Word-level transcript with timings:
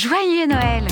Joyeux 0.00 0.46
Noël 0.46 0.86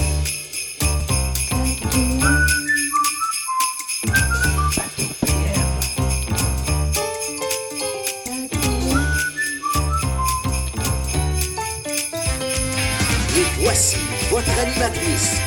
Et 13.34 13.62
voici 13.62 13.96
votre 14.30 14.50
animatrice, 14.60 15.40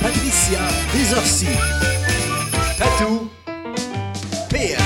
Patricia 0.00 0.60
Desorcy. 0.94 1.46
Tatou 2.78 3.28
PM. 4.48 4.78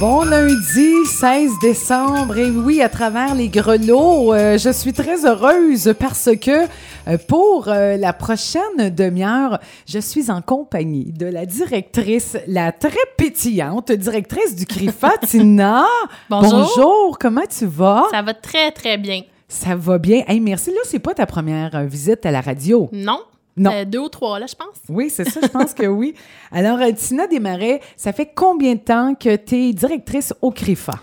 Bon 0.00 0.22
lundi 0.22 0.94
16 1.06 1.58
décembre 1.60 2.38
et 2.38 2.52
oui, 2.52 2.80
à 2.80 2.88
travers 2.88 3.34
les 3.34 3.48
grelots, 3.48 4.32
euh, 4.32 4.56
je 4.56 4.70
suis 4.70 4.92
très 4.92 5.26
heureuse 5.26 5.92
parce 5.98 6.30
que 6.40 6.68
euh, 7.08 7.18
pour 7.26 7.66
euh, 7.66 7.96
la 7.96 8.12
prochaine 8.12 8.90
demi-heure, 8.94 9.58
je 9.88 9.98
suis 9.98 10.30
en 10.30 10.40
compagnie 10.40 11.06
de 11.06 11.26
la 11.26 11.46
directrice, 11.46 12.36
la 12.46 12.70
très 12.70 12.92
pétillante 13.16 13.90
directrice 13.90 14.54
du 14.54 14.66
CRIFA, 14.66 15.18
Tina. 15.26 15.84
Bonjour. 16.30 16.52
Bonjour, 16.52 17.18
comment 17.18 17.46
tu 17.50 17.66
vas? 17.66 18.04
Ça 18.12 18.22
va 18.22 18.34
très, 18.34 18.70
très 18.70 18.98
bien. 18.98 19.22
Ça 19.48 19.74
va 19.74 19.98
bien. 19.98 20.22
Hey, 20.28 20.38
merci. 20.38 20.70
Là, 20.70 20.80
c'est 20.84 21.00
pas 21.00 21.14
ta 21.14 21.26
première 21.26 21.84
visite 21.86 22.24
à 22.24 22.30
la 22.30 22.40
radio. 22.40 22.88
Non? 22.92 23.18
Non. 23.58 23.72
Euh, 23.72 23.84
deux 23.84 23.98
ou 23.98 24.08
trois, 24.08 24.38
là, 24.38 24.46
je 24.46 24.54
pense. 24.54 24.76
Oui, 24.88 25.10
c'est 25.10 25.28
ça, 25.28 25.40
je 25.42 25.48
pense 25.48 25.74
que 25.74 25.86
oui. 25.86 26.14
Alors, 26.52 26.80
euh, 26.80 26.92
Tina 26.92 27.26
Desmarais, 27.26 27.80
ça 27.96 28.12
fait 28.12 28.30
combien 28.34 28.74
de 28.74 28.80
temps 28.80 29.14
que 29.14 29.36
tu 29.36 29.56
es 29.56 29.72
directrice 29.72 30.32
au 30.40 30.50
CRIFA? 30.50 30.94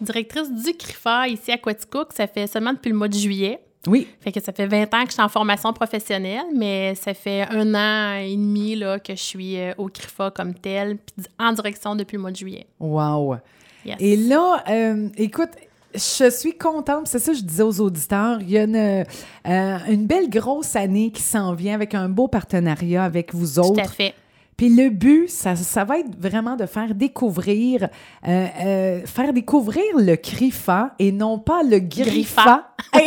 Directrice 0.00 0.50
du 0.50 0.72
CRIFA 0.74 1.28
ici 1.28 1.52
à 1.52 1.58
Quaticook, 1.58 2.12
ça 2.12 2.26
fait 2.26 2.46
seulement 2.46 2.72
depuis 2.72 2.90
le 2.90 2.96
mois 2.96 3.08
de 3.08 3.14
juillet. 3.14 3.60
Oui. 3.86 4.08
Fait 4.20 4.32
que 4.32 4.40
ça 4.40 4.52
fait 4.52 4.66
20 4.66 4.82
ans 4.94 5.02
que 5.02 5.08
je 5.08 5.12
suis 5.12 5.22
en 5.22 5.28
formation 5.28 5.72
professionnelle, 5.72 6.46
mais 6.54 6.94
ça 6.94 7.12
fait 7.14 7.42
un 7.50 7.74
an 7.74 8.16
et 8.16 8.34
demi 8.34 8.76
là, 8.76 8.98
que 8.98 9.14
je 9.14 9.20
suis 9.20 9.58
euh, 9.58 9.72
au 9.76 9.88
CRIFA 9.88 10.30
comme 10.30 10.54
telle, 10.54 10.96
puis 10.96 11.26
en 11.38 11.52
direction 11.52 11.94
depuis 11.94 12.16
le 12.16 12.22
mois 12.22 12.30
de 12.30 12.36
juillet. 12.36 12.66
Wow. 12.80 13.36
Yes. 13.84 13.96
Et 14.00 14.16
là, 14.16 14.64
euh, 14.68 15.08
écoute, 15.18 15.50
je 15.94 16.30
suis 16.30 16.56
contente, 16.56 17.06
c'est 17.08 17.18
ça 17.18 17.32
que 17.32 17.38
je 17.38 17.42
disais 17.44 17.62
aux 17.62 17.80
auditeurs, 17.80 18.38
il 18.40 18.50
y 18.50 18.58
a 18.58 18.64
une, 18.64 18.76
euh, 18.76 19.78
une 19.88 20.06
belle 20.06 20.28
grosse 20.28 20.76
année 20.76 21.10
qui 21.10 21.22
s'en 21.22 21.54
vient 21.54 21.74
avec 21.74 21.94
un 21.94 22.08
beau 22.08 22.28
partenariat 22.28 23.04
avec 23.04 23.34
vous 23.34 23.60
Tout 23.60 23.68
autres. 23.70 23.80
à 23.80 23.88
fait. 23.88 24.14
Puis 24.56 24.68
le 24.68 24.88
but, 24.90 25.28
ça, 25.28 25.56
ça 25.56 25.82
va 25.84 25.98
être 25.98 26.16
vraiment 26.16 26.54
de 26.54 26.66
faire 26.66 26.94
découvrir, 26.94 27.88
euh, 28.28 28.46
euh, 28.64 29.00
faire 29.04 29.32
découvrir 29.32 29.82
le 29.96 30.14
CRIFA 30.14 30.94
et 31.00 31.10
non 31.10 31.40
pas 31.40 31.62
le 31.64 31.78
GRIFA. 31.80 32.68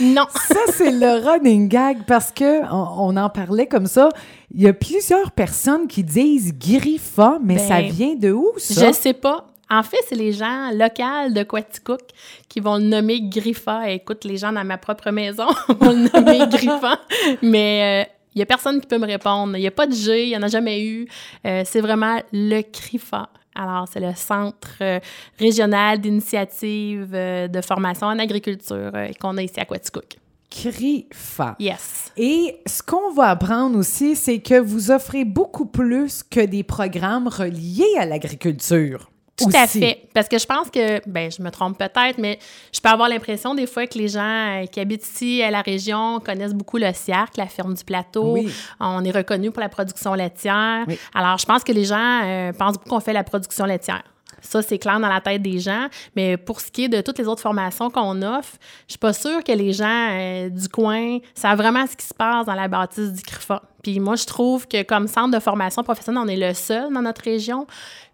Non. 0.00 0.26
ça, 0.32 0.60
c'est 0.72 0.92
le 0.92 1.26
running 1.28 1.68
gag 1.68 2.04
parce 2.06 2.30
que 2.30 2.62
on, 2.72 3.14
on 3.14 3.16
en 3.16 3.28
parlait 3.28 3.66
comme 3.66 3.86
ça. 3.86 4.10
Il 4.54 4.62
y 4.62 4.68
a 4.68 4.72
plusieurs 4.72 5.32
personnes 5.32 5.88
qui 5.88 6.04
disent 6.04 6.54
GRIFA, 6.56 7.38
mais 7.42 7.56
Ben, 7.56 7.68
ça 7.68 7.80
vient 7.82 8.14
de 8.14 8.30
où, 8.30 8.52
ça? 8.58 8.88
Je 8.88 8.92
sais 8.92 9.12
pas. 9.14 9.46
En 9.68 9.82
fait, 9.82 9.98
c'est 10.08 10.14
les 10.14 10.32
gens 10.32 10.70
locaux 10.72 11.32
de 11.32 11.42
Quaticook 11.42 12.02
qui 12.48 12.60
vont 12.60 12.76
le 12.76 12.84
nommer 12.84 13.20
Griffa. 13.22 13.90
Écoute, 13.90 14.24
les 14.24 14.36
gens 14.36 14.52
dans 14.52 14.64
ma 14.64 14.78
propre 14.78 15.10
maison 15.10 15.46
vont 15.68 15.90
le 15.90 16.08
nommer 16.12 16.46
Griffa. 16.50 17.00
Mais 17.42 18.08
il 18.36 18.40
y 18.40 18.42
a 18.42 18.46
personne 18.46 18.80
qui 18.80 18.86
peut 18.86 18.98
me 18.98 19.06
répondre. 19.06 19.56
Il 19.56 19.60
n'y 19.60 19.66
a 19.66 19.72
pas 19.72 19.86
de 19.86 19.94
G, 19.94 20.24
il 20.24 20.28
n'y 20.28 20.36
en 20.36 20.42
a 20.42 20.48
jamais 20.48 20.84
eu. 20.84 21.08
Euh, 21.46 21.62
c'est 21.64 21.80
vraiment 21.80 22.20
le 22.32 22.60
CRIFA. 22.60 23.30
Alors, 23.54 23.88
c'est 23.90 24.00
le 24.00 24.12
Centre 24.14 24.74
euh, 24.82 25.00
régional 25.38 25.98
d'initiative 25.98 27.12
euh, 27.14 27.48
de 27.48 27.60
formation 27.62 28.06
en 28.08 28.18
agriculture 28.18 28.90
euh, 28.94 29.08
qu'on 29.18 29.38
a 29.38 29.42
ici 29.42 29.58
à 29.58 29.64
Quaticook. 29.64 30.18
CRIFA. 30.50 31.56
Yes. 31.58 32.12
Et 32.18 32.60
ce 32.66 32.82
qu'on 32.82 33.10
va 33.12 33.30
apprendre 33.30 33.78
aussi, 33.78 34.14
c'est 34.14 34.40
que 34.40 34.60
vous 34.60 34.90
offrez 34.90 35.24
beaucoup 35.24 35.66
plus 35.66 36.22
que 36.22 36.44
des 36.44 36.62
programmes 36.62 37.28
reliés 37.28 37.96
à 37.98 38.04
l'agriculture. 38.04 39.10
Tout 39.36 39.50
à 39.54 39.66
fait. 39.66 40.08
Parce 40.14 40.28
que 40.28 40.38
je 40.38 40.46
pense 40.46 40.70
que, 40.70 41.06
ben, 41.08 41.30
je 41.30 41.42
me 41.42 41.50
trompe 41.50 41.78
peut-être, 41.78 42.18
mais 42.18 42.38
je 42.72 42.80
peux 42.80 42.88
avoir 42.88 43.08
l'impression 43.08 43.54
des 43.54 43.66
fois 43.66 43.86
que 43.86 43.98
les 43.98 44.08
gens 44.08 44.62
euh, 44.62 44.66
qui 44.66 44.80
habitent 44.80 45.06
ici 45.06 45.42
à 45.42 45.50
la 45.50 45.60
région 45.60 46.20
connaissent 46.20 46.54
beaucoup 46.54 46.78
le 46.78 46.90
CIARC, 46.92 47.36
la 47.36 47.46
ferme 47.46 47.74
du 47.74 47.84
plateau. 47.84 48.32
Oui. 48.32 48.50
On 48.80 49.04
est 49.04 49.10
reconnu 49.10 49.50
pour 49.50 49.60
la 49.60 49.68
production 49.68 50.14
laitière. 50.14 50.84
Oui. 50.88 50.98
Alors, 51.14 51.36
je 51.38 51.44
pense 51.44 51.64
que 51.64 51.72
les 51.72 51.84
gens 51.84 52.22
euh, 52.24 52.52
pensent 52.52 52.74
beaucoup 52.74 52.88
qu'on 52.88 53.00
fait 53.00 53.12
la 53.12 53.24
production 53.24 53.66
laitière. 53.66 54.02
Ça, 54.40 54.62
c'est 54.62 54.78
clair 54.78 55.00
dans 55.00 55.08
la 55.08 55.20
tête 55.20 55.42
des 55.42 55.58
gens. 55.58 55.86
Mais 56.14 56.36
pour 56.36 56.60
ce 56.60 56.70
qui 56.70 56.84
est 56.84 56.88
de 56.88 57.00
toutes 57.00 57.18
les 57.18 57.26
autres 57.26 57.42
formations 57.42 57.90
qu'on 57.90 58.22
offre, 58.22 58.54
je 58.86 58.92
suis 58.92 58.98
pas 58.98 59.12
sûre 59.12 59.42
que 59.42 59.52
les 59.52 59.72
gens 59.72 60.08
euh, 60.12 60.48
du 60.48 60.68
coin 60.68 61.18
savent 61.34 61.58
vraiment 61.58 61.86
ce 61.86 61.96
qui 61.96 62.06
se 62.06 62.14
passe 62.14 62.46
dans 62.46 62.54
la 62.54 62.68
bâtisse 62.68 63.12
du 63.12 63.22
CRIFA. 63.22 63.62
Puis 63.82 64.00
moi, 64.00 64.16
je 64.16 64.26
trouve 64.26 64.66
que 64.66 64.82
comme 64.82 65.06
centre 65.06 65.36
de 65.36 65.40
formation 65.40 65.82
professionnelle, 65.82 66.22
on 66.24 66.28
est 66.28 66.36
le 66.36 66.54
seul 66.54 66.92
dans 66.92 67.02
notre 67.02 67.22
région. 67.22 67.66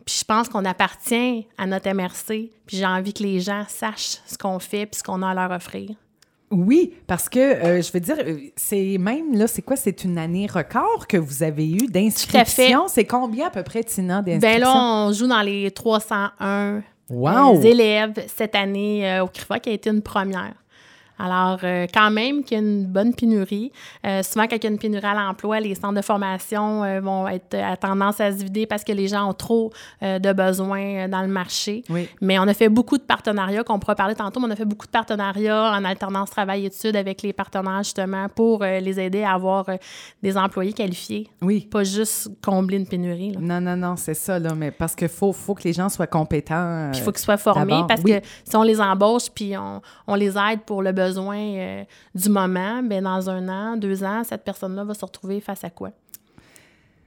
Puis 0.05 0.17
je 0.21 0.25
pense 0.25 0.49
qu'on 0.49 0.65
appartient 0.65 1.47
à 1.59 1.67
notre 1.67 1.91
MRC. 1.91 2.51
Puis 2.67 2.77
j'ai 2.77 2.87
envie 2.87 3.13
que 3.13 3.23
les 3.23 3.41
gens 3.41 3.65
sachent 3.69 4.19
ce 4.27 4.37
qu'on 4.37 4.59
fait 4.59 4.87
puis 4.87 4.99
ce 4.99 5.03
qu'on 5.03 5.23
a 5.23 5.31
à 5.31 5.35
leur 5.35 5.51
offrir. 5.51 5.91
Oui, 6.51 6.93
parce 7.07 7.31
que 7.31 7.39
euh, 7.39 7.81
je 7.81 7.91
veux 7.93 8.01
dire, 8.01 8.17
euh, 8.27 8.37
c'est 8.57 8.99
même 8.99 9.35
là, 9.35 9.47
c'est 9.47 9.63
quoi? 9.63 9.75
C'est 9.75 10.05
une 10.05 10.19
année 10.19 10.47
record 10.47 11.07
que 11.09 11.17
vous 11.17 11.43
avez 11.43 11.71
eu 11.71 11.87
d'inscription. 11.87 12.89
C'est 12.89 13.07
combien 13.07 13.47
à 13.47 13.51
peu 13.51 13.63
près, 13.63 13.83
Tina, 13.83 14.21
d'inscription? 14.21 14.51
Ben 14.51 14.61
là, 14.61 14.75
on 14.77 15.13
joue 15.13 15.27
dans 15.27 15.41
les 15.41 15.71
301 15.71 16.83
Wow! 17.13 17.59
euh, 17.59 17.63
élèves 17.63 18.25
cette 18.27 18.55
année 18.55 19.11
euh, 19.11 19.25
au 19.25 19.29
CRIFA, 19.29 19.61
qui 19.61 19.71
a 19.71 19.73
été 19.73 19.91
une 19.91 20.03
première. 20.03 20.55
Alors, 21.19 21.61
euh, 21.62 21.87
quand 21.93 22.11
même 22.11 22.43
qu'il 22.43 22.59
y 22.59 22.61
a 22.61 22.65
une 22.65 22.87
bonne 22.87 23.15
pénurie. 23.15 23.71
Euh, 24.06 24.23
souvent, 24.23 24.47
quand 24.47 24.56
il 24.56 24.65
y 24.65 24.67
a 24.67 24.71
une 24.71 24.78
pénurie 24.78 25.06
à 25.06 25.15
l'emploi, 25.15 25.61
les 25.61 25.75
centres 25.75 25.95
de 25.95 26.03
formation 26.03 26.83
euh, 26.83 27.00
vont 27.00 27.28
être 27.28 27.55
à 27.55 27.77
tendance 27.77 28.21
à 28.21 28.33
se 28.33 28.43
vider 28.43 28.67
parce 28.67 28.83
que 28.83 28.93
les 28.93 29.09
gens 29.09 29.28
ont 29.28 29.34
trop 29.34 29.72
de 30.01 30.33
besoins 30.33 31.09
dans 31.09 31.22
le 31.22 31.28
marché. 31.28 31.84
Oui. 31.89 32.09
Mais 32.21 32.39
on 32.39 32.43
a 32.43 32.55
fait 32.55 32.69
beaucoup 32.69 32.99
de 32.99 33.03
partenariats, 33.03 33.62
qu'on 33.62 33.78
pourra 33.78 33.95
parler 33.95 34.15
tantôt, 34.15 34.41
mais 34.41 34.47
on 34.47 34.51
a 34.51 34.56
fait 34.56 34.65
beaucoup 34.65 34.87
de 34.87 34.91
partenariats 34.91 35.72
en 35.72 35.84
alternance 35.84 36.31
travail-études 36.31 36.97
avec 36.97 37.22
les 37.22 37.33
partenaires, 37.33 37.83
justement, 37.83 38.28
pour 38.28 38.62
les 38.62 39.01
aider 39.01 39.22
à 39.22 39.34
avoir 39.34 39.67
des 40.22 40.37
employés 40.37 40.72
qualifiés. 40.72 41.28
Oui. 41.41 41.69
Pas 41.71 41.84
juste 41.84 42.31
combler 42.43 42.78
une 42.78 42.87
pénurie. 42.87 43.33
là. 43.33 43.41
Non, 43.41 43.61
non, 43.61 43.77
non, 43.77 43.97
c'est 43.97 44.15
ça, 44.15 44.39
là, 44.39 44.55
mais 44.55 44.71
parce 44.71 44.95
qu'il 44.95 45.09
faut, 45.09 45.33
faut 45.33 45.55
que 45.55 45.65
les 45.65 45.72
gens 45.72 45.89
soient 45.89 46.06
compétents. 46.06 46.89
Puis 46.91 47.01
il 47.01 47.05
faut 47.05 47.12
qu'ils 47.12 47.21
soient 47.21 47.37
formés 47.37 47.83
parce 47.87 48.03
oui. 48.03 48.12
que 48.12 48.27
si 48.45 48.56
on 48.56 48.62
les 48.62 48.81
embauche 48.81 49.31
puis 49.34 49.56
on, 49.56 49.81
on 50.06 50.15
les 50.15 50.37
aide 50.37 50.61
pour 50.67 50.83
le 50.83 50.93
besoin 50.93 51.02
euh, 51.11 51.85
du 52.15 52.29
moment, 52.29 52.83
bien, 52.83 53.03
dans 53.03 53.29
un 53.31 53.49
an, 53.49 53.77
deux 53.77 54.03
ans, 54.05 54.23
cette 54.25 54.45
personne-là 54.45 54.85
va 54.85 54.95
se 54.95 55.05
retrouver 55.05 55.41
face 55.41 55.65
à 55.65 55.71
quoi? 55.71 55.91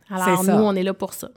Alors, 0.10 0.44
nous, 0.44 0.52
on 0.52 0.76
est 0.76 0.84
là 0.84 0.94
pour 0.94 1.14
ça. 1.14 1.30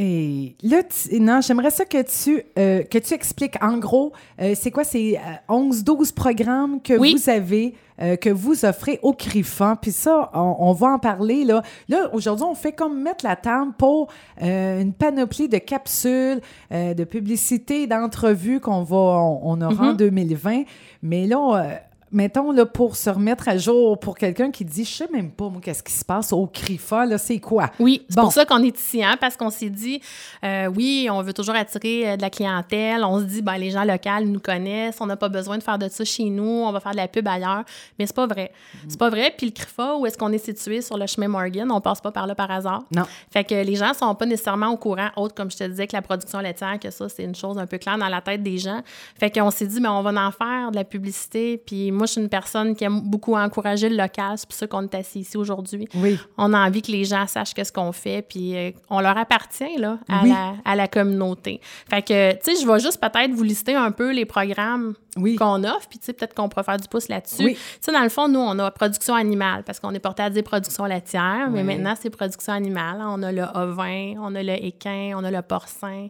Et 0.00 0.54
là, 0.62 0.82
tu- 0.84 1.18
non, 1.20 1.40
j'aimerais 1.40 1.72
ça 1.72 1.84
que 1.84 2.00
tu, 2.02 2.40
euh, 2.56 2.84
que 2.84 2.98
tu 2.98 3.14
expliques 3.14 3.56
en 3.60 3.78
gros, 3.78 4.12
euh, 4.40 4.54
c'est 4.54 4.70
quoi 4.70 4.84
ces 4.84 5.18
11-12 5.48 6.12
programmes 6.12 6.80
que 6.80 6.94
Oui. 6.96 7.16
vous 7.16 7.28
avez, 7.28 7.74
euh, 8.00 8.14
que 8.14 8.30
vous 8.30 8.64
offrez 8.64 9.00
au 9.02 9.12
CRIFA. 9.12 9.74
Puis 9.82 9.90
ça, 9.90 10.30
on, 10.34 10.54
on 10.60 10.72
va 10.72 10.86
en 10.90 10.98
parler. 11.00 11.42
Là, 11.44 11.62
là 11.88 12.10
aujourd'hui, 12.14 12.46
on 12.48 12.54
fait 12.54 12.70
comme 12.70 13.02
mettre 13.02 13.24
la 13.24 13.34
table 13.34 13.72
pour 13.76 14.06
une 14.40 14.92
panoplie 14.92 15.48
de 15.48 15.58
capsules, 15.58 16.40
de 16.70 17.04
publicités, 17.04 17.88
d'entrevues 17.88 18.60
qu'on 18.60 18.84
va, 18.84 18.96
on, 18.96 19.40
on 19.42 19.60
aura 19.60 19.82
Mhm. 19.82 19.90
en 19.90 19.94
2020. 19.94 20.62
Mais 21.02 21.26
là, 21.26 21.80
mettons, 22.12 22.52
là, 22.52 22.66
pour 22.66 22.96
se 22.96 23.10
remettre 23.10 23.48
à 23.48 23.56
jour, 23.58 23.98
pour 23.98 24.16
quelqu'un 24.16 24.50
qui 24.50 24.64
dit, 24.64 24.84
je 24.84 24.90
sais 24.90 25.08
même 25.12 25.30
pas, 25.30 25.48
moi, 25.48 25.60
qu'est-ce 25.62 25.82
qui 25.82 25.92
se 25.92 26.04
passe 26.04 26.32
au 26.32 26.46
CRIFA, 26.46 27.06
là, 27.06 27.18
c'est 27.18 27.38
quoi? 27.38 27.70
Oui, 27.78 28.02
c'est 28.08 28.16
Bon. 28.16 28.22
pour 28.24 28.32
ça 28.32 28.44
qu'on 28.44 28.62
est 28.62 28.78
ici, 28.78 29.02
hein, 29.04 29.16
parce 29.20 29.36
qu'on 29.36 29.50
s'est 29.50 29.70
dit, 29.70 30.00
euh, 30.44 30.66
oui, 30.66 31.08
on 31.10 31.22
veut 31.22 31.32
toujours 31.32 31.54
attirer 31.54 32.10
euh, 32.10 32.16
de 32.16 32.22
la 32.22 32.30
clientèle. 32.30 33.04
On 33.04 33.18
se 33.20 33.24
dit, 33.24 33.42
ben, 33.42 33.56
les 33.58 33.70
gens 33.70 33.84
locaux 33.84 34.24
nous 34.24 34.40
connaissent, 34.40 34.96
on 35.00 35.06
n'a 35.06 35.16
pas 35.16 35.28
besoin 35.28 35.58
de 35.58 35.62
faire 35.62 35.78
de 35.78 35.88
ça 35.88 36.04
chez 36.04 36.24
nous, 36.30 36.42
on 36.44 36.72
va 36.72 36.80
faire 36.80 36.92
de 36.92 36.96
la 36.96 37.08
pub 37.08 37.26
ailleurs. 37.28 37.64
Mais 37.98 38.06
c'est 38.06 38.16
pas 38.16 38.26
vrai. 38.26 38.52
C'est 38.88 38.98
pas 38.98 39.10
vrai. 39.10 39.32
Puis 39.36 39.46
le 39.46 39.52
CRIFA, 39.52 39.96
où 39.96 40.06
est-ce 40.06 40.16
qu'on 40.18 40.32
est 40.32 40.38
situé? 40.44 40.80
Sur 40.82 40.96
le 40.98 41.06
chemin 41.06 41.28
Morgan, 41.28 41.70
on 41.70 41.80
passe 41.80 42.00
pas 42.00 42.10
par 42.12 42.26
là 42.26 42.34
par 42.34 42.50
hasard. 42.50 42.82
Non. 42.94 43.04
Fait 43.32 43.44
que 43.44 43.54
les 43.54 43.74
gens 43.76 43.92
sont 43.94 44.14
pas 44.14 44.26
nécessairement 44.26 44.68
au 44.68 44.76
courant, 44.76 45.08
autre 45.16 45.34
comme 45.34 45.50
je 45.50 45.56
te 45.56 45.64
disais, 45.64 45.86
que 45.86 45.94
la 45.96 46.02
production 46.02 46.38
laitière, 46.40 46.78
que 46.80 46.90
ça, 46.90 47.08
c'est 47.08 47.24
une 47.24 47.34
chose 47.34 47.58
un 47.58 47.66
peu 47.66 47.78
claire 47.78 47.98
dans 47.98 48.08
la 48.08 48.20
tête 48.20 48.42
des 48.42 48.58
gens. 48.58 48.80
Fait 49.18 49.30
qu'on 49.30 49.50
s'est 49.50 49.66
dit, 49.66 49.80
mais 49.80 49.88
on 49.88 50.02
va 50.02 50.10
en 50.26 50.30
faire 50.30 50.70
de 50.70 50.76
la 50.76 50.84
publicité. 50.84 51.58
Puis 51.66 51.90
moi, 51.98 52.06
je 52.06 52.12
suis 52.12 52.20
une 52.20 52.28
personne 52.30 52.74
qui 52.74 52.84
aime 52.84 53.00
beaucoup 53.02 53.34
encourager 53.36 53.88
le 53.90 53.96
local. 53.96 54.38
C'est 54.38 54.46
pour 54.48 54.54
ça 54.56 54.66
qu'on 54.66 54.84
est 54.84 54.94
assis 54.94 55.20
ici 55.20 55.36
aujourd'hui. 55.36 55.86
Oui. 55.96 56.18
On 56.38 56.54
a 56.54 56.66
envie 56.66 56.80
que 56.80 56.90
les 56.90 57.04
gens 57.04 57.26
sachent 57.26 57.52
qu'est-ce 57.52 57.72
qu'on 57.72 57.92
fait, 57.92 58.22
puis 58.22 58.56
euh, 58.56 58.70
on 58.88 59.00
leur 59.00 59.18
appartient, 59.18 59.76
là, 59.76 59.98
à, 60.08 60.22
Oui. 60.22 60.30
la, 60.30 60.54
à 60.64 60.76
la 60.76 60.88
communauté. 60.88 61.60
Fait 61.90 62.02
que, 62.02 62.32
tu 62.32 62.38
sais, 62.54 62.62
je 62.62 62.66
vais 62.66 62.78
juste 62.80 63.00
peut-être 63.00 63.32
vous 63.32 63.42
lister 63.42 63.74
un 63.74 63.90
peu 63.90 64.12
les 64.12 64.24
programmes 64.24 64.94
Oui. 65.16 65.36
qu'on 65.36 65.62
offre, 65.64 65.88
puis 65.88 65.98
tu 65.98 66.06
sais, 66.06 66.12
peut-être 66.12 66.34
qu'on 66.34 66.48
pourra 66.48 66.62
faire 66.62 66.76
du 66.78 66.88
pouce 66.88 67.08
là-dessus. 67.08 67.44
Oui. 67.44 67.54
Tu 67.54 67.60
sais, 67.82 67.92
dans 67.92 68.02
le 68.02 68.08
fond, 68.08 68.28
nous, 68.28 68.40
on 68.40 68.58
a 68.58 68.70
production 68.70 69.14
animale, 69.14 69.64
parce 69.64 69.80
qu'on 69.80 69.92
est 69.92 69.98
porté 70.00 70.22
à 70.22 70.30
dire 70.30 70.42
production 70.44 70.84
laitière, 70.84 71.48
mais 71.50 71.62
maintenant, 71.64 71.94
c'est 72.00 72.10
production 72.10 72.52
animale. 72.52 72.98
On 73.00 73.22
a 73.22 73.32
le 73.32 73.44
ovin, 73.54 74.14
on 74.20 74.34
a 74.34 74.42
le 74.42 74.64
équin, 74.64 75.12
on 75.16 75.24
a 75.24 75.30
le 75.30 75.42
porcin. 75.42 76.08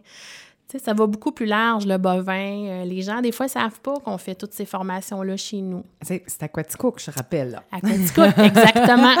Tu 0.69 0.77
sais, 0.77 0.83
ça 0.85 0.93
va 0.93 1.07
beaucoup 1.07 1.31
plus 1.31 1.47
large, 1.47 1.87
le 1.87 1.97
bovin. 1.97 2.65
Euh, 2.67 2.85
les 2.85 3.01
gens, 3.01 3.21
des 3.21 3.31
fois, 3.31 3.47
ne 3.47 3.51
savent 3.51 3.79
pas 3.81 3.95
qu'on 4.05 4.19
fait 4.19 4.35
toutes 4.35 4.53
ces 4.53 4.65
formations-là 4.65 5.35
chez 5.35 5.61
nous. 5.61 5.83
C'est 6.03 6.21
c'est 6.27 6.43
Aquatico 6.43 6.91
que 6.91 7.01
je 7.01 7.09
rappelle. 7.09 7.51
Là. 7.51 7.63
Aquatico, 7.71 8.21
exactement. 8.43 9.15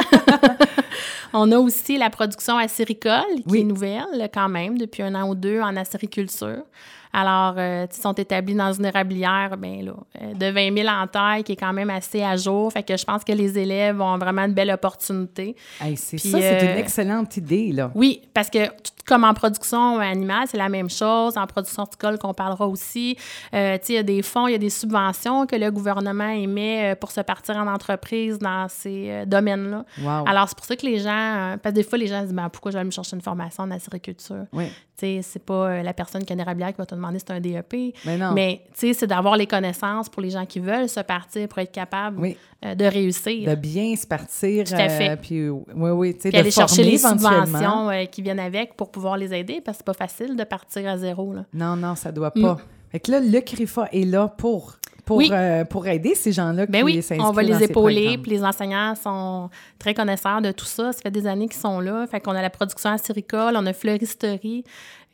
On 1.33 1.51
a 1.51 1.57
aussi 1.57 1.97
la 1.97 2.09
production 2.09 2.57
acéricole, 2.57 3.23
qui 3.37 3.43
Oui. 3.47 3.59
est 3.61 3.63
nouvelle 3.63 4.29
quand 4.33 4.49
même, 4.49 4.77
depuis 4.77 5.01
un 5.03 5.15
an 5.15 5.27
ou 5.29 5.35
deux 5.35 5.59
en 5.61 5.75
acériculture. 5.75 6.63
Alors, 7.11 7.55
euh, 7.57 7.87
ils 7.91 8.01
sont 8.01 8.13
établis 8.13 8.53
dans 8.53 8.71
une 8.71 8.85
érablière 8.85 9.57
ben, 9.57 9.83
là, 9.83 9.93
euh, 10.21 10.33
de 10.33 10.45
20 10.51 10.75
000 10.83 10.87
en 10.87 11.07
taille, 11.07 11.43
qui 11.43 11.53
est 11.53 11.55
quand 11.55 11.73
même 11.73 11.89
assez 11.89 12.21
à 12.21 12.35
jour. 12.35 12.71
Fait 12.71 12.83
que 12.83 12.95
je 12.95 13.03
pense 13.03 13.23
que 13.23 13.31
les 13.31 13.57
élèves 13.57 13.99
ont 13.99 14.17
vraiment 14.19 14.43
une 14.43 14.53
belle 14.53 14.69
opportunité. 14.69 15.55
Hey, 15.81 15.97
c'est 15.97 16.19
ça, 16.19 16.39
c'est 16.39 16.71
une 16.71 16.77
excellente 16.77 17.35
idée. 17.37 17.71
Là. 17.71 17.91
Oui, 17.95 18.21
parce 18.31 18.51
que 18.51 18.67
tout 18.67 18.91
comme 19.09 19.23
en 19.23 19.33
production 19.33 19.99
animale, 19.99 20.47
c'est 20.47 20.57
la 20.57 20.69
même 20.69 20.89
chose. 20.89 21.35
En 21.35 21.47
production 21.47 21.81
horticole, 21.81 22.19
qu'on 22.19 22.33
parlera 22.33 22.67
aussi. 22.67 23.17
Euh, 23.55 23.77
tu 23.79 23.87
sais, 23.87 23.93
il 23.93 23.95
y 23.95 23.99
a 23.99 24.03
des 24.03 24.21
fonds, 24.21 24.47
il 24.47 24.51
y 24.51 24.55
a 24.55 24.59
des 24.59 24.69
subventions 24.69 25.47
que 25.47 25.55
le 25.55 25.71
gouvernement 25.71 26.29
émet 26.29 26.91
euh, 26.91 26.95
pour 26.95 27.09
se 27.11 27.21
partir 27.21 27.57
en 27.57 27.67
entreprise 27.67 28.37
dans 28.37 28.67
ces 28.69 29.09
euh, 29.09 29.25
domaines-là. 29.25 29.83
Wow. 30.01 30.27
Alors, 30.27 30.47
c'est 30.47 30.57
pour 30.57 30.65
ça 30.65 30.75
que 30.75 30.85
les 30.85 30.99
gens, 30.99 31.09
euh, 31.09 31.57
parce 31.57 31.73
que 31.73 31.79
des 31.79 31.83
fois, 31.83 31.97
les 31.97 32.05
gens 32.05 32.19
se 32.21 32.25
disent, 32.25 32.35
ben, 32.35 32.49
pourquoi 32.49 32.69
je 32.69 32.75
vais 32.75 32.81
aller 32.81 32.87
me 32.87 32.91
chercher 32.91 33.15
une 33.15 33.21
formation 33.23 33.63
en 33.63 33.71
acériculture? 33.71 34.45
Oui. 34.53 34.65
Tu 34.99 35.19
c'est 35.23 35.43
pas 35.43 35.69
euh, 35.69 35.83
la 35.83 35.93
personne 35.93 36.23
qui 36.25 36.33
a 36.33 36.35
une 36.35 36.39
érablière 36.41 36.69
qui 36.69 36.77
va 36.77 36.85
te 36.85 36.95
demander 36.95 37.19
si 37.19 37.25
c'est 37.27 37.33
un 37.33 37.39
DEP. 37.39 37.95
Mais 38.05 38.17
non. 38.17 38.33
Mais, 38.33 38.61
tu 38.73 38.87
sais, 38.87 38.93
c'est 38.93 39.07
d'avoir 39.07 39.37
les 39.37 39.47
connaissances 39.47 40.09
pour 40.09 40.21
les 40.21 40.29
gens 40.31 40.45
qui 40.45 40.59
veulent 40.59 40.89
se 40.89 40.99
partir 40.99 41.47
pour 41.47 41.59
être 41.59 41.71
capable 41.71 42.19
Oui. 42.19 42.37
euh, 42.65 42.75
de 42.75 42.85
réussir. 42.85 43.49
De 43.49 43.55
bien 43.55 43.95
se 43.95 44.05
partir. 44.07 44.65
Tout 44.65 44.73
à 44.73 44.89
fait. 44.89 45.09
euh, 45.11 45.15
puis, 45.15 45.49
oui, 45.49 45.61
oui, 45.91 46.13
tu 46.15 46.21
sais, 46.21 46.29
Puis 46.29 46.37
de 46.37 46.41
aller 46.41 46.51
chercher 46.51 46.83
les 46.83 46.97
subventions 46.97 47.89
euh, 47.89 48.05
qui 48.05 48.21
viennent 48.21 48.39
avec 48.39 48.75
pour 48.75 48.91
pouvoir 48.91 49.17
les 49.17 49.33
aider, 49.33 49.61
parce 49.63 49.77
que 49.77 49.83
c'est 49.83 49.97
pas 49.97 50.05
facile 50.07 50.35
de 50.35 50.43
partir 50.43 50.87
à 50.89 50.97
zéro. 50.97 51.33
Là. 51.33 51.45
Non, 51.53 51.75
non, 51.75 51.95
ça 51.95 52.11
doit 52.11 52.31
pas. 52.31 52.57
Fait 52.91 52.99
que 52.99 53.11
là, 53.11 53.19
le 53.19 53.39
CRIFA 53.39 53.89
est 53.91 54.05
là 54.05 54.27
pour, 54.27 54.73
pour, 55.09 55.17
Oui. 55.17 55.31
euh, 55.33 55.65
pour 55.65 55.87
aider 55.87 56.13
ces 56.13 56.31
gens-là 56.31 56.67
Ben 56.67 56.85
qui 56.85 56.99
oui, 56.99 57.05
on 57.19 57.31
va 57.31 57.41
les 57.41 57.63
épauler, 57.63 58.19
puis 58.19 58.29
les 58.29 58.43
enseignants 58.43 58.93
sont 58.93 59.49
très 59.79 59.95
connaisseurs 59.95 60.39
de 60.39 60.51
tout 60.51 60.65
ça. 60.65 60.91
Ça 60.91 61.01
fait 61.01 61.09
des 61.09 61.25
années 61.25 61.47
qu'ils 61.47 61.59
sont 61.59 61.79
là. 61.79 62.05
Fait 62.05 62.19
qu'on 62.19 62.33
a 62.33 62.43
la 62.43 62.51
production 62.51 62.91
acéricole, 62.91 63.55
on 63.57 63.65
a 63.65 63.73
fleuristerie, 63.73 64.63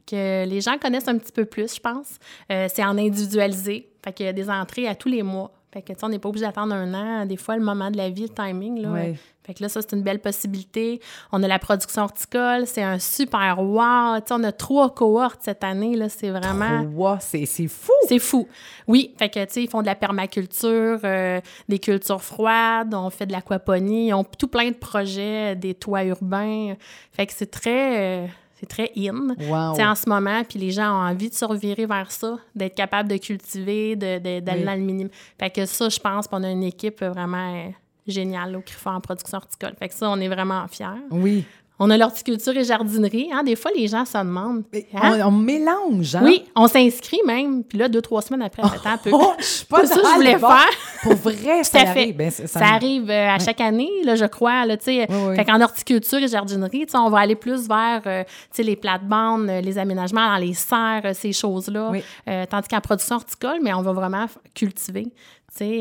que 0.05 0.45
les 0.45 0.59
gens 0.59 0.77
connaissent 0.77 1.07
un 1.07 1.17
petit 1.17 1.31
peu 1.31 1.45
plus, 1.45 1.75
je 1.75 1.79
pense. 1.79 2.19
Euh, 2.51 2.67
c'est 2.69 2.83
en 2.83 2.97
individualisé. 2.97 3.87
Fait 4.03 4.11
qu'il 4.11 4.25
y 4.25 4.29
a 4.29 4.33
des 4.33 4.49
entrées 4.49 4.85
à 4.89 4.95
tous 4.95 5.07
les 5.07 5.23
mois. 5.23 5.51
Fait 5.75 5.81
que, 5.81 5.91
tu 5.91 5.99
sais, 5.99 6.05
on 6.05 6.09
n'est 6.09 6.19
pas 6.19 6.29
obligé 6.29 6.45
d'attendre 6.45 6.73
un 6.73 6.93
an. 6.93 7.25
Des 7.25 7.35
fois, 7.35 7.57
le 7.57 7.61
moment 7.61 7.91
de 7.91 7.97
la 7.97 8.09
vie, 8.09 8.21
le 8.21 8.29
timing, 8.29 8.81
là. 8.81 8.91
Ouais. 8.91 9.15
Fait 9.45 9.53
que 9.53 9.61
là, 9.61 9.67
ça, 9.67 9.81
c'est 9.81 9.93
une 9.93 10.03
belle 10.03 10.21
possibilité. 10.21 11.01
On 11.33 11.43
a 11.43 11.49
la 11.49 11.59
production 11.59 12.03
horticole. 12.03 12.65
C'est 12.65 12.81
un 12.81 12.97
super 12.97 13.59
wow. 13.59 14.15
Tu 14.19 14.27
sais, 14.27 14.33
on 14.35 14.43
a 14.45 14.53
trois 14.53 14.95
cohortes 14.95 15.41
cette 15.41 15.65
année, 15.65 15.97
là. 15.97 16.07
C'est 16.07 16.29
vraiment... 16.29 16.89
Trois, 16.89 17.19
c'est 17.19 17.45
c'est 17.45 17.67
fou! 17.67 17.91
C'est 18.07 18.19
fou. 18.19 18.47
Oui, 18.87 19.13
fait 19.19 19.27
que, 19.27 19.43
tu 19.43 19.51
sais, 19.51 19.63
ils 19.63 19.69
font 19.69 19.81
de 19.81 19.87
la 19.87 19.95
permaculture, 19.95 20.99
euh, 21.03 21.41
des 21.67 21.79
cultures 21.79 22.21
froides, 22.21 22.93
on 22.93 23.09
fait 23.09 23.25
de 23.25 23.33
l'aquaponie, 23.33 24.07
ils 24.07 24.13
ont 24.13 24.23
tout 24.23 24.47
plein 24.47 24.69
de 24.69 24.77
projets, 24.77 25.57
des 25.57 25.73
toits 25.73 26.05
urbains. 26.05 26.75
Fait 27.11 27.25
que 27.25 27.33
c'est 27.35 27.51
très, 27.51 28.23
euh, 28.23 28.27
c'est 28.59 28.65
très 28.67 28.91
in. 28.97 29.35
Wow. 29.37 29.71
Tu 29.73 29.81
sais, 29.81 29.85
en 29.85 29.95
ce 29.95 30.07
moment, 30.09 30.43
puis 30.43 30.57
les 30.59 30.71
gens 30.71 30.89
ont 30.91 31.09
envie 31.09 31.29
de 31.29 31.33
se 31.35 31.45
revirer 31.45 31.85
vers 31.85 32.11
ça, 32.11 32.37
d'être 32.55 32.75
capable 32.75 33.09
de 33.09 33.17
cultiver, 33.17 33.95
de- 33.95 34.17
de- 34.17 34.39
d'aller 34.39 34.59
Oui. 34.61 34.65
dans 34.65 34.73
le 34.75 34.79
minimum. 34.81 35.09
Fait 35.39 35.49
que 35.49 35.65
ça, 35.65 35.89
je 35.89 35.99
pense 35.99 36.27
qu'on 36.27 36.43
a 36.43 36.49
une 36.49 36.63
équipe 36.63 37.03
vraiment 37.03 37.53
euh, 37.55 37.69
géniale 38.07 38.55
au 38.55 38.61
CRIFA 38.61 38.91
en 38.93 39.01
production 39.01 39.37
horticole. 39.37 39.73
Fait 39.77 39.89
que 39.89 39.93
ça, 39.93 40.09
on 40.09 40.19
est 40.19 40.27
vraiment 40.29 40.65
fiers. 40.67 40.85
Oui. 41.11 41.43
On 41.77 41.89
a 41.89 41.97
l'horticulture 41.97 42.55
et 42.55 42.63
jardinerie. 42.63 43.29
Hein? 43.33 43.43
Des 43.43 43.55
fois, 43.57 43.69
les 43.75 43.87
gens 43.87 44.05
se 44.05 44.17
demandent. 44.17 44.63
Hein? 44.93 45.19
On, 45.21 45.27
on 45.27 45.31
mélange, 45.31 46.15
hein? 46.15 46.21
Oui, 46.23 46.45
on 46.55 46.67
s'inscrit 46.67 47.19
même. 47.25 47.63
Puis 47.65 47.77
là, 47.77 47.89
deux, 47.89 48.01
trois 48.01 48.21
semaines 48.21 48.43
après, 48.43 48.61
ça 48.63 48.69
fait 48.69 48.89
un 48.89 48.97
peu. 48.97 49.09
Oh, 49.13 49.33
je 49.37 49.43
suis 49.43 49.65
pas 49.65 49.81
C'est 49.85 49.93
ça 49.95 49.99
je 50.11 50.15
voulais 50.15 50.37
bon. 50.37 50.47
faire. 50.47 50.69
Pour 51.03 51.13
vrai, 51.15 51.57
Tout 51.59 51.69
ça 51.71 51.79
arrive. 51.81 52.15
Ben, 52.15 52.31
ça, 52.31 52.59
me- 52.59 52.65
arrive 52.65 53.09
euh, 53.09 53.29
à 53.29 53.39
chaque 53.39 53.59
année, 53.59 53.89
là, 54.03 54.15
je 54.15 54.25
crois. 54.25 54.65
Là, 54.65 54.77
tu 54.77 54.85
sais. 54.85 55.05
Oui, 55.09 55.15
oui. 55.29 55.35
Fait 55.35 55.43
qu'en 55.43 55.59
horticulture 55.59 56.19
et 56.19 56.27
jardinerie, 56.29 56.85
tu 56.85 56.91
sais, 56.91 56.97
on 56.97 57.09
va 57.09 57.19
aller 57.19 57.35
plus 57.35 57.67
vers 57.67 58.01
euh, 58.05 58.23
tu 58.23 58.29
sais, 58.53 58.63
les 58.63 58.75
plates-bandes, 58.77 59.49
euh, 59.49 59.59
les 59.61 59.77
aménagements 59.77 60.29
dans 60.29 60.37
les 60.37 60.53
serres, 60.53 61.01
euh, 61.03 61.13
ces 61.13 61.33
choses-là. 61.33 61.89
Oui. 61.91 62.01
Euh, 62.29 62.45
tandis 62.49 62.67
qu'en 62.69 62.79
production 62.81 63.15
horticole, 63.17 63.59
mais 63.61 63.73
on 63.73 63.81
va 63.81 63.91
vraiment 63.91 64.27
cultiver. 64.53 65.07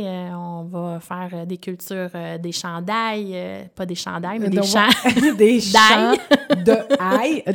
Euh, 0.07 0.31
on 0.35 0.63
va 0.65 1.01
faire 1.01 1.29
euh, 1.33 1.45
des 1.45 1.59
cultures, 1.59 2.09
euh, 2.15 2.39
des 2.39 2.53
chandails, 2.53 3.33
euh, 3.35 3.63
pas 3.75 3.85
des 3.85 3.97
chandails, 3.97 4.39
mais 4.39 4.49
des 4.49 4.63
champs. 4.63 4.87
des 5.37 5.61
champs 5.73 6.13
de 6.55 6.77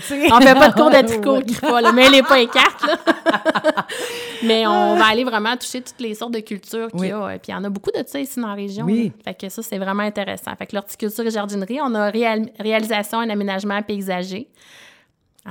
sais. 0.01 0.31
On 0.31 0.41
fait 0.41 0.53
pas 0.53 0.69
de 0.69 0.73
cours 0.73 0.89
de 0.89 1.01
tricot 1.07 1.37
Ouais. 1.37 1.43
qui 1.43 1.55
là, 1.81 1.91
mais 1.93 2.09
les 2.09 2.21
pas 2.23 2.41
mais 4.43 4.67
on 4.67 4.95
va 4.95 5.05
aller 5.05 5.23
vraiment 5.23 5.55
toucher 5.55 5.81
toutes 5.81 5.99
les 5.99 6.13
sortes 6.15 6.33
de 6.33 6.39
cultures 6.41 6.89
qu'il 6.91 7.05
y 7.07 7.11
a. 7.11 7.29
Puis 7.39 7.49
il 7.49 7.51
y 7.51 7.55
en 7.55 7.63
a 7.63 7.69
beaucoup 7.69 7.91
de 7.91 8.03
ça 8.05 8.19
ici 8.19 8.39
dans 8.39 8.47
la 8.47 8.53
région. 8.53 8.85
Oui. 8.85 9.11
Fait 9.23 9.33
que 9.33 9.47
ça, 9.49 9.61
c'est 9.61 9.77
vraiment 9.77 10.03
intéressant. 10.03 10.51
Fait 10.57 10.65
que 10.65 10.75
l'horticulture 10.75 11.25
et 11.25 11.31
jardinerie, 11.31 11.79
on 11.81 11.93
a 11.95 12.09
réal- 12.11 12.49
réalisation 12.59 13.21
et 13.23 13.31
aménagement 13.31 13.81
paysager. 13.81 14.49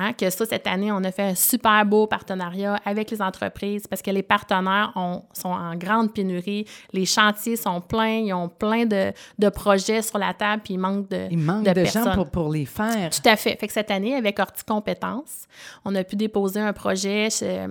Hein, 0.01 0.13
que 0.13 0.31
ça, 0.31 0.47
cette 0.47 0.67
année, 0.69 0.93
on 0.93 1.03
a 1.03 1.11
fait 1.11 1.23
un 1.25 1.35
super 1.35 1.85
beau 1.85 2.07
partenariat 2.07 2.79
avec 2.85 3.11
les 3.11 3.21
entreprises 3.21 3.87
parce 3.89 4.01
que 4.01 4.13
les 4.13 4.23
partenaires 4.23 4.93
ont- 4.95 5.23
sont 5.33 5.49
en 5.49 5.75
grande 5.75 6.13
pénurie. 6.15 6.67
Les 6.93 7.05
chantiers 7.05 7.57
sont 7.57 7.81
pleins, 7.81 8.19
ils 8.27 8.33
ont 8.33 8.49
plein 8.49 8.87
de, 8.87 9.13
de 9.41 9.49
projets 9.49 10.03
sur 10.03 10.19
la 10.19 10.35
table, 10.35 10.63
puis 10.65 10.75
il 10.75 10.79
manque 10.79 11.09
de, 11.09 11.27
Il 11.33 11.39
manque 11.39 11.65
de 11.65 11.73
de, 11.73 11.85
gens 11.85 12.13
pour, 12.15 12.31
pour 12.31 12.49
les 12.53 12.65
faire. 12.67 13.11
Tout 13.11 13.29
à 13.29 13.35
fait. 13.35 13.57
Fait 13.59 13.67
que 13.67 13.73
cette 13.73 13.91
année, 13.91 14.15
avec 14.15 14.39
Horticompétences, 14.39 15.47
on 15.85 15.95
a 15.97 16.05
pu 16.05 16.15
déposer 16.17 16.61
un 16.61 16.73
projet 16.73 17.29
chez- 17.31 17.67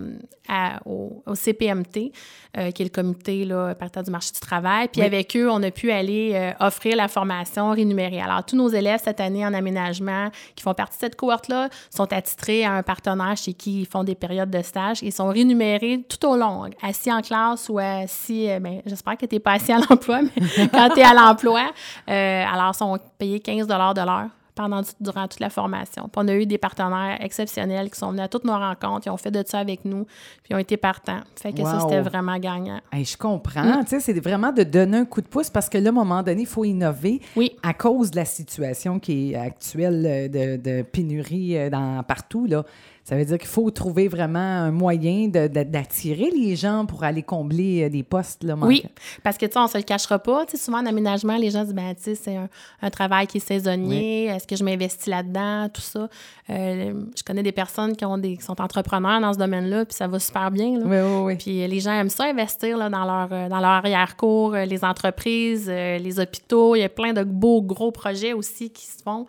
à- 0.49 0.79
au, 0.85 1.23
au 1.25 1.35
CPMT, 1.35 2.11
euh, 2.57 2.71
qui 2.71 2.81
est 2.81 2.85
le 2.85 2.89
comité 2.91 3.45
là, 3.45 3.75
partenaire 3.75 4.03
du 4.05 4.11
marché 4.11 4.31
du 4.33 4.39
travail. 4.39 4.87
Puis 4.87 5.01
Oui. 5.01 5.07
avec 5.07 5.35
eux, 5.35 5.49
on 5.49 5.61
a 5.63 5.71
pu 5.71 5.91
aller 5.91 6.31
euh, 6.35 6.51
offrir 6.65 6.95
la 6.95 7.07
formation 7.07 7.71
rémunérée. 7.71 8.21
Alors, 8.21 8.45
tous 8.45 8.55
nos 8.55 8.69
élèves 8.69 9.01
cette 9.03 9.19
année 9.19 9.45
en 9.45 9.53
aménagement 9.53 10.29
qui 10.55 10.63
font 10.63 10.73
partie 10.73 10.97
de 10.97 11.01
cette 11.01 11.15
cohorte-là 11.15 11.69
sont 11.89 12.05
attitrés 12.17 12.65
à 12.65 12.73
un 12.73 12.83
partenaire 12.83 13.37
chez 13.37 13.53
qui 13.53 13.81
ils 13.81 13.85
font 13.85 14.03
des 14.03 14.15
périodes 14.15 14.49
de 14.49 14.61
stage. 14.61 14.99
Ils 15.01 15.11
sont 15.11 15.27
rémunérés 15.27 16.03
tout 16.07 16.27
au 16.27 16.35
long, 16.35 16.69
assis 16.81 17.11
en 17.11 17.21
classe 17.21 17.69
ou 17.69 17.79
assis, 17.79 18.49
euh, 18.49 18.59
ben, 18.59 18.81
j'espère 18.85 19.17
que 19.17 19.25
tu 19.25 19.35
n'es 19.35 19.39
pas 19.39 19.53
assis 19.53 19.71
à 19.71 19.79
l'emploi, 19.79 20.21
mais 20.21 20.67
quand 20.73 20.89
tu 20.89 20.99
es 20.99 21.03
à 21.03 21.13
l'emploi, 21.13 21.71
euh, 22.09 22.43
alors 22.45 22.71
ils 22.73 22.77
sont 22.77 22.99
payés 23.17 23.39
15 23.39 23.67
de 23.67 23.73
l'heure 23.73 24.29
pendant 24.57 24.81
durant 24.99 25.27
toute 25.27 25.39
la 25.39 25.49
formation. 25.49 26.03
Puis 26.09 26.11
on 26.17 26.27
a 26.27 26.33
eu 26.33 26.45
des 26.45 26.57
partenaires 26.57 27.17
exceptionnels 27.21 27.89
qui 27.89 27.97
sont 27.97 28.09
venus 28.09 28.23
à 28.23 28.27
toutes 28.27 28.43
nos 28.43 28.57
rencontres, 28.57 29.07
ils 29.07 29.09
ont 29.11 29.17
fait 29.17 29.31
de 29.31 29.43
ça 29.47 29.59
avec 29.59 29.85
nous, 29.85 30.03
puis 30.03 30.51
ils 30.51 30.55
ont 30.55 30.59
été 30.59 30.75
partants. 30.75 31.21
Fait 31.41 31.53
que 31.53 31.63
ça, 31.63 31.79
c'était 31.81 32.01
vraiment 32.01 32.37
gagnant. 32.37 32.81
Hey, 32.91 33.05
je 33.05 33.13
Mm. 33.13 33.17
comprends. 33.19 33.83
Tu 33.83 33.89
sais, 33.89 33.99
c'est 33.99 34.19
vraiment 34.19 34.51
de 34.51 34.63
donner 34.63 34.97
un 34.97 35.05
coup 35.05 35.21
de 35.21 35.27
pouce 35.27 35.49
parce 35.49 35.69
que 35.69 35.77
là, 35.77 35.87
à 35.87 35.91
un 35.91 35.93
moment 35.93 36.23
donné, 36.23 36.41
il 36.41 36.47
faut 36.47 36.65
innover 36.65 37.21
Oui. 37.35 37.51
à 37.63 37.73
cause 37.73 38.11
de 38.11 38.15
la 38.17 38.25
situation 38.25 38.99
qui 38.99 39.31
est 39.31 39.35
actuelle 39.35 40.03
euh, 40.05 40.27
de, 40.27 40.61
de 40.61 40.81
pénurie 40.81 41.57
euh, 41.57 41.69
dans, 41.69 42.03
partout. 42.03 42.45
Là. 42.47 42.63
Ça 43.07 43.15
veut 43.15 43.23
dire 43.23 43.37
qu'il 43.37 43.47
faut 43.47 43.71
trouver 43.71 44.09
vraiment 44.09 44.37
un 44.37 44.71
moyen 44.71 45.29
d'attirer 45.29 46.29
les 46.29 46.57
gens 46.57 46.85
pour 46.85 47.05
aller 47.05 47.23
combler 47.23 47.83
euh, 47.85 47.89
des 47.89 48.03
postes. 48.03 48.43
Là, 48.43 48.55
Oui, 48.61 48.83
parce 49.23 49.37
que, 49.37 49.45
tu 49.45 49.53
sais, 49.53 49.59
on 49.59 49.67
se 49.69 49.77
le 49.77 49.83
cachera 49.85 50.19
pas. 50.19 50.45
Tu 50.45 50.57
sais, 50.57 50.65
souvent, 50.65 50.79
en 50.79 50.85
aménagement, 50.85 51.37
les 51.37 51.49
gens 51.49 51.63
disent, 51.63 51.73
ben, 51.73 51.95
tu 51.95 52.03
sais, 52.03 52.15
c'est 52.15 52.35
un, 52.35 52.49
un 52.81 52.89
travail 52.89 53.25
qui 53.25 53.37
est 53.37 53.39
saisonnier. 53.39 54.25
Est-ce 54.25 54.45
que 54.45 54.57
je 54.57 54.63
m'investis 54.65 55.07
là-dedans? 55.07 55.69
Tout 55.73 55.79
ça. 55.79 56.09
Euh, 56.49 56.93
je 57.17 57.23
connais 57.23 57.43
des 57.43 57.53
personnes 57.53 57.95
qui, 57.95 58.03
ont 58.03 58.17
des, 58.17 58.35
qui 58.35 58.43
sont 58.43 58.59
entrepreneurs 58.59 59.21
dans 59.21 59.31
ce 59.31 59.37
domaine-là, 59.39 59.85
puis 59.85 59.95
ça 59.95 60.09
va 60.09 60.19
super 60.19 60.51
bien. 60.51 60.77
là. 60.77 60.85
Oui, 60.85 60.97
oui, 60.97 61.21
oui. 61.23 61.35
Puis 61.37 61.63
euh, 61.63 61.67
les 61.67 61.79
gens 61.79 61.93
aiment 61.93 62.09
ça 62.09 62.25
investir 62.25 62.77
là, 62.77 62.89
dans 62.89 63.05
leur, 63.05 63.29
dans 63.49 63.59
leur 63.61 63.69
arrière-cours, 63.69 64.53
euh, 64.53 64.65
les 64.65 64.83
entreprises, 64.83 65.69
les 65.69 66.19
hôpitaux. 66.19 66.75
Il 66.75 66.79
y 66.79 66.83
a 66.83 66.89
plein 66.89 67.13
de 67.13 67.23
beaux, 67.23 67.61
gros 67.61 67.91
projets 67.91 68.33
aussi 68.33 68.69
qui 68.69 68.85
se 68.85 69.01
font, 69.01 69.27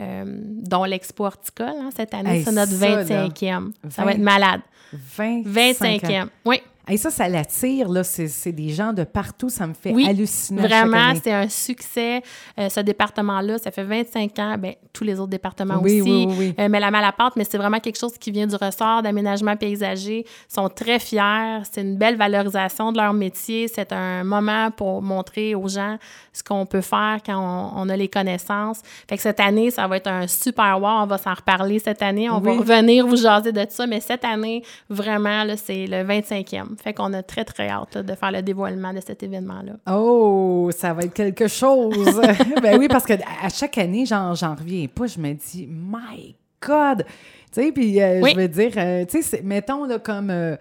euh, 0.00 0.24
dont 0.26 0.84
l'Expo 0.84 1.26
horticole 1.26 1.68
hein, 1.68 1.90
cette 1.94 2.12
année. 2.14 2.38
Hey, 2.38 2.42
c'est 2.44 2.52
notre 2.52 2.72
ça, 2.72 3.04
là. 3.04 3.19
25e. 3.28 3.72
Ça 3.90 4.02
20. 4.02 4.04
va 4.04 4.12
être 4.12 4.18
malade. 4.18 4.60
25 4.92 6.04
ans. 6.04 6.08
25e. 6.08 6.28
Oui. 6.44 6.62
Et 6.90 6.96
ça, 6.96 7.10
ça 7.10 7.28
l'attire. 7.28 7.88
là. 7.88 8.02
C'est 8.04 8.52
des 8.52 8.70
gens 8.70 8.92
de 8.92 9.04
partout. 9.04 9.48
Ça 9.48 9.66
me 9.66 9.74
fait 9.74 9.92
Oui, 9.92 10.06
halluciner. 10.08 10.62
Vraiment, 10.62 11.12
c'est 11.22 11.32
un 11.32 11.48
succès. 11.48 12.22
Euh, 12.58 12.68
ce 12.68 12.80
département-là, 12.80 13.58
ça 13.58 13.70
fait 13.70 13.84
25 13.84 14.38
ans. 14.38 14.56
Ben, 14.58 14.74
tous 14.92 15.04
les 15.04 15.18
autres 15.20 15.30
départements 15.30 15.80
Oui, 15.82 16.00
aussi. 16.00 16.10
oui, 16.10 16.26
oui, 16.28 16.36
oui. 16.38 16.54
Euh, 16.58 16.68
mais 16.68 16.80
la 16.80 16.90
Malaparte, 16.90 17.36
mais 17.36 17.44
c'est 17.44 17.58
vraiment 17.58 17.78
quelque 17.78 17.98
chose 17.98 18.18
qui 18.18 18.30
vient 18.30 18.46
du 18.46 18.56
ressort 18.56 19.02
d'aménagement 19.02 19.56
paysager. 19.56 20.24
Ils 20.26 20.52
sont 20.54 20.68
très 20.68 20.98
fiers. 20.98 21.62
C'est 21.70 21.82
une 21.82 21.96
belle 21.96 22.16
valorisation 22.16 22.90
de 22.92 22.98
leur 22.98 23.12
métier. 23.12 23.68
C'est 23.68 23.92
un 23.92 24.24
moment 24.24 24.70
pour 24.70 25.00
montrer 25.02 25.54
aux 25.54 25.68
gens 25.68 25.96
ce 26.32 26.42
qu'on 26.42 26.66
peut 26.66 26.80
faire 26.80 27.18
quand 27.24 27.36
on, 27.38 27.80
on 27.82 27.88
a 27.88 27.96
les 27.96 28.08
connaissances. 28.08 28.80
Fait 29.08 29.16
que 29.16 29.22
cette 29.22 29.40
année, 29.40 29.70
ça 29.70 29.86
va 29.86 29.96
être 29.96 30.08
un 30.08 30.26
super 30.26 30.80
wow. 30.80 31.02
On 31.02 31.06
va 31.06 31.18
s'en 31.18 31.34
reparler 31.34 31.78
cette 31.78 32.02
année. 32.02 32.28
On 32.28 32.40
va 32.40 32.52
revenir 32.52 33.06
vous 33.06 33.16
jaser 33.16 33.52
de 33.52 33.64
ça. 33.68 33.86
Mais 33.86 34.00
cette 34.00 34.24
année, 34.24 34.62
vraiment, 34.88 35.44
c'est 35.56 35.86
le 35.86 36.04
25e. 36.04 36.76
Fait 36.82 36.94
qu'on 36.94 37.12
a 37.12 37.22
très, 37.22 37.44
très 37.44 37.68
hâte 37.68 37.94
là, 37.94 38.02
de 38.02 38.14
faire 38.14 38.32
le 38.32 38.40
dévoilement 38.42 38.94
de 38.94 39.00
cet 39.00 39.22
événement-là. 39.22 39.74
Oh, 39.92 40.70
ça 40.74 40.94
va 40.94 41.02
être 41.02 41.12
quelque 41.12 41.46
chose. 41.46 42.20
ben 42.62 42.78
oui, 42.78 42.88
parce 42.88 43.04
que 43.04 43.12
à 43.12 43.48
chaque 43.50 43.76
année, 43.76 44.06
j'en, 44.06 44.34
j'en 44.34 44.54
reviens 44.54 44.86
pas. 44.86 45.06
Je 45.06 45.18
me 45.18 45.34
dis, 45.34 45.66
my 45.66 46.34
God! 46.66 47.04
Tu 47.52 47.60
sais, 47.62 47.72
puis 47.72 48.00
euh, 48.00 48.20
Oui. 48.22 48.30
je 48.32 48.36
veux 48.40 48.46
dire, 48.48 48.70
euh, 48.76 49.04
tu 49.06 49.22
sais, 49.22 49.40
mettons 49.42 49.84
là 49.84 49.98
comme 49.98 50.30
euh, 50.30 50.56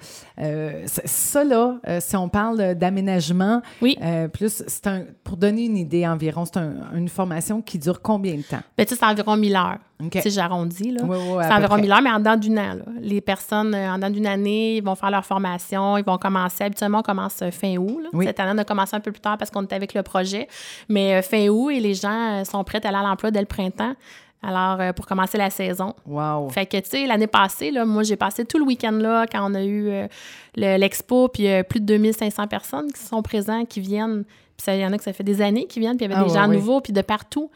ça 0.87 1.43
là, 1.43 1.75
si 1.99 2.15
on 2.15 2.29
parle 2.29 2.73
d'aménagement, 2.73 3.61
Oui. 3.79 3.95
plus 4.33 4.63
c'est 4.65 4.87
un 4.87 5.03
pour 5.23 5.37
donner 5.37 5.65
une 5.65 5.77
idée 5.77 6.07
environ, 6.07 6.45
c'est 6.45 6.57
un- 6.57 6.73
une 6.95 7.07
formation 7.09 7.61
qui 7.61 7.77
dure 7.77 8.01
combien 8.01 8.35
de 8.37 8.41
temps? 8.41 8.61
Ben, 8.75 8.85
tu 8.85 8.95
sais, 8.95 8.99
c'est 8.99 9.05
environ 9.05 9.37
1000 9.37 9.55
heures. 9.55 9.77
Ok. 10.03 10.11
Tu 10.11 10.21
sais, 10.21 10.29
j'arrondis, 10.31 10.91
là. 10.91 11.03
Ouais, 11.03 11.43
à 11.43 11.49
c'est 11.49 11.53
environ 11.53 11.73
près. 11.73 11.81
1000 11.81 11.91
heures, 11.91 12.01
mais 12.01 12.09
en 12.11 12.19
dedans 12.19 12.37
d'une 12.37 12.57
an, 12.57 12.73
là. 12.73 12.85
Les 13.01 13.21
personnes, 13.21 13.75
en 13.75 13.95
dedans 13.97 14.09
d'une 14.09 14.25
année, 14.25 14.77
ils 14.77 14.83
vont 14.83 14.95
faire 14.95 15.11
leur 15.11 15.25
formation, 15.25 15.95
ils 15.97 16.05
vont 16.05 16.17
commencer. 16.17 16.63
Habituellement, 16.63 16.99
on 16.99 17.03
commence 17.03 17.43
fin 17.51 17.75
août, 17.77 17.99
là. 18.01 18.09
Oui. 18.13 18.25
Cette 18.25 18.39
année, 18.39 18.53
on 18.55 18.57
a 18.57 18.63
commencé 18.63 18.95
un 18.95 18.99
peu 19.01 19.11
plus 19.11 19.19
tard 19.21 19.37
parce 19.37 19.51
qu'on 19.51 19.61
était 19.63 19.75
avec 19.75 19.93
le 19.93 20.01
projet. 20.01 20.47
Mais 20.87 21.21
fin 21.21 21.49
août, 21.49 21.69
et 21.69 21.79
les 21.81 21.93
gens 21.93 22.43
sont 22.45 22.63
prêts 22.63 22.83
à 22.83 22.87
aller 22.87 22.97
à 22.97 23.03
l'emploi 23.03 23.29
dès 23.29 23.41
le 23.41 23.45
printemps. 23.45 23.93
Alors, 24.41 24.79
euh, 24.79 24.93
pour 24.93 25.05
commencer 25.05 25.37
la 25.37 25.49
saison. 25.49 25.93
Wow. 26.05 26.49
Fait 26.49 26.65
que, 26.65 26.77
tu 26.77 26.89
sais, 26.89 27.05
l'année 27.05 27.27
passée, 27.27 27.71
là, 27.71 27.85
moi, 27.85 28.03
j'ai 28.03 28.15
passé 28.15 28.45
tout 28.45 28.57
le 28.57 28.63
week-end 28.63 28.91
là 28.93 29.25
quand 29.29 29.51
on 29.51 29.53
a 29.53 29.63
eu 29.63 29.89
euh, 29.89 30.07
le- 30.55 30.77
l'expo, 30.77 31.27
puis 31.27 31.49
euh, 31.49 31.63
plus 31.63 31.81
de 31.81 31.85
2500 31.85 32.47
personnes 32.47 32.91
qui 32.91 33.01
sont 33.01 33.21
présentes, 33.21 33.67
qui 33.67 33.81
viennent. 33.81 34.23
Puis 34.55 34.73
il 34.75 34.79
y 34.79 34.85
en 34.85 34.93
a 34.93 34.97
que 34.97 35.03
ça 35.03 35.13
fait 35.13 35.23
des 35.23 35.41
années 35.41 35.67
qui 35.67 35.79
viennent, 35.79 35.97
puis 35.97 36.05
il 36.05 36.09
y 36.09 36.13
avait 36.13 36.21
Ah, 36.21 36.25
des 36.25 36.31
ouais, 36.33 36.37
gens 36.39 36.47
nouveaux, 36.47 36.79
puis 36.81 36.93
de 36.93 37.01
partout. 37.01 37.49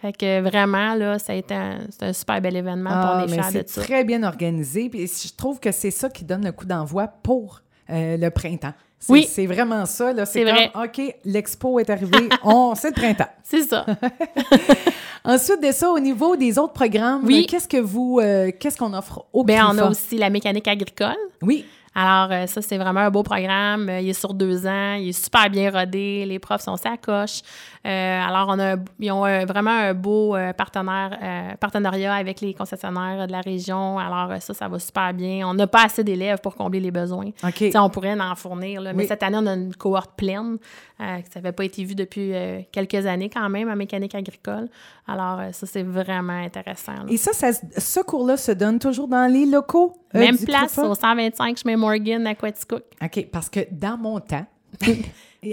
Fait 0.00 0.12
que 0.16 0.40
vraiment, 0.40 0.94
là, 0.94 1.18
ça 1.18 1.32
a 1.32 1.36
été 1.36 1.54
un, 1.54 1.78
c'est 1.90 2.04
un 2.04 2.12
super 2.12 2.40
bel 2.40 2.54
événement, 2.56 2.90
puis 2.90 2.98
Ah, 3.02 3.24
est 3.26 3.30
mais 3.30 3.36
de 3.38 3.42
c'est 3.42 3.68
ça. 3.68 3.82
très 3.82 4.04
bien 4.04 4.22
organisé. 4.22 4.88
Puis 4.88 5.06
je 5.08 5.34
trouve 5.36 5.58
que 5.58 5.72
c'est 5.72 5.90
ça 5.90 6.08
qui 6.08 6.24
donne 6.24 6.44
le 6.44 6.52
coup 6.52 6.66
d'envoi 6.66 7.08
pour 7.08 7.62
euh, 7.90 8.16
le 8.16 8.30
printemps. 8.30 8.74
C'est, 8.98 9.12
Oui. 9.12 9.28
c'est 9.30 9.46
vraiment 9.46 9.86
ça. 9.86 10.12
Là. 10.12 10.26
C'est, 10.26 10.42
vrai. 10.42 10.72
OK, 10.74 11.00
l'expo 11.24 11.78
est 11.78 11.88
arrivée, 11.88 12.28
on, 12.42 12.74
c'est 12.74 12.88
le 12.88 12.94
printemps. 12.94 13.28
C'est 13.44 13.62
ça. 13.62 13.86
Ensuite 15.24 15.62
de 15.62 15.72
ça, 15.72 15.90
au 15.90 15.98
niveau 15.98 16.36
des 16.36 16.58
autres 16.58 16.72
programmes, 16.72 17.22
Oui. 17.24 17.46
qu'est-ce 17.46 17.68
que 17.68 17.76
vous, 17.76 18.18
euh, 18.22 18.50
qu'est-ce 18.58 18.76
qu'on 18.78 18.92
offre 18.94 19.24
au 19.32 19.44
Bien, 19.44 19.68
on 19.70 19.78
a 19.78 19.88
aussi 19.90 20.16
la 20.16 20.30
mécanique 20.30 20.68
agricole. 20.68 21.16
Oui, 21.42 21.64
Alors, 22.00 22.30
euh, 22.30 22.46
ça, 22.46 22.62
c'est 22.62 22.78
vraiment 22.78 23.00
un 23.00 23.10
beau 23.10 23.24
programme. 23.24 23.88
Euh, 23.88 24.00
il 24.00 24.08
est 24.08 24.12
sur 24.12 24.32
deux 24.34 24.66
ans. 24.68 24.94
Il 24.94 25.08
est 25.08 25.24
super 25.24 25.50
bien 25.50 25.68
rodé. 25.70 26.24
Les 26.26 26.38
profs 26.38 26.60
sont 26.62 26.76
sa 26.76 26.96
coche. 26.96 27.40
Euh, 27.84 28.20
alors, 28.22 28.46
on 28.50 28.58
a, 28.60 28.74
un- 28.74 28.84
ils 29.00 29.10
ont 29.10 29.24
un- 29.24 29.44
vraiment 29.46 29.70
un 29.72 29.94
beau 29.94 30.36
partenaire, 30.56 31.18
euh, 31.20 31.56
partenariat 31.58 32.14
avec 32.14 32.40
les 32.40 32.54
concessionnaires 32.54 33.26
de 33.26 33.32
la 33.32 33.40
région. 33.40 33.98
Alors, 33.98 34.40
ça, 34.40 34.54
ça 34.54 34.68
va 34.68 34.78
super 34.78 35.12
bien. 35.12 35.48
On 35.48 35.54
n'a 35.54 35.66
pas 35.66 35.86
assez 35.86 36.04
d'élèves 36.04 36.38
pour 36.40 36.54
combler 36.54 36.78
les 36.80 36.90
besoins. 36.92 37.30
OK. 37.42 37.54
Tu 37.54 37.70
sais, 37.72 37.78
on 37.78 37.90
pourrait 37.90 38.18
en 38.20 38.34
fournir, 38.36 38.80
là. 38.80 38.92
mais 38.92 39.02
Oui. 39.02 39.08
cette 39.08 39.22
année, 39.24 39.38
on 39.40 39.46
a 39.46 39.54
une 39.54 39.74
cohorte 39.74 40.12
pleine. 40.16 40.58
euh, 41.00 41.04
ça 41.32 41.40
n'avait 41.40 41.52
pas 41.52 41.64
été 41.64 41.84
vu 41.84 41.94
depuis 41.94 42.32
quelques 42.72 43.06
années 43.06 43.30
quand 43.30 43.48
même 43.48 43.68
en 43.70 43.76
mécanique 43.76 44.14
agricole. 44.16 44.68
Alors, 45.06 45.40
ça, 45.52 45.66
c'est 45.66 45.84
vraiment 45.84 46.32
intéressant. 46.44 46.92
là. 46.92 47.04
Et 47.08 47.16
ça, 47.16 47.30
ce 47.52 48.00
cours-là 48.02 48.36
se 48.36 48.50
donne 48.52 48.78
toujours 48.80 49.06
dans 49.08 49.30
les 49.32 49.46
locaux? 49.46 49.94
Euh, 50.14 50.18
Même 50.20 50.38
place 50.38 50.78
au 50.78 50.94
125 50.94 51.58
chemin 51.58 51.76
Morgan 51.76 52.26
à 52.26 52.34
Quaticook. 52.34 52.82
OK, 53.02 53.26
parce 53.30 53.48
que 53.48 53.60
dans 53.70 53.96
mon 53.98 54.20
temps, 54.20 54.46
à 54.82 54.86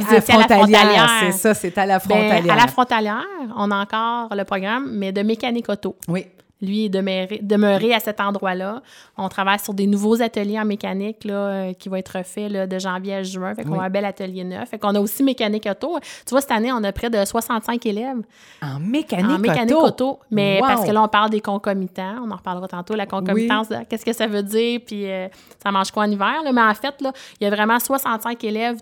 à 0.10 0.14
la 0.14 0.22
frontalière. 0.22 1.10
c'est 1.22 1.32
ça, 1.32 1.54
c'est 1.54 1.78
à 1.78 1.86
la 1.86 2.00
Ben, 2.00 2.08
frontalière. 2.08 2.54
à 2.54 2.58
la 2.58 2.68
frontalière, 2.68 3.24
on 3.58 3.70
a 3.72 3.78
encore 3.82 4.36
le 4.36 4.44
programme, 4.44 4.92
mais 4.94 5.12
de 5.12 5.22
mécanique 5.22 5.70
auto. 5.70 5.96
Oui. 6.08 6.26
Lui 6.62 6.86
est 6.86 6.90
demeuré, 6.90 7.40
demeuré 7.44 7.94
à 7.94 8.00
cet 8.00 8.22
endroit-là. 8.22 8.82
On 9.18 9.28
travaille 9.28 9.60
sur 9.60 9.74
des 9.74 9.88
nouveaux 9.88 10.22
ateliers 10.22 10.58
en 10.60 10.64
mécanique 10.66 11.26
là, 11.26 11.34
euh, 11.34 11.74
qui 11.74 11.90
vont 11.90 11.98
être 11.98 12.24
faits 12.26 12.50
là, 12.52 12.66
de 12.66 12.80
janvier 12.80 13.16
à 13.16 13.24
juin. 13.24 13.54
Fait 13.54 13.64
qu'on 13.64 13.74
Oui. 13.74 13.80
a 13.80 13.84
un 13.84 13.90
bel 13.90 14.06
atelier 14.06 14.44
neuf. 14.46 14.70
Fait 14.70 14.80
qu'on 14.80 14.96
a 14.96 15.00
aussi 15.00 15.22
mécanique 15.22 15.68
auto. 15.70 16.00
Tu 16.26 16.32
vois, 16.32 16.40
cette 16.42 16.52
année, 16.52 16.72
on 16.72 16.84
a 16.84 16.92
près 16.94 17.10
de 17.10 17.24
65 17.26 17.86
élèves 17.86 18.22
En 18.62 18.80
mécanique, 18.80 19.26
en 19.30 19.40
mécanique 19.40 19.76
auto? 19.76 19.86
auto. 20.14 20.20
Mais 20.32 20.60
Wow. 20.62 20.68
parce 20.68 20.86
que 20.86 20.92
là, 20.92 21.04
on 21.04 21.08
parle 21.10 21.30
des 21.30 21.42
concomitants. 21.42 22.22
On 22.26 22.32
en 22.32 22.36
reparlera 22.38 22.68
tantôt. 22.70 22.96
La 22.96 23.06
concomitance, 23.06 23.68
qu'est-ce 23.90 24.06
que 24.06 24.14
ça 24.14 24.28
veut 24.28 24.44
dire? 24.44 24.80
Puis 24.86 25.12
euh, 25.12 25.28
ça 25.62 25.72
mange 25.72 25.92
quoi 25.92 26.04
en 26.04 26.12
hiver? 26.12 26.42
là? 26.44 26.52
Mais 26.54 26.62
en 26.62 26.74
fait, 26.74 27.02
là, 27.02 27.12
il 27.40 27.44
y 27.44 27.48
a 27.48 27.50
vraiment 27.50 27.80
65 27.80 28.42
élèves 28.46 28.78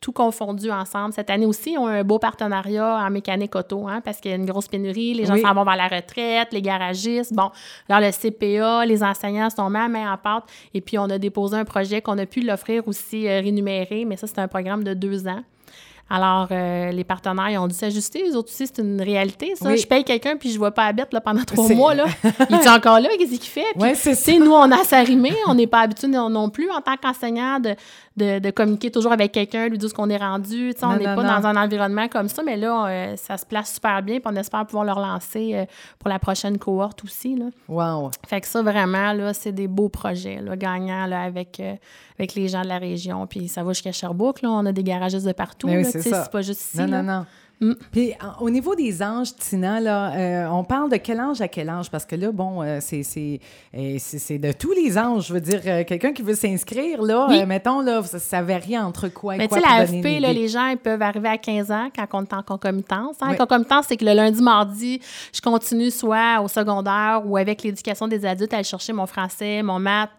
tout 0.00 0.12
confondus 0.12 0.70
ensemble. 0.70 1.12
Cette 1.14 1.30
année 1.30 1.46
aussi, 1.46 1.72
ils 1.72 1.78
ont 1.78 1.86
un 1.86 2.04
beau 2.04 2.18
partenariat 2.18 2.98
en 3.04 3.10
mécanique 3.10 3.54
auto, 3.56 3.88
hein, 3.88 4.00
parce 4.04 4.20
qu'il 4.20 4.30
y 4.30 4.34
a 4.34 4.36
une 4.36 4.44
grosse 4.46 4.68
pénurie. 4.68 5.14
Les 5.14 5.24
gens 5.24 5.34
Oui. 5.34 5.40
s'en 5.42 5.54
vont 5.54 5.64
vers 5.64 5.76
la 5.76 5.88
retraite, 5.88 6.52
les 6.52 6.62
garagistes. 6.62 7.32
Bon, 7.34 7.50
alors 7.88 8.00
le 8.06 8.12
CPA, 8.12 8.84
les 8.86 9.02
enseignants 9.02 9.50
sont 9.50 9.68
mis 9.70 9.78
à 9.78 9.88
main 9.88 10.12
en 10.12 10.16
pâte. 10.18 10.44
Et 10.74 10.80
puis, 10.80 10.98
on 10.98 11.04
a 11.04 11.18
déposé 11.18 11.56
un 11.56 11.64
projet 11.64 12.02
qu'on 12.02 12.18
a 12.18 12.26
pu 12.26 12.40
l'offrir 12.42 12.86
aussi 12.86 13.26
euh, 13.26 13.40
rémunéré, 13.40 14.04
mais 14.04 14.16
ça, 14.16 14.26
c'est 14.26 14.38
un 14.38 14.48
programme 14.48 14.84
de 14.84 14.94
deux 14.94 15.26
ans. 15.26 15.42
Alors, 16.08 16.46
euh, 16.52 16.92
les 16.92 17.02
partenaires, 17.02 17.50
ils 17.50 17.58
ont 17.58 17.66
dû 17.66 17.74
s'ajuster. 17.74 18.22
Les 18.22 18.36
autres 18.36 18.48
aussi, 18.48 18.66
c'est 18.68 18.78
une 18.80 19.02
réalité, 19.02 19.54
ça. 19.56 19.68
Oui. 19.68 19.76
Je 19.76 19.86
paye 19.88 20.04
quelqu'un, 20.04 20.36
puis 20.36 20.52
je 20.52 20.58
vois 20.58 20.70
pas 20.70 20.86
la 20.86 20.92
bête 20.92 21.12
là, 21.12 21.20
pendant 21.20 21.42
trois 21.42 21.68
mois. 21.70 21.94
Là. 21.94 22.04
Il 22.48 22.54
est 22.54 22.68
encore 22.68 23.00
là? 23.00 23.08
Qu'est-ce 23.18 23.30
qu'il 23.30 23.40
fait? 23.40 23.64
Puis, 23.72 23.82
Ouais, 23.82 23.94
c'est 23.96 24.14
tu 24.14 24.22
sais, 24.22 24.38
nous, 24.38 24.52
on 24.52 24.70
a 24.70 24.80
à 24.80 24.84
s'arrimer. 24.84 25.34
On 25.48 25.54
n'est 25.54 25.66
pas 25.66 25.80
habitué 25.80 26.06
non, 26.06 26.30
non 26.30 26.48
plus, 26.48 26.70
en 26.70 26.80
tant 26.80 26.96
qu'enseignant, 26.96 27.58
de, 27.58 27.74
de, 28.16 28.38
de 28.38 28.50
communiquer 28.50 28.92
toujours 28.92 29.10
avec 29.12 29.32
quelqu'un, 29.32 29.68
lui 29.68 29.78
dire 29.78 29.88
ce 29.88 29.94
qu'on 29.94 30.08
est 30.08 30.16
rendu. 30.16 30.72
On 30.80 30.96
n'est 30.96 31.04
pas 31.04 31.16
non. 31.16 31.40
dans 31.40 31.46
un 31.48 31.56
environnement 31.56 32.06
comme 32.06 32.28
ça, 32.28 32.44
mais 32.44 32.56
là, 32.56 32.86
euh, 32.86 33.16
ça 33.16 33.36
se 33.36 33.44
place 33.44 33.74
super 33.74 34.00
bien, 34.00 34.20
puis 34.20 34.32
on 34.32 34.36
espère 34.36 34.64
pouvoir 34.64 34.84
le 34.84 34.92
relancer 34.92 35.54
euh, 35.54 35.64
pour 35.98 36.08
la 36.08 36.20
prochaine 36.20 36.56
cohorte 36.56 37.02
aussi. 37.02 37.34
Là. 37.34 37.46
Wow. 37.68 38.12
Fait 38.28 38.40
que 38.40 38.46
ça, 38.46 38.62
vraiment, 38.62 39.12
là, 39.12 39.34
c'est 39.34 39.52
des 39.52 39.66
beaux 39.66 39.88
projets, 39.88 40.40
là, 40.40 40.56
gagnants, 40.56 41.06
là, 41.06 41.22
avec, 41.22 41.60
avec 42.16 42.34
les 42.36 42.46
gens 42.46 42.62
de 42.62 42.68
la 42.68 42.78
région. 42.78 43.26
Puis 43.26 43.48
ça 43.48 43.64
va 43.64 43.72
jusqu'à 43.72 43.90
Sherbrooke, 43.92 44.42
là. 44.42 44.50
On 44.50 44.64
a 44.66 44.72
des 44.72 44.84
garagistes 44.84 45.26
de 45.26 45.32
partout, 45.32 45.66
là, 45.66 45.82
c'est 46.02 46.24
tu 46.24 46.30
pas 46.30 46.42
juste 46.42 46.60
ici, 46.60 46.78
Non, 46.78 46.86
là. 46.86 47.02
non, 47.02 47.12
non. 47.18 47.26
Mm. 47.58 47.72
Puis 47.90 48.12
au 48.42 48.50
niveau 48.50 48.74
des 48.74 49.02
anges, 49.02 49.34
Tina, 49.34 49.80
là, 49.80 50.12
euh, 50.14 50.46
on 50.50 50.62
parle 50.62 50.90
de 50.90 50.96
quel 50.98 51.18
ange 51.18 51.40
à 51.40 51.48
quel 51.48 51.70
ange? 51.70 51.88
Parce 51.90 52.04
que 52.04 52.14
là, 52.14 52.30
bon, 52.30 52.60
euh, 52.62 52.80
c'est, 52.82 53.00
euh, 53.74 53.96
c'est, 53.98 54.36
de 54.36 54.52
tous 54.52 54.72
les 54.72 54.98
anges. 54.98 55.28
Je 55.28 55.32
veux 55.32 55.40
dire, 55.40 55.62
euh, 55.64 55.82
quelqu'un 55.84 56.12
qui 56.12 56.20
veut 56.20 56.34
s'inscrire, 56.34 57.00
là, 57.00 57.26
Oui. 57.30 57.46
mettons, 57.46 57.80
là, 57.80 58.02
ça, 58.02 58.18
ça 58.18 58.42
varie 58.42 58.76
entre 58.78 59.08
quoi 59.08 59.36
et 59.36 59.38
Mais 59.38 59.44
tu 59.48 59.54
quoi? 59.54 59.60
sais, 59.60 59.64
pour 59.64 59.74
la 59.78 59.86
donner 59.86 59.98
AFP, 60.00 60.16
une 60.16 60.22
là, 60.22 60.32
les 60.34 60.48
gens 60.48 60.66
ils 60.66 60.76
peuvent 60.76 61.00
arriver 61.00 61.30
à 61.30 61.38
15 61.38 61.70
ans 61.72 61.88
quand 61.96 62.06
on 62.12 62.24
est 62.24 62.34
en 62.34 62.42
concomitance. 62.42 63.16
hein. 63.22 63.28
Oui. 63.30 63.36
Concomitance, 63.38 63.86
c'est 63.88 63.96
que 63.96 64.04
le 64.04 64.12
lundi, 64.12 64.42
mardi, 64.42 65.00
je 65.32 65.40
continue 65.40 65.90
soit 65.90 66.42
au 66.42 66.48
secondaire 66.48 67.22
ou 67.24 67.38
avec 67.38 67.62
l'éducation 67.62 68.06
des 68.06 68.26
adultes 68.26 68.52
à 68.52 68.56
aller 68.56 68.64
chercher 68.64 68.92
mon 68.92 69.06
français, 69.06 69.62
mon 69.62 69.78
maths, 69.78 70.10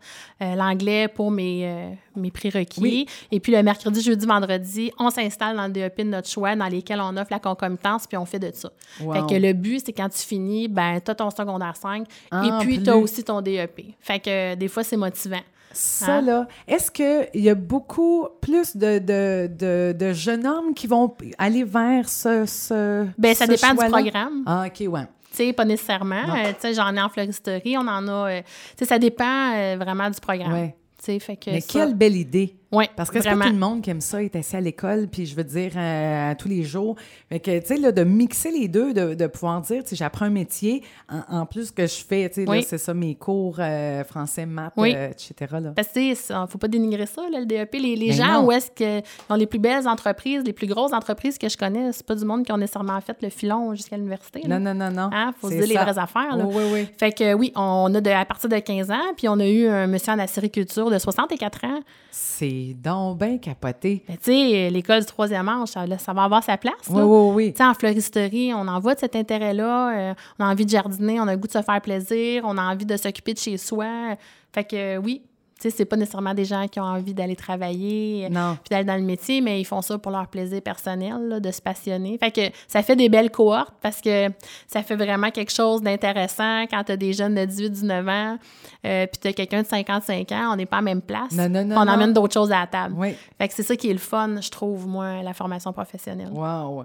euh, 0.42 0.56
l'anglais 0.56 1.08
pour 1.08 1.32
mes, 1.32 1.66
euh, 1.66 1.90
mes 2.16 2.32
prérequis. 2.32 2.80
Oui. 2.82 3.06
Et 3.32 3.40
puis 3.40 3.52
le 3.52 3.64
mercredi, 3.64 4.02
jeudi, 4.02 4.26
vendredi, 4.26 4.92
on 5.00 5.10
s'installe 5.10 5.56
dans 5.58 5.66
le 5.68 5.74
DEP 5.74 5.98
de 6.00 6.04
notre 6.10 6.30
choix 6.30 6.56
dans 6.56 6.68
lesquels 6.68 7.00
on 7.02 7.16
offre 7.18 7.32
la 7.32 7.40
concomitance 7.40 8.06
puis 8.08 8.18
on 8.18 8.26
fait 8.26 8.40
de 8.40 8.52
ça. 8.54 8.70
Wow. 9.02 9.14
Fait 9.14 9.36
que 9.36 9.42
le 9.42 9.54
but, 9.54 9.82
c'est 9.86 9.94
quand 9.94 10.10
tu 10.10 10.20
finis, 10.20 10.68
ben, 10.68 11.00
tu 11.04 11.10
as 11.10 11.16
ton 11.16 11.30
secondaire 11.32 11.76
5 11.76 12.06
En 12.32 12.44
et 12.44 12.64
puis 12.66 12.84
tu 12.84 12.90
as 12.90 12.98
aussi 12.98 13.24
ton 13.24 13.42
DEP. 13.42 13.96
Fait 14.00 14.20
que 14.20 14.30
euh, 14.54 14.56
des 14.56 14.68
fois, 14.68 14.84
c'est 14.84 14.98
motivant. 14.98 15.42
Ça, 15.74 16.18
Hein? 16.18 16.22
là, 16.22 16.48
est-ce 16.68 16.90
qu'il 16.90 17.42
y 17.44 17.50
a 17.50 17.56
beaucoup 17.56 18.28
plus 18.42 18.76
de, 18.76 19.00
de, 19.00 19.48
de, 19.48 19.96
de 19.98 20.14
jeunes 20.14 20.48
hommes 20.48 20.74
qui 20.74 20.88
vont 20.88 21.14
aller 21.38 21.64
vers 21.64 22.10
ce. 22.10 22.46
ce 22.46 23.06
Ben, 23.18 23.36
ça 23.36 23.46
ce 23.46 23.52
dépend 23.52 23.72
du 23.72 23.92
programme. 23.92 24.44
Ah, 24.46 24.66
OK, 24.68 24.88
ouais. 24.88 25.02
Tu 25.32 25.38
sais, 25.38 25.54
pas 25.54 25.66
nécessairement. 25.66 26.16
Euh, 26.36 26.50
tu 26.54 26.62
sais, 26.62 26.74
j'en 26.74 26.96
ai 26.96 27.02
en 27.02 27.10
floristerie, 27.10 27.78
on 27.78 27.88
en 27.88 28.08
a. 28.08 28.32
euh, 28.32 28.42
tu 28.42 28.80
sais, 28.80 28.86
ça 28.86 28.98
dépend 29.00 29.54
euh, 29.56 29.76
vraiment 29.80 30.10
du 30.10 30.20
programme. 30.20 30.54
Ouais. 30.54 30.76
Tu 30.98 31.06
sais, 31.06 31.20
fait 31.20 31.36
que. 31.38 31.52
Mais 31.52 31.62
ça- 31.62 31.68
quelle 31.74 31.94
belle 31.94 32.16
idée! 32.16 32.56
Ouais, 32.72 32.90
Parce 32.98 33.10
que 33.10 33.22
c'est 33.22 33.30
pas 33.30 33.46
tout 33.46 33.54
le 33.54 33.58
monde 33.60 33.82
qui 33.82 33.90
aime 33.90 34.02
ça, 34.02 34.22
être 34.22 34.36
assis 34.36 34.56
à 34.58 34.62
l'école, 34.62 35.08
puis 35.08 35.26
je 35.26 35.36
veux 35.36 35.44
dire, 35.46 35.72
euh, 35.78 36.32
à 36.32 36.36
tous 36.36 36.50
les 36.50 36.64
jours. 36.64 36.96
Fait 37.30 37.40
que, 37.40 37.60
tu 37.60 37.66
sais, 37.68 37.78
là, 37.78 37.94
de 37.94 38.04
mixer 38.04 38.52
les 38.52 38.68
deux, 38.68 38.94
de, 38.94 39.14
de 39.14 39.28
pouvoir 39.28 39.62
dire, 39.62 39.84
tu 39.84 39.90
sais, 39.92 39.96
j'apprends 39.96 40.26
un 40.26 40.30
métier, 40.32 40.84
en, 41.10 41.40
en 41.42 41.46
plus 41.46 41.72
que 41.72 41.88
je 41.88 41.96
fais, 42.06 42.28
tu 42.30 42.44
sais, 42.44 42.50
Oui. 42.50 42.64
c'est 42.64 42.78
ça, 42.78 42.94
mes 42.94 43.16
cours 43.16 43.56
euh, 43.60 44.04
français, 44.04 44.46
maths, 44.46 44.74
Oui. 44.76 44.94
euh, 44.96 45.10
etc., 45.12 45.34
là. 45.62 45.72
Parce 45.76 45.88
que, 45.90 46.14
faut 46.50 46.58
pas 46.58 46.68
dénigrer 46.68 47.06
ça, 47.06 47.22
là, 47.32 47.40
le 47.40 47.46
DEP. 47.46 47.74
Les, 47.76 47.96
les 47.96 48.08
Ben 48.10 48.16
gens 48.16 48.42
non. 48.42 48.46
où 48.48 48.52
est-ce 48.52 48.70
que 48.72 49.02
ont 49.30 49.36
les 49.36 49.48
plus 49.48 49.60
belles 49.60 49.88
entreprises, 49.88 50.44
les 50.46 50.54
plus 50.54 50.68
grosses 50.68 50.94
entreprises 50.94 51.38
que 51.38 51.48
je 51.48 51.58
connais, 51.58 51.92
c'est 51.94 52.06
pas 52.06 52.16
du 52.16 52.26
monde 52.26 52.44
qui 52.46 52.52
ont 52.52 52.58
nécessairement 52.58 53.00
fait 53.00 53.16
le 53.22 53.30
filon 53.30 53.74
jusqu'à 53.76 53.96
l'université. 53.96 54.42
Non, 54.48 54.60
non, 54.60 54.74
non, 54.74 54.92
non. 54.92 55.10
Hein, 55.14 55.34
faut 55.40 55.50
se 55.50 55.56
dire 55.56 55.68
les 55.68 55.76
vraies 55.76 55.98
affaires. 55.98 56.36
Là. 56.36 56.46
Oui, 56.46 56.54
oui, 56.58 56.64
oui. 56.74 56.88
Fait 56.98 57.12
que 57.12 57.34
oui, 57.34 57.52
on 57.56 57.94
a 57.96 58.02
de, 58.02 58.10
à 58.10 58.26
partir 58.26 58.50
de 58.50 58.58
15 58.60 58.92
ans, 58.92 59.14
puis 59.16 59.30
on 59.30 59.40
a 59.40 59.48
eu 59.48 59.68
un 59.68 59.88
monsieur 59.88 60.12
en 60.12 60.20
acériculture 60.20 60.90
de 60.92 60.98
64 61.00 61.64
ans. 61.66 61.80
C'est 62.12 62.57
donc 62.74 63.20
bien 63.20 63.38
capoté. 63.38 64.04
Mais 64.08 64.18
tu 64.18 64.32
sais, 64.32 64.70
l'école 64.70 65.02
du 65.02 65.06
troisième 65.06 65.48
âge, 65.50 65.70
ça, 65.70 65.86
là, 65.86 65.98
ça 65.98 66.14
va 66.14 66.24
avoir 66.24 66.44
sa 66.44 66.58
place. 66.58 66.74
Oui, 66.90 66.98
là. 67.00 67.06
oui, 67.06 67.34
oui. 67.36 67.52
Tu 67.54 67.58
sais, 67.58 67.66
en 67.66 67.74
floristerie, 67.74 68.54
on 68.54 68.68
en 68.68 68.80
voit 68.80 68.96
de 68.96 69.00
cet 69.00 69.16
intérêt-là. 69.16 70.12
euh, 70.12 70.14
on 70.40 70.46
a 70.46 70.52
envie 70.52 70.66
de 70.66 70.70
jardiner, 70.70 71.20
on 71.20 71.28
a 71.28 71.32
le 71.34 71.38
goût 71.38 71.48
de 71.48 71.52
se 71.54 71.62
faire 71.62 71.82
plaisir, 71.82 72.44
on 72.46 72.58
a 72.58 72.64
envie 72.64 72.86
de 72.86 72.98
s'occuper 72.98 73.34
de 73.34 73.40
chez 73.40 73.58
soi. 73.58 74.16
Fait 74.54 74.64
que 74.64 74.76
euh, 74.76 74.98
oui, 74.98 75.22
tu 75.60 75.70
sais, 75.70 75.76
c'est 75.76 75.86
pas 75.86 75.96
nécessairement 75.96 76.34
des 76.34 76.46
gens 76.46 76.68
qui 76.68 76.80
ont 76.80 76.84
envie 76.84 77.14
d'aller 77.14 77.36
travailler, 77.36 78.26
euh, 78.26 78.30
Non. 78.30 78.56
puis 78.64 78.70
d'aller 78.70 78.84
dans 78.86 78.96
le 78.96 79.02
métier, 79.02 79.42
mais 79.42 79.60
ils 79.60 79.66
font 79.66 79.82
ça 79.82 79.98
pour 79.98 80.12
leur 80.12 80.28
plaisir 80.28 80.62
personnel, 80.62 81.16
là, 81.28 81.40
de 81.40 81.52
se 81.52 81.62
passionner. 81.62 82.18
Fait 82.20 82.32
que 82.32 82.42
ça 82.68 82.84
fait 82.84 82.96
des 82.96 83.10
belles 83.10 83.32
cohortes 83.32 83.74
parce 83.82 84.00
que 84.02 84.30
ça 84.68 84.84
fait 84.84 84.96
vraiment 84.96 85.32
quelque 85.32 85.52
chose 85.52 85.82
d'intéressant 85.82 86.64
quand 86.70 86.84
tu 86.84 86.92
as 86.92 86.98
des 86.98 87.14
jeunes 87.14 87.36
de 87.36 87.42
18-19 87.46 88.08
ans, 88.10 88.38
euh, 88.86 89.08
puis 89.08 89.20
tu 89.22 89.28
as 89.30 89.34
quelqu'un 89.34 89.64
de 89.64 89.68
55 89.68 90.32
ans, 90.32 90.50
on 90.54 90.56
n'est 90.56 90.66
pas 90.66 90.78
à 90.78 90.82
la 90.82 90.86
même 90.86 91.02
place. 91.02 91.32
Non, 91.32 91.50
non, 91.50 91.66
non, 91.66 91.76
on 91.78 91.88
emmène 91.88 92.14
d'autres 92.14 92.34
choses 92.34 92.52
à 92.52 92.60
la 92.60 92.68
table. 92.68 92.96
Oui. 92.98 93.16
Fait 93.40 93.48
que 93.48 93.54
c'est 93.54 93.64
ça 93.64 93.76
qui 93.76 93.90
est 93.90 93.94
le 93.94 94.00
fun, 94.00 94.40
je 94.42 94.50
trouve, 94.50 94.88
moi, 94.88 95.24
la 95.24 95.34
formation 95.34 95.74
professionnelle. 95.74 96.30
Wow. 96.32 96.84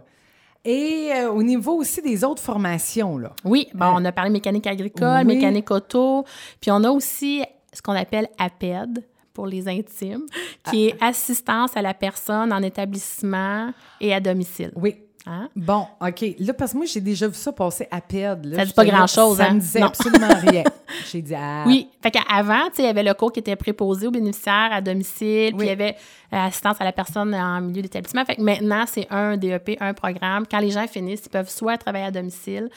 Et 0.64 1.10
euh, 1.14 1.28
au 1.30 1.42
niveau 1.42 1.72
aussi 1.74 2.00
des 2.02 2.22
autres 2.22 2.40
formations, 2.42 3.18
là. 3.18 3.32
Oui, 3.44 3.66
bon, 3.74 3.86
on 3.96 4.04
a 4.04 4.12
parlé 4.12 4.30
mécanique 4.30 4.66
agricole, 4.68 5.18
Oui. 5.26 5.34
mécanique 5.36 5.70
auto, 5.72 6.24
puis 6.60 6.70
on 6.70 6.84
a 6.84 6.90
aussi 6.90 7.42
ce 7.72 7.82
qu'on 7.82 7.92
appelle 7.96 8.28
APED 8.38 9.04
pour 9.32 9.46
les 9.46 9.66
intimes, 9.68 10.26
qui 10.70 10.88
est 10.88 11.02
assistance 11.02 11.76
à 11.76 11.82
la 11.82 11.94
personne 11.94 12.52
en 12.52 12.62
établissement 12.62 13.72
et 14.00 14.12
à 14.12 14.20
domicile. 14.20 14.72
Oui. 14.76 14.96
Hein? 15.24 15.48
Bon, 15.54 15.86
OK. 16.00 16.24
Là, 16.40 16.52
parce 16.52 16.72
que 16.72 16.78
moi, 16.78 16.86
j'ai 16.86 17.00
déjà 17.00 17.28
vu 17.28 17.34
ça 17.34 17.52
passer 17.52 17.86
à 17.92 18.00
PED. 18.00 18.44
Là. 18.44 18.56
Ça 18.56 18.64
dit 18.64 18.72
pas 18.72 18.84
grand-chose, 18.84 19.36
Ça 19.36 19.46
hein? 19.46 19.54
me 19.54 19.60
disait 19.60 19.78
Non. 19.78 19.86
absolument 19.86 20.26
rien. 20.48 20.64
J'ai 21.12 21.22
dit, 21.22 21.34
ah, 21.34 21.62
Oui, 21.64 21.88
fait 22.02 22.10
qu'avant, 22.10 22.68
il 22.76 22.84
y 22.84 22.88
avait 22.88 23.04
le 23.04 23.14
cours 23.14 23.30
qui 23.32 23.38
était 23.38 23.54
préposé 23.54 24.08
aux 24.08 24.10
bénéficiaires 24.10 24.70
à 24.72 24.80
domicile, 24.80 25.52
Oui. 25.52 25.58
puis 25.58 25.66
il 25.66 25.70
y 25.70 25.72
avait 25.72 25.96
euh, 26.32 26.36
assistance 26.38 26.80
à 26.80 26.84
la 26.84 26.92
personne 26.92 27.32
en 27.36 27.60
milieu 27.60 27.82
d'établissement. 27.82 28.24
Fait 28.24 28.34
que 28.34 28.42
maintenant, 28.42 28.82
c'est 28.88 29.06
un 29.10 29.36
DEP, 29.36 29.76
un 29.80 29.94
programme. 29.94 30.44
Quand 30.50 30.58
les 30.58 30.70
gens 30.70 30.86
finissent, 30.88 31.22
ils 31.26 31.30
peuvent 31.30 31.48
soit 31.50 31.78
travailler 31.78 32.06
à 32.06 32.10
domicile 32.10 32.68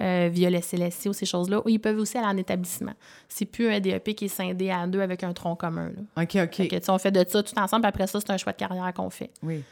euh, 0.00 0.28
via 0.32 0.50
le 0.50 0.60
CLSC 0.60 1.06
ou 1.08 1.12
ces 1.12 1.26
choses-là, 1.26 1.60
ou 1.64 1.68
ils 1.68 1.78
peuvent 1.78 1.98
aussi 1.98 2.18
aller 2.18 2.26
en 2.26 2.36
établissement. 2.36 2.92
C'est 3.28 3.44
plus 3.46 3.68
un 3.68 3.80
DEP 3.80 4.14
qui 4.14 4.26
est 4.26 4.28
scindé 4.28 4.70
à 4.70 4.86
deux 4.86 5.00
avec 5.00 5.22
un 5.22 5.32
tronc 5.32 5.56
commun. 5.56 5.90
Là. 5.90 6.22
OK, 6.22 6.36
OK. 6.42 6.54
Fait 6.56 6.68
que, 6.68 6.90
on 6.90 6.98
fait 6.98 7.10
de 7.10 7.24
ça 7.28 7.42
tout 7.42 7.58
ensemble, 7.58 7.82
puis 7.82 7.88
après 7.88 8.06
ça, 8.06 8.20
c'est 8.20 8.30
un 8.30 8.36
choix 8.36 8.52
de 8.52 8.58
carrière 8.58 8.92
qu'on 8.94 9.10
fait. 9.10 9.30
Oui. 9.42 9.62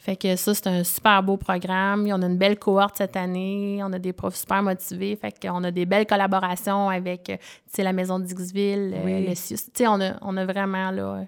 Fait 0.00 0.14
que 0.14 0.36
ça, 0.36 0.54
c'est 0.54 0.68
un 0.68 0.84
super 0.84 1.22
beau 1.24 1.36
programme. 1.36 2.06
On 2.12 2.22
a 2.22 2.26
une 2.26 2.38
belle 2.38 2.56
cohorte 2.56 2.98
cette 2.98 3.16
année. 3.16 3.80
On 3.82 3.92
a 3.92 3.98
des 3.98 4.12
profs 4.12 4.36
super 4.36 4.62
motivés. 4.62 5.16
Fait 5.16 5.34
qu'on 5.40 5.64
a 5.64 5.72
des 5.72 5.86
belles 5.86 6.06
collaborations 6.06 6.88
avec, 6.88 7.30
euh, 7.30 7.36
tu 7.36 7.42
sais, 7.74 7.82
la 7.82 7.92
Maison 7.92 8.20
Dixville, 8.20 8.94
euh, 8.94 9.04
Oui. 9.04 9.26
le 9.26 9.34
CIUS. 9.34 9.56
Tu 9.56 9.70
sais, 9.74 9.86
on 9.88 10.00
a, 10.00 10.12
on 10.22 10.36
a 10.36 10.44
vraiment, 10.44 10.92
là... 10.92 11.24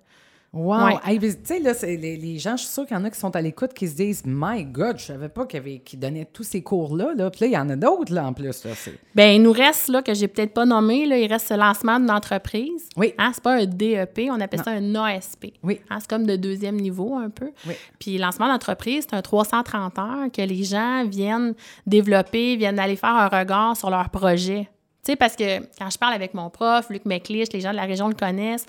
Wow! 0.52 0.84
Ouais. 0.86 0.94
Hey, 1.04 1.20
mais 1.20 1.28
tu 1.32 1.38
sais, 1.44 1.58
là, 1.60 1.74
c'est- 1.74 1.96
les, 1.96 2.16
les 2.16 2.38
gens, 2.40 2.56
je 2.56 2.62
suis 2.64 2.72
sûre 2.72 2.84
qu'il 2.84 2.96
y 2.96 3.00
en 3.00 3.04
a 3.04 3.10
qui 3.10 3.18
sont 3.20 3.34
à 3.36 3.40
l'écoute 3.40 3.72
qui 3.72 3.86
se 3.86 3.94
disent 3.94 4.22
My 4.26 4.64
God, 4.64 4.98
je 4.98 5.04
savais 5.04 5.28
pas 5.28 5.46
qu'il 5.46 5.80
donnaient 6.00 6.24
tous 6.24 6.42
ces 6.42 6.60
cours-là. 6.60 7.12
Là. 7.14 7.30
Puis 7.30 7.42
là, 7.42 7.46
il 7.46 7.52
y 7.52 7.56
en 7.56 7.68
a 7.70 7.76
d'autres, 7.76 8.12
là, 8.12 8.26
en 8.26 8.32
plus. 8.32 8.64
Là, 8.64 8.72
Ben, 9.14 9.36
il 9.36 9.42
nous 9.42 9.52
reste, 9.52 9.86
là, 9.88 10.02
que 10.02 10.12
j'ai 10.12 10.26
peut-être 10.26 10.52
pas 10.52 10.64
nommé, 10.64 11.06
là, 11.06 11.18
il 11.18 11.32
reste 11.32 11.46
ce 11.48 11.54
lancement 11.54 12.00
d'une 12.00 12.10
entreprise. 12.10 12.88
Oui. 12.96 13.14
Hein, 13.16 13.30
c'est 13.32 13.44
pas 13.44 13.54
un 13.58 13.64
DEP, 13.66 14.28
on 14.28 14.40
appelle 14.40 14.64
ça 14.64 14.72
un 14.72 14.94
ASP. 14.96 15.52
Oui. 15.62 15.80
Hein, 15.88 15.98
c'est 16.00 16.10
comme 16.10 16.26
de 16.26 16.34
deuxième 16.34 16.76
niveau, 16.80 17.14
un 17.14 17.30
peu. 17.30 17.52
Oui. 17.68 17.74
Puis, 18.00 18.18
lancement 18.18 18.48
d'entreprise, 18.48 19.06
c'est 19.08 19.14
un 19.16 19.22
330 19.22 19.98
heures 20.00 20.32
que 20.32 20.42
les 20.42 20.64
gens 20.64 21.04
viennent 21.06 21.54
développer, 21.86 22.56
viennent 22.56 22.80
aller 22.80 22.96
faire 22.96 23.14
un 23.14 23.28
regard 23.28 23.76
sur 23.76 23.88
leur 23.88 24.10
projet. 24.10 24.68
Tu 25.04 25.12
sais, 25.12 25.16
parce 25.16 25.36
que 25.36 25.60
quand 25.78 25.88
je 25.90 25.96
parle 25.96 26.12
avec 26.14 26.34
mon 26.34 26.50
prof, 26.50 26.90
Luc 26.90 27.04
McLeish, 27.06 27.48
les 27.52 27.60
gens 27.60 27.70
de 27.70 27.76
la 27.76 27.84
région 27.84 28.08
le 28.08 28.14
connaissent, 28.14 28.66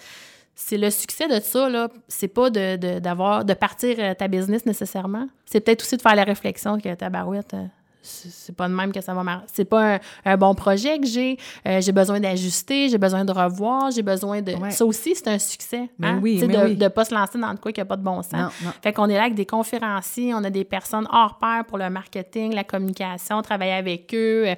c'est 0.63 0.77
le 0.77 0.89
succès 0.91 1.27
de 1.27 1.39
ça, 1.41 1.69
là. 1.69 1.89
C'est 2.07 2.27
pas 2.27 2.49
de, 2.49 2.99
d'avoir, 2.99 3.43
de 3.43 3.53
partir 3.53 3.95
euh, 3.99 4.13
ta 4.13 4.27
business 4.27 4.65
nécessairement. 4.65 5.27
C'est 5.45 5.59
peut-être 5.59 5.81
aussi 5.81 5.97
de 5.97 6.01
faire 6.01 6.15
la 6.15 6.23
réflexion 6.23 6.79
que 6.79 6.93
ta 6.93 7.09
barouette, 7.09 7.53
euh, 7.55 7.65
c'est 8.03 8.55
pas 8.55 8.67
de 8.67 8.73
même 8.73 8.91
que 8.91 9.01
ça 9.01 9.13
va 9.13 9.23
marcher. 9.23 9.45
C'est 9.51 9.65
pas 9.65 9.95
un, 9.95 9.99
un 10.25 10.37
bon 10.37 10.53
projet 10.53 10.99
que 10.99 11.07
j'ai. 11.07 11.37
Euh, 11.67 11.81
j'ai 11.81 11.91
besoin 11.91 12.19
d'ajuster, 12.19 12.89
j'ai 12.89 12.97
besoin 12.97 13.25
de 13.25 13.31
revoir, 13.31 13.91
j'ai 13.91 14.03
besoin 14.03 14.41
de. 14.41 14.53
Ouais. 14.53 14.71
Ça 14.71 14.85
aussi, 14.85 15.15
c'est 15.15 15.27
un 15.27 15.39
succès. 15.39 15.89
Mais 15.97 16.07
hein? 16.07 16.19
oui, 16.21 16.39
de 16.39 16.45
oui. 16.45 16.77
ne 16.77 16.87
pas 16.87 17.05
se 17.05 17.13
lancer 17.13 17.39
dans 17.39 17.53
de 17.53 17.59
quoi 17.59 17.71
qui 17.71 17.81
n'a 17.81 17.85
pas 17.85 17.97
de 17.97 18.03
bon 18.03 18.21
sens. 18.21 18.33
Non, 18.33 18.49
non. 18.63 18.71
Fait 18.83 18.93
qu'on 18.93 19.09
est 19.09 19.15
là 19.15 19.23
avec 19.23 19.35
des 19.35 19.47
conférenciers, 19.47 20.33
on 20.33 20.43
a 20.43 20.49
des 20.49 20.63
personnes 20.63 21.07
hors 21.11 21.37
pair 21.39 21.65
pour 21.67 21.79
le 21.79 21.89
marketing, 21.89 22.53
la 22.53 22.63
communication, 22.63 23.41
travailler 23.41 23.73
avec 23.73 24.13
eux, 24.13 24.55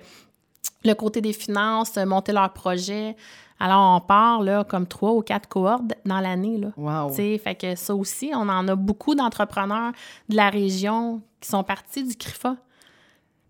le 0.83 0.93
côté 0.93 1.21
des 1.21 1.33
finances, 1.33 1.95
monter 1.97 2.33
leurs 2.33 2.51
projets. 2.51 3.15
Alors, 3.59 3.95
on 3.95 4.05
part 4.05 4.41
là, 4.41 4.63
comme 4.63 4.87
trois 4.87 5.11
ou 5.13 5.21
quatre 5.21 5.47
cohortes 5.47 5.93
dans 6.05 6.19
l'année. 6.19 6.57
Là. 6.57 6.69
Wow. 6.75 7.09
Fait 7.13 7.55
que 7.59 7.75
ça 7.75 7.95
aussi, 7.95 8.31
on 8.33 8.49
en 8.49 8.67
a 8.67 8.75
beaucoup 8.75 9.15
d'entrepreneurs 9.15 9.91
de 10.29 10.35
la 10.35 10.49
région 10.49 11.21
qui 11.39 11.49
sont 11.49 11.63
partis 11.63 12.03
du 12.03 12.15
CRIFA. 12.15 12.55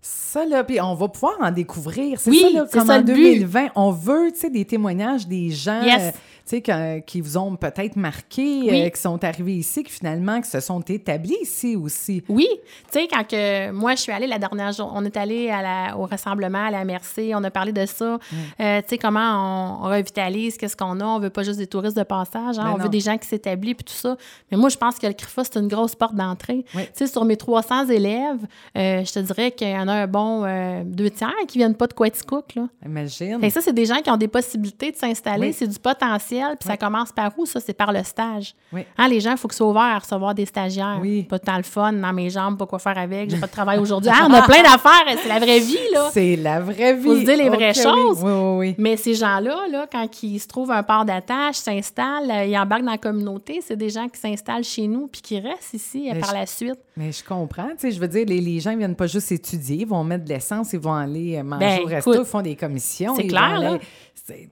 Ça, 0.02 0.46
là, 0.46 0.64
puis 0.66 0.82
on 0.82 0.96
va 0.96 1.08
pouvoir 1.08 1.36
en 1.40 1.50
découvrir. 1.50 2.20
C'est 2.20 2.30
Oui, 2.30 2.42
ça, 2.42 2.50
là, 2.50 2.66
comme 2.72 2.86
ça 2.88 2.96
en 2.96 2.98
le 2.98 3.04
but. 3.04 3.14
2020, 3.16 3.68
on 3.76 3.92
veut, 3.92 4.32
tu 4.34 4.40
sais, 4.42 4.50
des 4.50 4.66
témoignages 4.66 5.26
des 5.28 5.50
gens, 5.50 5.82
Yes. 5.82 6.02
euh, 6.04 6.12
tu 6.48 6.62
sais, 6.66 7.04
qui 7.08 7.22
vous 7.22 7.38
ont 7.38 7.56
peut-être 7.56 7.96
marqué, 7.96 8.62
Oui. 8.64 8.82
euh, 8.86 8.90
qui 8.90 9.00
sont 9.02 9.24
arrivés 9.24 9.56
ici, 9.56 9.84
qui 9.84 9.92
finalement, 9.92 10.42
qui 10.42 10.50
se 10.50 10.60
sont 10.60 10.82
établis 10.82 11.38
ici 11.42 11.76
aussi. 11.76 12.22
Oui, 12.28 12.48
tu 12.92 13.00
sais, 13.00 13.08
quand 13.08 13.26
que 13.28 13.72
moi, 13.72 13.96
je 13.96 14.02
suis 14.02 14.12
allée 14.12 14.28
la 14.28 14.40
dernière 14.40 14.72
journée, 14.74 14.94
on 14.96 15.06
est 15.06 15.16
allé 15.18 15.50
à 15.50 15.62
la- 15.62 15.98
au 15.98 16.06
rassemblement 16.06 16.66
à 16.66 16.72
la 16.72 16.84
Mercé, 16.86 17.32
on 17.34 17.44
a 17.44 17.52
parlé 17.52 17.72
de 17.72 17.86
ça. 17.86 18.20
Euh, 18.60 18.82
tu 18.82 18.88
sais, 18.90 18.98
comment 18.98 19.80
on, 19.82 19.86
on 19.86 19.90
revitalise, 19.90 20.58
qu'est-ce 20.58 20.76
qu'on 20.76 21.00
a? 21.00 21.06
On 21.06 21.20
veut 21.20 21.30
pas 21.30 21.44
juste 21.44 21.60
des 21.60 21.68
touristes 21.68 21.98
de 21.98 22.04
passage, 22.04 22.60
hein, 22.60 22.64
Ben 22.66 22.72
on 22.74 22.78
non. 22.78 22.84
veut 22.84 22.90
des 22.90 23.00
gens 23.00 23.18
qui 23.18 23.28
s'établissent 23.28 23.76
puis 23.76 23.86
tout 23.86 23.94
ça. 23.94 24.18
Mais 24.52 24.58
moi, 24.58 24.70
je 24.70 24.78
pense 24.78 25.00
que 25.00 25.08
le 25.08 25.14
CRIFA, 25.14 25.44
c'est 25.46 25.60
une 25.60 25.68
grosse 25.70 25.96
porte 25.96 26.16
d'entrée. 26.16 26.66
Oui. 26.76 26.84
Tu 26.88 26.92
sais, 26.94 27.08
sur 27.08 27.24
mes 27.26 27.38
300 27.38 27.88
élèves, 27.88 28.40
euh, 28.78 29.04
je 29.06 29.12
te 29.14 29.20
dirais 29.20 29.52
qu'il 29.52 29.70
y 29.70 29.78
en 29.78 29.88
a 29.88 29.94
un 29.94 30.08
bon 30.08 30.44
deux 30.86 31.10
tiers 31.10 31.32
qui 31.48 31.58
viennent 31.58 31.76
pas 31.76 31.88
de 31.88 31.94
Quaticook, 31.94 32.56
là. 32.56 32.68
Imagine. 32.86 33.40
Que 33.40 33.50
ça, 33.50 33.62
c'est 33.62 33.74
des 33.74 33.86
gens 33.86 34.02
qui 34.02 34.10
ont 34.10 34.18
des 34.18 34.28
possibilités 34.28 34.92
de 34.92 34.98
s'installer, 34.98 35.48
Oui. 35.48 35.54
c'est 35.54 35.68
du 35.68 35.80
potentiel, 35.80 36.33
puis 36.60 36.68
ça 36.68 36.78
commence 36.78 37.12
par 37.12 37.32
où, 37.38 37.46
ça? 37.46 37.60
C'est 37.60 37.74
par 37.74 37.92
le 37.92 38.04
stage. 38.04 38.54
Oui. 38.72 38.86
Hein, 38.98 39.08
les 39.08 39.20
gens, 39.20 39.32
il 39.32 39.38
faut 39.38 39.48
qu'ils 39.48 39.58
soient 39.58 39.70
ouverts 39.70 39.82
à 39.82 40.00
recevoir 40.00 40.34
des 40.36 40.46
stagiaires. 40.46 41.00
Oui. 41.02 41.24
Pas 41.24 41.40
tant 41.40 41.58
le 41.58 41.64
fun 41.64 41.94
dans 41.94 42.14
mes 42.14 42.30
jambes, 42.30 42.58
pas 42.58 42.66
quoi 42.66 42.80
faire 42.80 42.98
avec, 42.98 43.30
j'ai 43.30 43.38
pas 43.40 43.48
de 43.48 43.52
travail 43.52 43.80
aujourd'hui. 43.80 44.12
Ah, 44.14 44.28
on 44.30 44.34
a 44.34 44.42
plein 44.44 44.62
d'affaires, 44.64 45.04
c'est 45.22 45.30
la 45.30 45.40
vraie 45.40 45.60
vie, 45.60 45.78
là. 45.94 46.10
C'est 46.12 46.36
la 46.36 46.60
vraie 46.60 46.94
vie. 46.94 47.04
Faut 47.04 47.16
se 47.18 47.26
dire 47.26 47.38
les 47.38 47.50
vraies 47.50 47.74
choses. 47.74 48.20
Oui, 48.24 48.32
oui, 48.32 48.58
oui. 48.58 48.76
Mais 48.78 48.98
ces 48.98 49.14
gens-là, 49.14 49.68
là, 49.72 49.88
quand 49.92 50.08
ils 50.24 50.40
se 50.40 50.48
trouvent 50.48 50.72
un 50.72 50.84
port 50.84 51.06
d'attache, 51.06 51.56
s'installent, 51.56 52.30
euh, 52.32 52.46
ils 52.46 52.58
embarquent 52.58 52.84
dans 52.86 52.92
la 52.92 52.98
communauté, 52.98 53.62
c'est 53.66 53.76
des 53.76 53.90
gens 53.90 54.08
qui 54.08 54.20
s'installent 54.20 54.64
chez 54.64 54.88
nous 54.88 55.08
puis 55.08 55.22
qui 55.22 55.40
restent 55.40 55.74
ici 55.74 56.10
euh, 56.10 56.14
Mais 56.16 56.20
par 56.20 56.30
je- 56.30 56.36
la 56.36 56.46
suite. 56.46 56.80
Mais 56.96 57.12
je 57.12 57.24
comprends. 57.24 57.70
Tu 57.72 57.80
sais, 57.80 57.92
je 57.92 58.00
veux 58.00 58.08
dire, 58.08 58.26
les, 58.28 58.40
les 58.40 58.60
gens 58.60 58.72
ne 58.74 58.78
viennent 58.78 58.96
pas 58.96 59.08
juste 59.08 59.32
étudier, 59.32 59.78
ils 59.78 59.88
vont 59.88 60.04
mettre 60.04 60.26
de 60.26 60.30
l'essence, 60.30 60.74
ils 60.74 60.80
vont 60.80 60.94
aller 60.94 61.38
euh, 61.38 61.44
manger 61.44 61.66
Ben, 61.66 61.80
au 61.82 61.86
resto, 61.88 62.14
écoute, 62.14 62.26
ils 62.28 62.30
font 62.30 62.42
des 62.42 62.56
commissions. 62.56 63.16
c'est 63.16 63.26
clair, 63.28 63.60
là. 63.60 63.70
aller- 63.74 63.80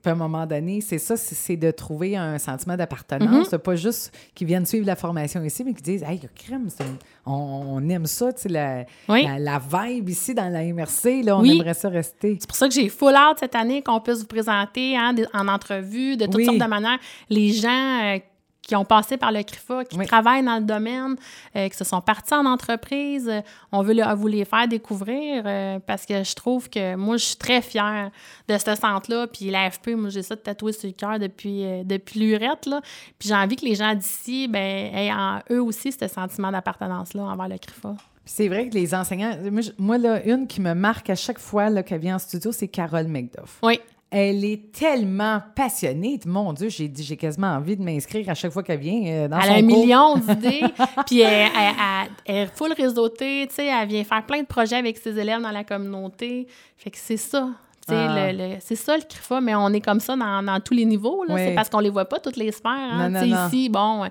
à 0.04 0.10
un 0.10 0.16
moment 0.16 0.46
donné, 0.46 0.82
c'est 0.82 0.98
ça, 0.98 1.16
c'est 1.16 1.56
de 1.56 1.72
trouver 1.72 2.18
un 2.18 2.38
sentiment 2.40 2.76
d'appartenance. 2.76 3.48
C'est 3.52 3.60
pas 3.64 3.76
juste 3.76 4.12
qu'ils 4.36 4.48
viennent 4.48 4.66
suivre 4.66 4.86
la 4.88 4.96
formation 4.98 5.42
ici, 5.44 5.64
mais 5.64 5.74
qu'ils 5.74 5.84
disent 5.84 6.04
Hey, 6.04 6.20
crème, 6.36 6.68
c'est 6.68 6.84
une- 6.84 6.98
on, 7.26 7.32
on 7.78 7.90
aime 7.90 8.06
ça, 8.08 8.34
tu 8.34 8.42
sais, 8.42 8.50
la, 8.50 8.86
Oui. 9.08 9.24
la, 9.24 9.38
la 9.40 9.60
vibe 9.60 10.10
ici 10.10 10.34
dans 10.34 10.50
la 10.52 10.64
MRC, 10.64 11.22
là, 11.24 11.38
on 11.38 11.42
Oui. 11.42 11.56
aimerait 11.56 11.74
ça 11.76 11.90
rester. 11.90 12.38
C'est 12.40 12.48
pour 12.48 12.58
ça 12.58 12.68
que 12.68 12.74
j'ai 12.74 12.90
full 12.90 13.14
hâte 13.16 13.38
cette 13.40 13.56
année 13.56 13.82
qu'on 13.82 14.02
puisse 14.02 14.20
vous 14.22 14.26
présenter 14.28 14.98
hein, 14.98 15.14
en 15.34 15.48
entrevue 15.48 16.18
de 16.18 16.26
toutes 16.26 16.36
Oui. 16.36 16.46
sortes 16.46 16.58
de 16.58 16.66
manières 16.66 17.00
les 17.30 17.54
gens 17.54 17.70
euh, 18.16 18.18
qui 18.62 18.76
ont 18.76 18.86
passé 18.86 19.18
par 19.18 19.32
le 19.32 19.42
CRIFA, 19.44 19.86
qui 19.86 19.98
Oui. 19.98 20.06
travaillent 20.06 20.46
dans 20.46 20.58
le 20.58 20.64
domaine, 20.64 21.16
euh, 21.56 21.68
qui 21.68 21.76
se 21.76 21.84
sont 21.84 22.00
partis 22.00 22.34
en 22.34 22.46
entreprise. 22.46 23.28
Euh, 23.28 23.42
on 23.72 23.82
veut 23.82 23.94
le- 23.94 24.14
vous 24.16 24.28
les 24.28 24.46
faire 24.46 24.68
découvrir 24.68 25.44
euh, 25.46 25.80
parce 25.86 26.06
que 26.06 26.24
je 26.24 26.36
trouve 26.36 26.70
que 26.70 26.96
moi, 26.96 27.18
je 27.18 27.26
suis 27.26 27.36
très 27.38 27.62
fière 27.62 28.12
de 28.48 28.58
ce 28.58 28.76
centre-là. 28.76 29.28
Puis 29.28 29.50
l'AFP, 29.50 29.96
moi, 29.96 30.10
j'ai 30.10 30.22
ça 30.24 30.36
tatoué 30.38 30.74
sur 30.74 30.88
le 30.88 30.94
cœur 30.94 31.18
depuis, 31.20 31.64
depuis 31.86 32.20
l'urette. 32.20 32.66
là. 32.68 32.82
Puis 33.18 33.30
j'ai 33.30 33.36
envie 33.36 33.56
que 33.56 33.66
les 33.66 33.76
gens 33.76 33.96
d'ici, 33.96 34.48
ben, 34.48 34.60
aient 34.96 35.12
en 35.12 35.40
eux 35.52 35.62
aussi 35.62 35.92
ce 35.92 36.08
sentiment 36.08 36.52
d'appartenance-là 36.52 37.24
envers 37.24 37.48
le 37.50 37.58
CRIFA. 37.58 37.96
C'est 38.24 38.48
vrai 38.48 38.70
que 38.70 38.76
les 38.76 38.94
enseignants, 38.94 39.36
moi, 39.80 39.98
là, 39.98 40.24
une 40.26 40.46
qui 40.48 40.62
me 40.62 40.74
marque 40.76 41.10
à 41.10 41.16
chaque 41.16 41.40
fois 41.40 41.82
qu'elle 41.82 42.00
vient 42.00 42.16
en 42.16 42.20
studio, 42.20 42.52
c'est 42.52 42.68
Carole 42.68 43.08
McDuff. 43.08 43.58
Oui. 43.64 43.80
Elle 44.14 44.44
est 44.44 44.74
tellement 44.74 45.42
passionnée. 45.56 46.20
Mon 46.26 46.52
Dieu, 46.52 46.68
j'ai 46.68 46.90
dit, 46.90 47.02
j'ai 47.02 47.16
quasiment 47.16 47.48
envie 47.56 47.78
de 47.78 47.82
m'inscrire 47.82 48.28
à 48.30 48.34
chaque 48.34 48.52
fois 48.52 48.62
qu'elle 48.62 48.80
vient 48.82 49.02
euh, 49.06 49.28
dans 49.30 49.40
Elle 49.40 49.44
son 49.46 49.52
a 49.54 49.56
un 49.56 49.62
cours. 49.68 49.78
million 49.84 50.18
d'idées, 50.18 50.62
puis 51.08 51.22
elle, 51.22 51.50
elle- 51.58 51.74
elle- 51.80 52.10
elle 52.26 52.36
est 52.44 52.46
full 52.54 52.74
réseautée, 52.74 53.48
tu 53.48 53.56
sais, 53.56 53.68
elle 53.68 53.88
vient 53.88 54.04
faire 54.04 54.26
plein 54.26 54.42
de 54.42 54.48
projets 54.48 54.76
avec 54.76 54.98
ses 54.98 55.18
élèves 55.18 55.42
dans 55.42 55.52
la 55.52 55.64
communauté. 55.64 56.46
Fait 56.76 56.92
que 56.92 56.98
c'est 57.00 57.16
ça. 57.18 57.50
Ah. 57.90 58.30
c'est 58.60 58.76
ça 58.76 58.96
le 58.96 59.04
CRIFA, 59.04 59.42
mais 59.42 59.56
on 59.56 59.70
est 59.70 59.82
comme 59.82 60.00
ça 60.00 60.16
dans, 60.16 60.44
dans 60.44 60.60
tous 60.60 60.74
les 60.74 60.86
niveaux. 60.86 61.24
Oui. 61.28 61.36
C'est 61.38 61.56
parce 61.56 61.70
qu'on 61.70 61.80
les 61.80 61.90
voit 61.90 62.06
pas, 62.06 62.20
toutes 62.20 62.38
les 62.38 62.52
sphères. 62.52 62.72
hein. 62.72 63.10
Non, 63.10 63.20
non, 63.20 63.26
Tu 63.26 63.30
sais, 63.30 63.36
non. 63.36 63.48
Ici, 63.48 63.70
bon, 63.70 64.06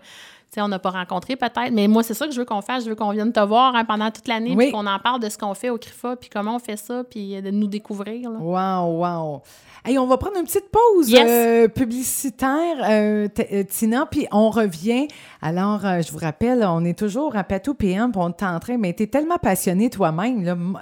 on 0.59 0.69
n'a 0.69 0.79
pas 0.79 0.91
rencontré 0.91 1.37
peut-être, 1.37 1.71
mais 1.73 1.87
moi, 1.87 2.03
c'est 2.03 2.15
ça 2.15 2.27
que 2.27 2.33
je 2.33 2.39
veux 2.41 2.45
qu'on 2.45 2.61
fasse. 2.63 2.85
Je 2.85 2.91
veux 2.91 2.97
qu'on 2.97 3.11
vienne 3.13 3.33
te 3.33 3.41
voir 3.41 3.75
hein, 3.77 3.85
pendant 3.85 4.11
toute 4.11 4.27
l'année, 4.27 4.55
Oui. 4.57 4.65
puis 4.67 4.73
qu'on 4.73 4.87
en 4.87 4.99
parle 4.99 5.21
de 5.21 5.29
ce 5.29 5.39
qu'on 5.39 5.55
fait 5.55 5.71
au 5.71 5.79
CRIFA, 5.79 6.17
puis 6.17 6.29
comment 6.29 6.57
on 6.57 6.59
fait 6.59 6.77
ça, 6.77 7.05
puis 7.09 7.41
de 7.41 7.51
nous 7.51 7.67
découvrir. 7.69 8.31
là. 8.31 8.39
Wow, 8.41 8.99
wow. 9.05 9.43
Hey, 9.85 9.99
on 9.99 10.07
va 10.07 10.19
prendre 10.19 10.37
une 10.37 10.45
petite 10.45 10.69
pause 10.71 11.09
Yes. 11.11 11.23
euh, 11.27 11.69
publicitaire, 11.69 12.77
euh, 12.83 13.29
euh, 13.53 13.63
Tina, 13.65 14.05
puis 14.11 14.27
on 14.31 14.51
revient. 14.51 15.09
Alors, 15.41 15.87
euh, 15.87 16.03
je 16.03 16.13
vous 16.13 16.19
rappelle, 16.19 16.63
on 16.69 16.85
est 16.85 16.99
toujours 16.99 17.35
à 17.37 17.45
Patou 17.45 17.73
PM, 17.75 18.13
puis 18.13 18.21
on 18.23 18.29
est 18.29 18.43
en 18.43 18.59
train, 18.61 18.77
mais 18.77 18.93
t'es 18.93 19.07
tellement 19.07 19.39
passionné 19.39 19.89
toi-même, 19.89 20.77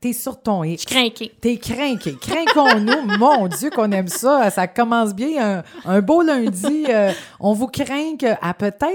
t'es 0.00 0.12
sur 0.12 0.40
ton 0.42 0.64
X. 0.64 0.82
Je 0.82 0.86
craquais. 0.94 1.30
T'es 1.40 1.56
craqué. 1.58 2.16
Craquons-nous. 2.20 3.16
Mon 3.18 3.46
Dieu, 3.48 3.70
qu'on 3.70 3.92
aime 3.92 4.08
ça. 4.08 4.50
Ça 4.50 4.66
commence 4.66 5.14
bien. 5.14 5.58
Un, 5.58 5.62
un 5.84 6.00
beau 6.00 6.22
lundi. 6.22 6.84
on 7.38 7.52
vous 7.52 7.68
craint 7.68 8.16
à 8.42 8.54
peut-être. 8.54 8.85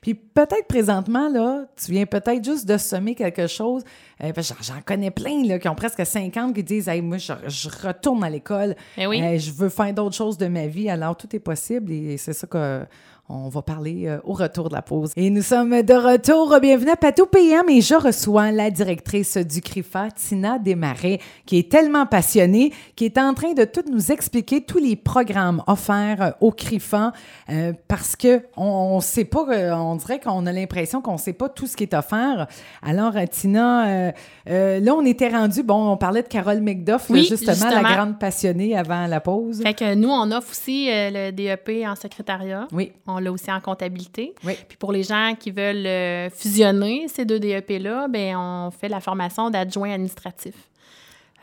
Puis 0.00 0.14
peut-être 0.14 0.66
présentement, 0.68 1.28
là, 1.28 1.64
tu 1.76 1.92
viens 1.92 2.06
peut-être 2.06 2.44
juste 2.44 2.66
de 2.66 2.76
semer 2.76 3.14
quelque 3.14 3.46
chose. 3.46 3.84
Euh, 4.22 4.32
j'en- 4.36 4.80
connais 4.84 5.10
plein 5.10 5.44
là, 5.44 5.58
qui 5.58 5.68
ont 5.68 5.74
presque 5.74 6.04
50 6.04 6.54
qui 6.54 6.62
disent 6.62 6.88
hey, 6.88 7.00
Moi, 7.00 7.18
je, 7.18 7.32
je 7.46 7.68
retourne 7.86 8.24
à 8.24 8.30
l'école. 8.30 8.74
Eh 8.96 9.06
oui. 9.06 9.22
Euh, 9.22 9.38
je 9.38 9.52
veux 9.52 9.68
faire 9.68 9.92
d'autres 9.92 10.16
choses 10.16 10.38
de 10.38 10.46
ma 10.48 10.66
vie. 10.66 10.90
Alors, 10.90 11.16
tout 11.16 11.34
est 11.36 11.40
possible 11.40 11.92
et 11.92 12.16
c'est 12.16 12.32
ça 12.32 12.46
que. 12.46 12.84
On 13.30 13.50
va 13.50 13.60
parler 13.60 14.06
euh, 14.06 14.18
au 14.24 14.32
retour 14.32 14.70
de 14.70 14.74
la 14.74 14.80
pause. 14.80 15.12
Et 15.14 15.28
nous 15.28 15.42
sommes 15.42 15.82
de 15.82 15.92
retour. 15.92 16.58
Bienvenue 16.62 16.92
à 16.92 16.96
Patou 16.96 17.26
PM 17.26 17.68
et 17.68 17.82
je 17.82 17.94
reçois 17.94 18.50
la 18.52 18.70
directrice 18.70 19.36
du 19.36 19.60
CRIFA, 19.60 20.08
Tina 20.12 20.58
Desmarais, 20.58 21.18
qui 21.44 21.58
est 21.58 21.70
tellement 21.70 22.06
passionnée, 22.06 22.72
qui 22.96 23.04
est 23.04 23.18
en 23.18 23.34
train 23.34 23.52
de 23.52 23.64
tout 23.64 23.84
nous 23.92 24.12
expliquer 24.12 24.62
tous 24.62 24.78
les 24.78 24.96
programmes 24.96 25.62
offerts 25.66 26.36
au 26.40 26.52
CRIFA 26.52 27.12
euh, 27.50 27.74
parce 27.86 28.16
que 28.16 28.44
on, 28.56 28.96
ne 28.96 29.02
sait 29.02 29.26
pas, 29.26 29.44
on 29.76 29.96
dirait 29.96 30.20
qu'on 30.20 30.46
a 30.46 30.52
l'impression 30.52 31.02
qu'on 31.02 31.18
sait 31.18 31.34
pas 31.34 31.50
tout 31.50 31.66
ce 31.66 31.76
qui 31.76 31.82
est 31.82 31.92
offert. 31.92 32.46
Alors, 32.80 33.12
Tina, 33.30 34.07
là, 34.46 34.94
on 34.94 35.04
était 35.04 35.28
rendu, 35.28 35.62
bon, 35.62 35.92
on 35.92 35.96
parlait 35.96 36.22
de 36.22 36.28
Carole 36.28 36.60
McDuff, 36.60 37.10
justement, 37.14 37.70
la 37.70 37.82
grande 37.82 38.18
passionnée 38.18 38.76
avant 38.76 39.06
la 39.06 39.20
pause. 39.20 39.62
Fait 39.62 39.74
que 39.74 39.94
nous, 39.94 40.08
on 40.08 40.30
offre 40.30 40.50
aussi 40.50 40.88
le 40.90 41.30
DEP 41.30 41.86
en 41.86 41.94
secrétariat. 41.94 42.66
Oui. 42.72 42.92
On 43.06 43.18
l'a 43.18 43.32
aussi 43.32 43.50
en 43.50 43.60
comptabilité. 43.60 44.34
Oui. 44.44 44.54
Puis 44.68 44.76
pour 44.76 44.92
les 44.92 45.02
gens 45.02 45.34
qui 45.38 45.50
veulent 45.50 45.86
euh, 45.86 46.30
fusionner 46.30 47.08
ces 47.08 47.24
deux 47.24 47.38
DEP-là, 47.38 48.08
ben 48.08 48.36
on 48.36 48.70
fait 48.70 48.88
la 48.88 49.00
formation 49.00 49.50
d'adjoint 49.50 49.92
administratif. 49.92 50.54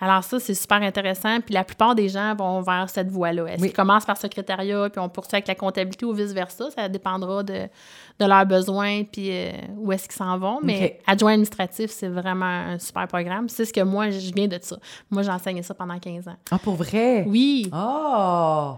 Alors 0.01 0.23
ça, 0.23 0.39
c'est 0.39 0.53
super 0.53 0.81
intéressant. 0.81 1.39
Puis 1.41 1.53
la 1.53 1.63
plupart 1.63 1.95
des 1.95 2.09
gens 2.09 2.35
vont 2.35 2.61
vers 2.61 2.89
cette 2.89 3.09
voie-là. 3.09 3.45
Est-ce 3.45 3.63
qu'ils 3.63 3.73
commencent 3.73 4.05
par 4.05 4.17
secrétariat, 4.17 4.89
puis 4.89 4.99
on 4.99 5.09
poursuit 5.09 5.35
avec 5.35 5.47
la 5.47 5.55
comptabilité 5.55 6.05
ou 6.05 6.13
vice-versa? 6.13 6.69
Ça 6.71 6.89
dépendra 6.89 7.43
de, 7.43 7.67
de 8.19 8.25
leurs 8.25 8.45
besoins, 8.45 9.03
puis 9.03 9.29
euh, 9.31 9.51
où 9.77 9.91
est-ce 9.91 10.03
qu'ils 10.03 10.17
s'en 10.17 10.37
vont. 10.37 10.59
Mais 10.61 10.99
adjoint 11.07 11.31
administratif, 11.31 11.91
c'est 11.91 12.09
vraiment 12.09 12.45
un 12.45 12.79
super 12.79 13.07
programme. 13.07 13.47
C'est 13.49 13.65
ce 13.65 13.73
que 13.73 13.81
moi, 13.81 14.09
je 14.09 14.33
viens 14.33 14.47
de 14.47 14.59
ça. 14.61 14.77
Moi, 15.09 15.23
j'ai 15.23 15.31
enseigné 15.31 15.63
ça 15.63 15.73
pendant 15.73 15.97
15 15.97 16.27
ans. 16.27 16.35
Ah, 16.51 16.59
pour 16.59 16.75
vrai? 16.75 17.23
Oui. 17.27 17.69
Oh! 17.73 18.75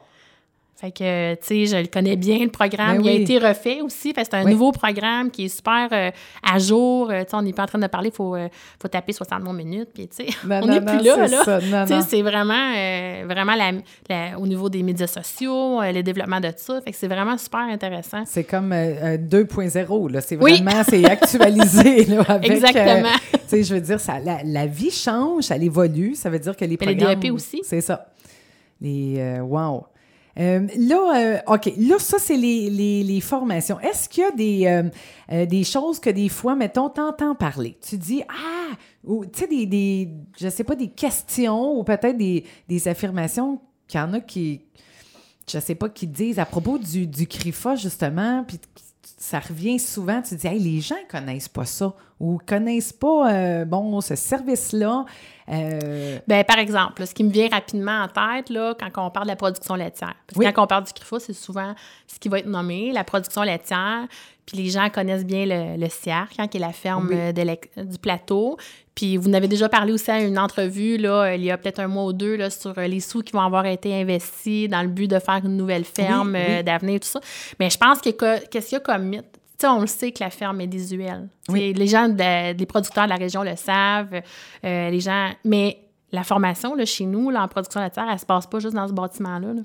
Fait 0.79 0.91
que, 0.91 1.33
tu 1.33 1.39
sais, 1.41 1.65
je 1.65 1.75
le 1.75 1.87
connais 1.87 2.15
bien, 2.15 2.37
le 2.37 2.51
programme. 2.51 2.97
Ben 2.97 3.05
il 3.05 3.09
a 3.09 3.13
été 3.13 3.39
refait 3.39 3.81
aussi. 3.81 4.13
Fait 4.13 4.21
que 4.21 4.27
c'est 4.29 4.37
un 4.37 4.43
nouveau 4.43 4.71
programme 4.71 5.31
qui 5.31 5.45
est 5.45 5.49
super 5.49 5.87
euh, 5.91 6.11
à 6.43 6.59
jour. 6.59 7.09
Euh, 7.09 7.23
tu 7.23 7.31
sais, 7.31 7.35
on 7.35 7.41
n'est 7.41 7.51
pas 7.51 7.63
en 7.63 7.65
train 7.65 7.79
de 7.79 7.87
parler, 7.87 8.09
il 8.09 8.15
faut, 8.15 8.35
euh, 8.35 8.47
faut 8.79 8.87
taper 8.87 9.11
60 9.11 9.41
minutes. 9.55 9.89
Puis, 9.91 10.07
tu 10.07 10.27
sais, 10.27 10.27
on 10.43 10.67
n'est 10.67 10.81
plus 10.81 11.03
là, 11.03 11.27
là. 11.27 11.85
Tu 11.87 11.93
sais, 11.93 12.01
c'est 12.07 12.21
vraiment, 12.21 12.73
vraiment 13.25 13.55
la, 13.55 14.37
au 14.37 14.45
niveau 14.45 14.69
des 14.69 14.83
médias 14.83 15.07
sociaux, 15.07 15.81
le 15.81 16.03
développement 16.03 16.39
de 16.39 16.51
ça. 16.55 16.79
Fait 16.81 16.91
que 16.91 16.97
c'est 16.97 17.07
vraiment 17.07 17.39
super 17.39 17.61
intéressant. 17.61 18.21
C'est 18.27 18.43
comme 18.43 18.71
2.0, 18.71 20.11
là. 20.11 20.21
C'est 20.21 20.35
vraiment, 20.35 20.83
c'est 20.87 21.05
actualisé, 21.05 22.05
là. 22.05 22.21
Avec, 22.27 22.51
Exactement. 22.51 23.17
tu 23.31 23.39
sais, 23.47 23.63
je 23.63 23.73
veux 23.73 23.81
dire, 23.81 23.99
ça, 23.99 24.19
la, 24.19 24.65
vie 24.67 24.91
change, 24.91 25.49
elle 25.49 25.63
évolue. 25.63 26.13
Ça 26.13 26.29
veut 26.29 26.37
dire 26.37 26.55
que 26.55 26.65
les 26.65 26.77
programmes... 26.77 27.09
Les 27.09 27.15
DEP 27.15 27.33
aussi. 27.33 27.61
C'est 27.63 27.81
ça. 27.81 28.05
Les... 28.79 29.39
wow! 29.41 29.83
Euh, 30.39 30.67
là, 30.77 31.41
euh, 31.47 31.53
OK, 31.55 31.71
là, 31.77 31.97
ça, 31.99 32.19
c'est 32.19 32.37
les, 32.37 32.69
les, 33.03 33.21
formations. 33.21 33.79
Est-ce 33.79 34.07
qu'il 34.07 34.23
y 34.23 34.27
a 34.27 34.31
des, 34.31 34.91
euh, 35.31 35.45
des 35.45 35.63
choses 35.63 35.99
que 35.99 36.09
des 36.09 36.29
fois, 36.29 36.55
mettons, 36.55 36.89
t'entends 36.89 37.33
parler? 37.33 37.77
Tu 37.81 37.97
dis, 37.97 38.21
ah, 38.29 38.75
ou, 39.03 39.25
tu 39.25 39.39
sais, 39.39 39.47
des, 39.47 39.65
des, 39.65 40.09
je 40.39 40.49
sais 40.49 40.63
pas, 40.63 40.75
des 40.75 40.89
questions 40.89 41.77
ou 41.79 41.83
peut-être 41.83 42.17
des, 42.17 42.45
des 42.67 42.87
affirmations 42.87 43.59
qu'il 43.87 43.99
y 43.99 44.03
en 44.03 44.13
a 44.13 44.19
qui, 44.19 44.61
je 45.51 45.59
sais 45.59 45.75
pas, 45.75 45.89
qui 45.89 46.05
disent 46.05 46.39
à 46.39 46.45
propos 46.45 46.77
du, 46.77 47.07
du 47.07 47.25
CRIFA, 47.25 47.75
justement, 47.75 48.43
puis 48.47 48.59
ça 49.17 49.39
revient 49.39 49.79
souvent, 49.79 50.21
tu 50.21 50.35
dis, 50.35 50.45
hey, 50.45 50.59
les 50.59 50.81
gens 50.81 50.95
connaissent 51.09 51.49
pas 51.49 51.65
ça 51.65 51.95
ou 52.19 52.39
connaissent 52.45 52.93
pas, 52.93 53.65
bon, 53.65 54.01
ce 54.01 54.15
service-là. 54.15 55.05
Euh... 55.49 56.19
Ben, 56.27 56.43
par 56.43 56.59
exemple, 56.59 57.05
ce 57.05 57.13
qui 57.13 57.23
me 57.23 57.29
vient 57.29 57.47
rapidement 57.47 58.03
en 58.03 58.07
tête, 58.07 58.49
là, 58.49 58.75
quand 58.77 59.05
on 59.05 59.09
parle 59.09 59.27
de 59.27 59.31
la 59.31 59.35
production 59.35 59.75
laitière. 59.75 60.15
Parce 60.27 60.45
que 60.45 60.51
quand 60.51 60.63
on 60.63 60.67
parle 60.67 60.83
du 60.83 60.93
CRIFA, 60.93 61.19
c'est 61.19 61.33
souvent 61.33 61.73
ce 62.07 62.19
qui 62.19 62.27
va 62.27 62.39
être 62.39 62.47
nommé, 62.47 62.91
la 62.91 63.03
production 63.03 63.43
laitière. 63.43 64.07
Puis 64.45 64.57
les 64.57 64.69
gens 64.69 64.89
connaissent 64.89 65.25
bien 65.25 65.45
le, 65.45 65.77
le 65.77 65.89
CIAR, 65.89 66.27
hein, 66.37 66.47
qui 66.47 66.57
est 66.57 66.61
la 66.61 66.71
ferme 66.71 67.09
du 67.33 67.97
plateau. 67.97 68.57
Puis 68.95 69.15
vous 69.15 69.29
n'avez 69.29 69.47
déjà 69.47 69.69
parlé 69.69 69.93
aussi 69.93 70.09
à 70.09 70.21
une 70.21 70.39
entrevue, 70.39 70.97
là, 70.97 71.35
il 71.35 71.43
y 71.43 71.51
a 71.51 71.57
peut-être 71.57 71.79
un 71.79 71.87
mois 71.87 72.05
ou 72.05 72.13
deux, 72.13 72.35
là, 72.35 72.49
sur 72.49 72.73
les 72.79 72.99
sous 72.99 73.21
qui 73.21 73.33
vont 73.33 73.41
avoir 73.41 73.65
été 73.67 73.93
investis 73.93 74.67
dans 74.67 74.81
le 74.81 74.87
but 74.87 75.07
de 75.07 75.19
faire 75.19 75.41
une 75.43 75.55
nouvelle 75.55 75.85
ferme 75.85 76.35
euh, 76.35 76.63
d'avenir, 76.63 76.99
tout 76.99 77.07
ça. 77.07 77.19
Mais 77.59 77.69
je 77.69 77.77
pense 77.77 78.01
que 78.01 78.09
qu'est-ce 78.09 78.67
qu'il 78.67 78.75
y 78.75 78.77
a 78.77 78.79
comme 78.79 79.03
mythe? 79.03 79.36
On 79.65 79.81
le 79.81 79.87
sait 79.87 80.11
que 80.11 80.23
la 80.23 80.29
ferme 80.29 80.61
est 80.61 80.67
désuelle. 80.67 81.29
Les 81.49 81.87
gens, 81.87 82.09
des 82.09 82.65
producteurs 82.67 83.05
de 83.05 83.09
la 83.09 83.15
région 83.15 83.43
le 83.43 83.55
savent. 83.55 84.21
Euh, 84.63 84.89
les 84.89 84.99
gens, 84.99 85.31
mais 85.43 85.79
la 86.11 86.23
formation 86.23 86.73
là, 86.73 86.85
chez 86.85 87.05
nous, 87.05 87.29
là, 87.29 87.43
en 87.43 87.47
production 87.47 87.81
laitière, 87.81 88.05
elle 88.09 88.19
se 88.19 88.25
passe 88.25 88.47
pas 88.47 88.59
juste 88.59 88.75
dans 88.75 88.87
ce 88.87 88.93
bâtiment-là. 88.93 89.53
Tu 89.55 89.61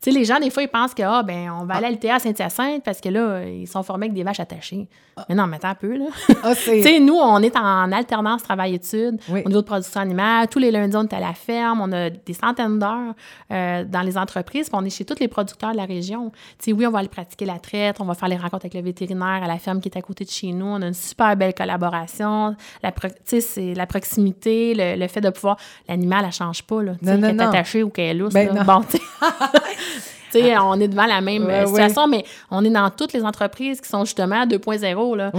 sais, 0.00 0.10
les 0.10 0.24
gens, 0.24 0.38
des 0.40 0.50
fois, 0.50 0.62
ils 0.62 0.68
pensent 0.68 0.94
que, 0.94 1.02
ah, 1.02 1.22
ben, 1.22 1.50
on 1.50 1.64
va 1.64 1.74
aller 1.74 1.86
à 1.86 1.90
l'ITA 1.90 2.16
à 2.16 2.18
Saint-Hyacinthe 2.18 2.82
parce 2.84 3.00
que 3.00 3.08
là, 3.08 3.44
ils 3.44 3.68
sont 3.68 3.82
formés 3.82 4.06
avec 4.06 4.14
des 4.14 4.24
vaches 4.24 4.40
attachées. 4.40 4.88
Ah. 5.16 5.24
Mais 5.28 5.34
non, 5.34 5.46
mais 5.46 5.56
attends 5.56 5.68
un 5.68 5.74
peu, 5.74 5.96
là. 5.96 6.06
Ah, 6.42 6.54
tu 6.64 6.82
sais, 6.82 6.98
nous, 7.00 7.14
on 7.14 7.40
est 7.40 7.56
en 7.56 7.92
alternance 7.92 8.42
travail-études 8.42 9.18
au 9.28 9.48
niveau 9.48 9.60
de 9.60 9.66
production 9.66 10.00
animale. 10.00 10.48
Tous 10.48 10.58
les 10.58 10.70
lundis, 10.70 10.96
on 10.96 11.04
est 11.04 11.14
à 11.14 11.20
la 11.20 11.34
ferme. 11.34 11.80
On 11.80 11.92
a 11.92 12.10
des 12.10 12.32
centaines 12.32 12.78
d'heures 12.78 13.14
euh, 13.52 13.84
dans 13.84 14.02
les 14.02 14.18
entreprises. 14.18 14.68
Puis 14.68 14.78
on 14.78 14.84
est 14.84 14.90
chez 14.90 15.04
tous 15.04 15.18
les 15.20 15.28
producteurs 15.28 15.72
de 15.72 15.76
la 15.76 15.86
région. 15.86 16.30
Tu 16.58 16.66
sais, 16.66 16.72
oui, 16.72 16.86
on 16.86 16.90
va 16.90 16.98
aller 16.98 17.08
pratiquer 17.08 17.44
la 17.44 17.58
traite. 17.58 17.96
On 18.00 18.04
va 18.04 18.14
faire 18.14 18.28
les 18.28 18.36
rencontres 18.36 18.66
avec 18.66 18.74
le 18.74 18.82
vétérinaire 18.82 19.42
à 19.42 19.46
la 19.46 19.58
ferme 19.58 19.80
qui 19.80 19.88
est 19.88 19.96
à 19.96 20.02
côté 20.02 20.24
de 20.24 20.30
chez 20.30 20.52
nous. 20.52 20.66
On 20.66 20.82
a 20.82 20.86
une 20.88 20.94
super 20.94 21.36
belle 21.36 21.54
collaboration. 21.54 22.54
La, 22.82 22.92
tu 22.92 23.08
sais, 23.24 23.40
c'est 23.40 23.74
la 23.74 23.86
proximité, 23.86 24.74
le, 24.74 25.00
le 25.00 25.08
fait 25.08 25.20
de 25.20 25.30
pouvoir 25.30 25.56
l'animal, 25.88 26.24
elle 26.26 26.32
change 26.32 26.62
pas, 26.62 26.82
là. 26.82 26.92
qu'elle 27.02 27.24
est 27.24 27.40
attachée 27.40 27.82
ou 27.82 27.90
qu'elle 27.90 28.04
est 28.04 28.14
lousse. 28.14 28.32
Ben 28.32 28.64
bon, 28.64 28.82
on 30.62 30.80
est 30.80 30.88
devant 30.88 31.06
la 31.06 31.20
même 31.20 31.66
situation, 31.66 32.06
mais 32.06 32.24
on 32.50 32.64
est 32.64 32.70
dans 32.70 32.90
toutes 32.90 33.12
les 33.12 33.24
entreprises 33.24 33.80
qui 33.80 33.88
sont 33.88 34.04
justement 34.04 34.42
à 34.42 34.46
2.0. 34.46 35.16
Là. 35.16 35.30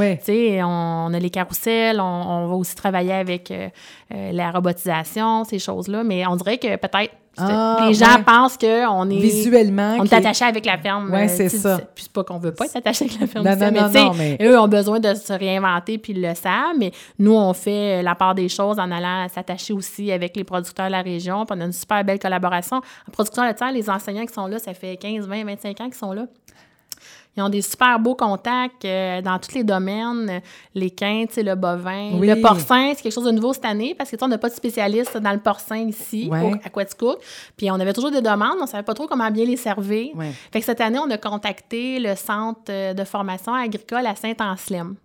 On, 0.65 1.13
a 1.13 1.19
les 1.19 1.29
carousels, 1.29 1.99
on, 1.99 2.47
va 2.47 2.55
aussi 2.55 2.75
travailler 2.75 3.13
avec 3.13 3.51
euh, 3.51 3.69
euh, 4.13 4.31
la 4.31 4.51
robotisation, 4.51 5.43
ces 5.43 5.59
choses-là, 5.59 6.03
mais 6.03 6.25
on 6.25 6.35
dirait 6.35 6.57
que 6.57 6.75
peut-être 6.75 7.13
ah, 7.37 7.85
les 7.87 7.93
gens 7.93 8.21
pensent 8.25 8.57
qu'on 8.57 9.09
est. 9.09 9.19
Visuellement. 9.19 9.97
On 9.99 10.03
est 10.03 10.13
attaché 10.13 10.45
avec 10.45 10.65
la 10.65 10.77
ferme. 10.77 11.11
Oui, 11.13 11.29
c'est 11.29 11.49
ça. 11.49 11.79
Puis 11.93 12.05
c'est 12.05 12.11
pas 12.11 12.23
qu'on 12.23 12.37
veut 12.37 12.53
pas 12.53 12.65
être 12.65 12.77
attaché 12.77 13.05
avec 13.05 13.19
la 13.19 13.27
ferme. 13.27 13.45
Non, 13.45 13.55
non, 13.55 13.71
non, 13.71 14.13
mais, 14.15 14.37
Eux 14.41 14.59
ont 14.59 14.67
besoin 14.67 14.99
de 14.99 15.13
se 15.13 15.33
réinventer 15.33 15.97
puis 15.97 16.13
ils 16.13 16.21
le 16.21 16.33
savent, 16.35 16.75
mais 16.77 16.91
nous, 17.19 17.33
on 17.33 17.53
fait 17.53 18.01
la 18.01 18.15
part 18.15 18.35
des 18.35 18.49
choses 18.49 18.79
en 18.79 18.91
allant 18.91 19.27
s'attacher 19.29 19.73
aussi 19.73 20.11
avec 20.11 20.35
les 20.35 20.43
producteurs 20.43 20.87
de 20.87 20.91
la 20.91 21.01
région. 21.01 21.45
Puis 21.45 21.57
on 21.57 21.61
a 21.61 21.65
une 21.65 21.73
super 21.73 22.03
belle 22.03 22.19
collaboration. 22.19 22.77
En 22.77 23.11
production 23.11 23.43
laitière, 23.43 23.71
les 23.71 23.89
enseignants 23.89 24.25
qui 24.25 24.33
sont 24.33 24.47
là, 24.47 24.59
ça 24.59 24.73
fait 24.73 24.97
15, 24.97 25.27
20, 25.27 25.45
25 25.45 25.81
ans 25.81 25.85
qu'ils 25.85 25.93
sont 25.95 26.13
là. 26.13 26.25
Ils 27.37 27.43
ont 27.43 27.49
des 27.49 27.61
super 27.61 27.99
beaux 27.99 28.15
contacts 28.15 28.83
euh, 28.83 29.21
dans 29.21 29.37
tous 29.37 29.53
les 29.53 29.63
domaines, 29.63 30.41
les 30.73 30.89
quintes, 30.89 31.37
le 31.37 31.53
bovin. 31.53 32.19
Le 32.19 32.41
porcin, 32.41 32.93
c'est 32.95 33.03
quelque 33.03 33.13
chose 33.13 33.25
de 33.25 33.31
nouveau 33.31 33.53
cette 33.53 33.65
année 33.65 33.93
parce 33.95 34.09
que 34.09 34.17
on 34.21 34.27
n'a 34.27 34.39
pas 34.39 34.49
de 34.49 34.55
spécialiste 34.55 35.17
dans 35.17 35.31
le 35.31 35.39
porcin 35.39 35.87
ici, 35.87 36.29
à 36.63 36.69
Quetzcook. 36.69 37.19
Puis 37.55 37.69
on 37.69 37.75
avait 37.75 37.93
toujours 37.93 38.11
des 38.11 38.21
demandes, 38.21 38.57
on 38.57 38.63
ne 38.63 38.67
savait 38.67 38.83
pas 38.83 38.95
trop 38.95 39.05
comment 39.05 39.29
bien 39.29 39.45
les 39.45 39.57
servir. 39.57 40.13
Fait 40.51 40.59
que 40.59 40.65
cette 40.65 40.81
année, 40.81 40.99
on 40.99 41.09
a 41.11 41.17
contacté 41.17 41.99
le 41.99 42.15
centre 42.15 42.61
euh, 42.69 42.93
de 42.93 43.03
formation 43.03 43.53
agricole 43.53 44.05
à 44.05 44.15
Saint-Anselme. 44.15 44.95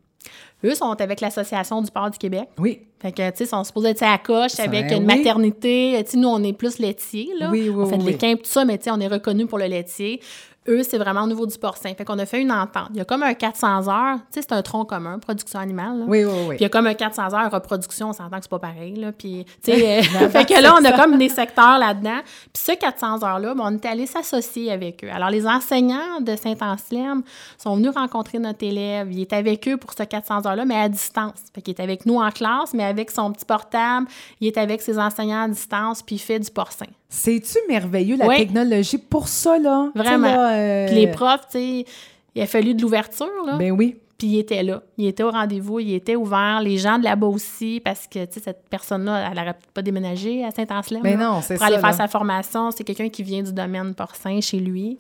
Eux 0.65 0.75
sont 0.75 0.95
avec 1.01 1.21
l'Association 1.21 1.83
du 1.83 1.91
port 1.91 2.11
du 2.11 2.19
Québec. 2.19 2.49
Oui. 2.57 2.81
Fait 3.01 3.11
que, 3.11 3.31
tu 3.31 3.39
sais, 3.39 3.47
sont 3.47 3.65
supposés 3.65 3.91
être 3.91 4.03
à 4.05 4.13
la 4.13 4.19
coche 4.19 4.61
avec 4.61 4.93
une 4.93 5.05
maternité. 5.05 6.01
Tu 6.05 6.13
sais, 6.13 6.17
nous, 6.17 6.29
on 6.29 6.43
est 6.45 6.53
plus 6.53 6.79
laitier, 6.79 7.31
là. 7.39 7.51
Oui, 7.51 7.69
oui, 7.69 7.85
on 7.85 7.87
fait 7.87 7.99
des 7.99 8.37
tout 8.37 8.45
ça, 8.45 8.65
mais 8.65 8.79
tu 8.79 8.85
sais, 8.85 8.91
on 8.93 9.01
est 9.01 9.09
reconnu 9.09 9.47
pour 9.47 9.59
le 9.59 9.67
laitier. 9.67 10.21
Eux, 10.69 10.83
c'est 10.85 10.99
vraiment 10.99 11.23
au 11.23 11.27
niveau 11.27 11.45
du 11.45 11.59
porcin. 11.59 11.93
Fait 11.95 12.05
qu'on 12.05 12.19
a 12.19 12.27
fait 12.27 12.41
une 12.41 12.53
entente. 12.53 12.89
Il 12.91 12.99
y 12.99 13.01
a 13.01 13.05
comme 13.05 13.23
un 13.25 13.35
400 13.35 13.89
heures, 13.89 14.19
tu 14.33 14.41
sais, 14.41 14.43
c'est 14.43 14.53
un 14.53 14.63
tronc 14.63 14.85
commun, 14.85 15.19
production 15.19 15.59
animale. 15.59 16.05
Oui, 16.07 16.25
oui, 16.25 16.33
oui. 16.33 16.49
Puis 16.51 16.59
il 16.59 16.63
y 16.63 16.67
a 16.67 16.69
comme 16.69 16.87
un 16.87 16.95
400 16.95 17.35
heures 17.35 17.51
reproduction, 17.51 18.11
on 18.11 18.13
s'entend 18.13 18.37
que 18.37 18.43
c'est 18.43 18.51
pas 18.51 18.61
pareil, 18.61 18.95
là. 18.95 19.11
Puis, 19.13 19.45
tu 19.63 19.73
sais, 19.73 19.99
euh, 19.99 20.29
fait 20.31 20.45
que 20.45 20.61
là, 20.63 20.75
on 20.81 20.85
a 20.85 20.93
comme 20.93 21.19
des 21.19 21.29
secteurs 21.29 21.79
là-dedans. 21.79 22.21
Puis 22.53 22.63
ce 22.65 22.73
400 22.73 23.25
heures-là, 23.25 23.55
ben, 23.55 23.65
on 23.65 23.75
est 23.75 23.87
allé 23.87 24.07
s'associer 24.07 24.71
avec 24.71 25.03
eux. 25.03 25.11
Alors, 25.13 25.31
les 25.31 25.47
enseignants 25.47 26.21
de 26.21 26.37
Saint-Anselme 26.37 27.23
sont 27.59 27.77
venus 27.77 27.91
rencontrer 27.95 28.39
notre 28.39 28.65
élève. 28.65 29.11
Il 29.11 29.21
est 29.21 29.33
avec 29.33 29.67
eux 29.67 29.77
pour 29.77 29.93
ce 29.93 30.05
400 30.05 30.47
heures-là, 30.47 30.65
mais 30.65 30.77
à 30.77 30.89
distance. 30.89 31.35
Fait 31.55 31.61
qu'il 31.61 31.75
est 31.75 31.83
avec 31.83 32.07
nous 32.07 32.17
en 32.17 32.31
classe, 32.31 32.73
mais 32.73 32.85
avec 32.85 33.11
son 33.11 33.33
petit 33.33 33.45
portable. 33.45 34.07
Il 34.41 34.47
est 34.47 34.59
avec 34.59 34.81
ses 34.81 34.99
enseignants 34.99 35.43
à 35.43 35.49
distance, 35.49 36.03
puis 36.03 36.17
il 36.17 36.21
fait 36.21 36.39
du 36.39 36.51
porcin. 36.51 36.87
C'est-tu 37.09 37.59
merveilleux, 37.69 38.17
la 38.17 38.27
technologie, 38.29 38.97
pour 38.97 39.29
ça, 39.29 39.59
là? 39.59 39.91
Vraiment. 39.95 40.52
Euh, 40.53 40.87
puis 40.87 40.95
les 40.97 41.07
profs, 41.09 41.47
tu 41.51 41.59
sais, 41.59 41.85
il 42.35 42.43
a 42.43 42.47
fallu 42.47 42.75
de 42.75 42.83
l'ouverture, 42.83 43.27
là. 43.47 43.57
Ben 43.57 43.73
oui. 43.73 43.97
Puis 44.19 44.29
il 44.29 44.39
était 44.39 44.63
là. 44.63 44.83
Il 44.99 45.07
était 45.07 45.25
au 45.25 45.33
rendez-vous, 45.33 45.81
il 45.81 45.95
était 45.95 46.15
ouvert. 46.15 46.61
Les 46.63 46.79
gens 46.79 46.97
de 46.97 47.03
là-bas 47.03 47.27
aussi, 47.27 47.81
parce 47.85 48.07
que, 48.07 48.25
tu 48.25 48.35
sais, 48.35 48.41
cette 48.41 48.69
personne-là, 48.71 49.29
elle 49.29 49.37
n'aurait 49.37 49.57
pas 49.75 49.83
déménagé 49.83 50.45
à 50.45 50.53
Saint-Anselme. 50.53 51.01
Mais 51.03 51.17
là, 51.17 51.25
non, 51.25 51.41
c'est 51.43 51.57
Pour 51.57 51.65
aller 51.65 51.75
ça, 51.75 51.81
faire 51.81 51.91
là. 51.91 51.97
sa 51.97 52.09
formation. 52.09 52.71
C'est 52.71 52.85
quelqu'un 52.85 53.09
qui 53.09 53.25
vient 53.25 53.43
du 53.43 53.53
domaine 53.53 53.95
porcin 53.97 54.41
chez 54.41 54.59
lui. 54.61 54.97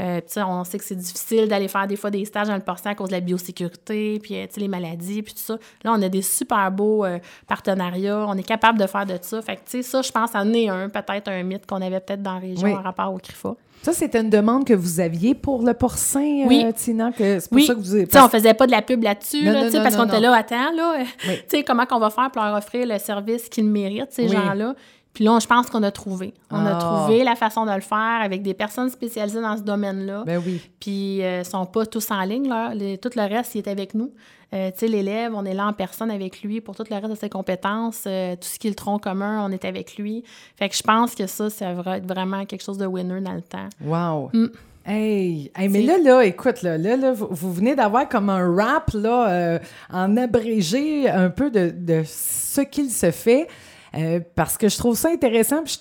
Euh, 0.00 0.16
tu 0.20 0.32
sais, 0.32 0.42
on 0.42 0.64
sait 0.64 0.78
que 0.78 0.84
c'est 0.84 0.96
difficile 0.96 1.46
d'aller 1.46 1.68
faire 1.68 1.86
des 1.86 1.94
fois 1.94 2.10
des 2.10 2.24
stages 2.24 2.48
dans 2.48 2.56
le 2.56 2.60
porcin 2.60 2.90
à 2.90 2.94
cause 2.96 3.06
de 3.08 3.12
la 3.14 3.20
biosécurité, 3.20 4.18
puis, 4.20 4.34
euh, 4.36 4.46
tu 4.48 4.54
sais, 4.54 4.60
les 4.60 4.68
maladies, 4.68 5.22
puis 5.22 5.32
tout 5.32 5.40
ça. 5.40 5.58
Là, 5.84 5.92
on 5.96 6.02
a 6.02 6.08
des 6.08 6.22
super 6.22 6.68
beaux 6.72 7.04
euh, 7.04 7.18
partenariats. 7.46 8.26
On 8.28 8.36
est 8.36 8.42
capable 8.42 8.80
de 8.80 8.86
faire 8.88 9.06
de 9.06 9.16
ça. 9.22 9.40
Fait 9.42 9.54
que, 9.56 9.60
tu 9.60 9.70
sais, 9.70 9.82
ça, 9.82 10.02
je 10.02 10.10
pense, 10.10 10.34
en 10.34 10.52
est 10.52 10.68
un, 10.68 10.88
peut-être 10.88 11.28
un 11.28 11.42
mythe 11.44 11.66
qu'on 11.66 11.80
avait 11.80 12.00
peut-être 12.00 12.22
dans 12.22 12.34
la 12.34 12.40
région 12.40 12.66
Oui. 12.66 12.74
en 12.74 12.82
rapport 12.82 13.14
au 13.14 13.18
CRIFA. 13.18 13.54
Ça, 13.82 13.92
c'était 13.92 14.20
une 14.20 14.30
demande 14.30 14.64
que 14.64 14.74
vous 14.74 14.98
aviez 15.00 15.34
pour 15.34 15.62
le 15.62 15.72
porcin, 15.72 16.20
euh, 16.20 16.46
Oui. 16.48 16.64
Tina, 16.74 17.12
que 17.12 17.38
c'est 17.38 17.48
pour 17.48 17.56
Oui. 17.56 17.66
ça 17.66 17.74
que 17.74 17.78
vous... 17.80 17.98
Tu 18.04 18.10
sais, 18.10 18.20
on 18.20 18.28
faisait 18.28 18.54
pas 18.54 18.66
de 18.66 18.72
la 18.72 18.82
pub 18.82 19.02
là-dessus, 19.02 19.44
là, 19.44 19.68
parce 19.82 19.94
qu'on 19.96 20.06
était 20.06 20.18
là, 20.20 20.34
attends, 20.34 20.72
là, 20.74 20.96
Oui. 20.98 21.04
tu 21.48 21.58
sais, 21.58 21.62
comment 21.62 21.86
qu'on 21.86 22.00
va 22.00 22.10
faire 22.10 22.30
pour 22.32 22.42
leur 22.42 22.56
offrir 22.56 22.86
le 22.86 22.98
service 22.98 23.48
qu'ils 23.48 23.64
méritent, 23.66 24.10
ces 24.12 24.26
gens-là? 24.28 24.74
Puis 25.16 25.24
là, 25.24 25.38
je 25.40 25.46
pense 25.46 25.70
qu'on 25.70 25.82
a 25.82 25.90
trouvé. 25.90 26.34
On 26.50 26.66
a 26.66 26.76
Ah. 26.76 26.78
trouvé 26.78 27.24
la 27.24 27.34
façon 27.36 27.64
de 27.64 27.72
le 27.72 27.80
faire 27.80 28.20
avec 28.22 28.42
des 28.42 28.52
personnes 28.52 28.90
spécialisées 28.90 29.40
dans 29.40 29.56
ce 29.56 29.62
domaine-là. 29.62 30.24
Ben 30.26 30.42
oui. 30.44 30.60
Puis, 30.78 31.22
euh, 31.24 31.38
ils 31.40 31.44
sont 31.48 31.64
pas 31.64 31.86
tous 31.86 32.10
en 32.10 32.20
ligne, 32.20 32.46
là. 32.50 32.74
Les- 32.74 32.98
tout 32.98 33.08
le 33.16 33.22
reste, 33.22 33.54
il 33.54 33.60
est 33.60 33.68
avec 33.68 33.94
nous. 33.94 34.12
Euh, 34.52 34.70
tu 34.72 34.80
sais, 34.80 34.88
l'élève, 34.88 35.32
on 35.34 35.46
est 35.46 35.54
là 35.54 35.68
en 35.68 35.72
personne 35.72 36.10
avec 36.10 36.42
lui 36.42 36.60
pour 36.60 36.76
tout 36.76 36.84
le 36.90 36.94
reste 36.96 37.08
de 37.08 37.14
ses 37.14 37.30
compétences. 37.30 38.04
Euh, 38.06 38.34
tout 38.36 38.46
ce 38.46 38.58
qui 38.58 38.66
est 38.66 38.70
le 38.70 38.76
tronc 38.76 38.98
commun, 38.98 39.42
on 39.42 39.50
est 39.52 39.64
avec 39.64 39.96
lui. 39.96 40.22
Fait 40.56 40.68
que 40.68 40.76
je 40.76 40.82
pense 40.82 41.14
que 41.14 41.26
ça, 41.26 41.48
ça 41.48 41.72
va 41.72 41.96
être 41.96 42.06
vraiment 42.06 42.44
quelque 42.44 42.62
chose 42.62 42.76
de 42.76 42.84
winner 42.84 43.22
dans 43.22 43.32
le 43.32 43.40
temps. 43.40 43.68
Wow. 43.82 44.28
Mm. 44.34 44.46
Hey, 44.84 45.50
hey, 45.56 45.68
mais 45.70 45.80
là, 45.82 45.96
là, 45.98 46.22
écoute, 46.24 46.60
là, 46.62 46.76
là, 46.78 46.96
là, 46.96 47.12
vous, 47.12 47.26
vous 47.30 47.52
venez 47.54 47.74
d'avoir 47.74 48.06
comme 48.08 48.28
un 48.30 48.54
rap, 48.54 48.90
là, 48.92 49.28
euh, 49.30 49.58
en 49.90 50.14
abrégé 50.16 51.08
un 51.10 51.30
peu 51.30 51.50
de, 51.50 51.70
de 51.74 52.02
ce 52.06 52.60
qu'il 52.60 52.90
se 52.90 53.10
fait, 53.10 53.48
euh, 53.96 54.20
parce 54.34 54.56
que 54.58 54.68
je 54.68 54.76
trouve 54.76 54.96
ça 54.96 55.08
intéressant, 55.10 55.62
puis 55.64 55.78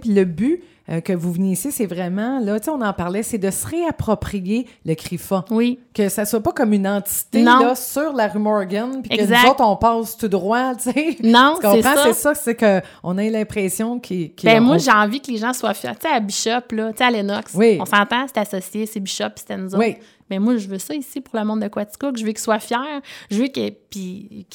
puis 0.00 0.12
le 0.12 0.24
but 0.24 0.62
euh, 0.88 1.00
que 1.00 1.12
vous 1.12 1.32
veniez 1.32 1.52
ici, 1.52 1.72
c'est 1.72 1.86
vraiment, 1.86 2.38
là, 2.38 2.60
tu 2.60 2.66
sais, 2.66 2.70
on 2.70 2.80
en 2.80 2.92
parlait, 2.92 3.24
c'est 3.24 3.38
de 3.38 3.50
se 3.50 3.66
réapproprier 3.66 4.66
le 4.84 4.94
CRIFA. 4.94 5.44
Oui. 5.50 5.80
Que 5.92 6.08
ça 6.08 6.24
soit 6.24 6.40
pas 6.40 6.52
comme 6.52 6.72
une 6.72 6.86
entité, 6.86 7.42
Non. 7.42 7.58
là, 7.58 7.74
sur 7.74 8.12
la 8.12 8.28
rue 8.28 8.38
Morgan, 8.38 9.02
puis 9.02 9.16
que 9.18 9.24
nous 9.24 9.50
autres, 9.50 9.64
on 9.64 9.74
passe 9.76 10.16
tout 10.16 10.28
droit, 10.28 10.74
tu 10.76 10.92
sais. 10.92 11.16
Non, 11.24 11.54
Tu 11.60 11.66
comprends? 11.66 11.72
c'est 11.72 11.82
ça. 11.82 12.04
C'est 12.04 12.12
ça, 12.12 12.34
c'est 12.34 12.54
qu'on 12.54 13.18
a 13.18 13.22
l'impression 13.24 13.98
qu'il... 13.98 14.32
qu'il- 14.34 14.48
Ben, 14.48 14.60
moi, 14.62 14.78
j'ai 14.78 14.92
envie 14.92 15.20
que 15.20 15.30
les 15.32 15.38
gens 15.38 15.52
soient 15.52 15.74
fiers. 15.74 15.90
Tu 16.00 16.08
sais, 16.08 16.14
à 16.14 16.20
Bishop, 16.20 16.72
là, 16.74 16.92
tu 16.92 16.98
sais, 16.98 17.04
à 17.04 17.10
Lennox, 17.10 17.52
Oui. 17.54 17.78
on 17.80 17.84
s'entend, 17.84 18.26
c'est 18.32 18.38
associé, 18.40 18.86
c'est 18.86 19.00
Bishop, 19.00 19.24
c'était 19.36 19.56
nous 19.56 19.68
autres. 19.74 19.78
Oui. 19.78 19.96
Mais 20.30 20.38
moi, 20.38 20.56
je 20.56 20.66
veux 20.68 20.78
ça 20.78 20.94
ici 20.94 21.20
pour 21.20 21.38
le 21.38 21.44
monde 21.44 21.60
de 21.60 21.68
Quaticook. 21.68 22.16
Je 22.16 22.24
veux 22.24 22.32
qu'ils 22.32 22.38
soient 22.40 22.58
fiers. 22.58 22.76
Je 23.30 23.38
veux 23.42 23.46
qu'ils 23.46 23.76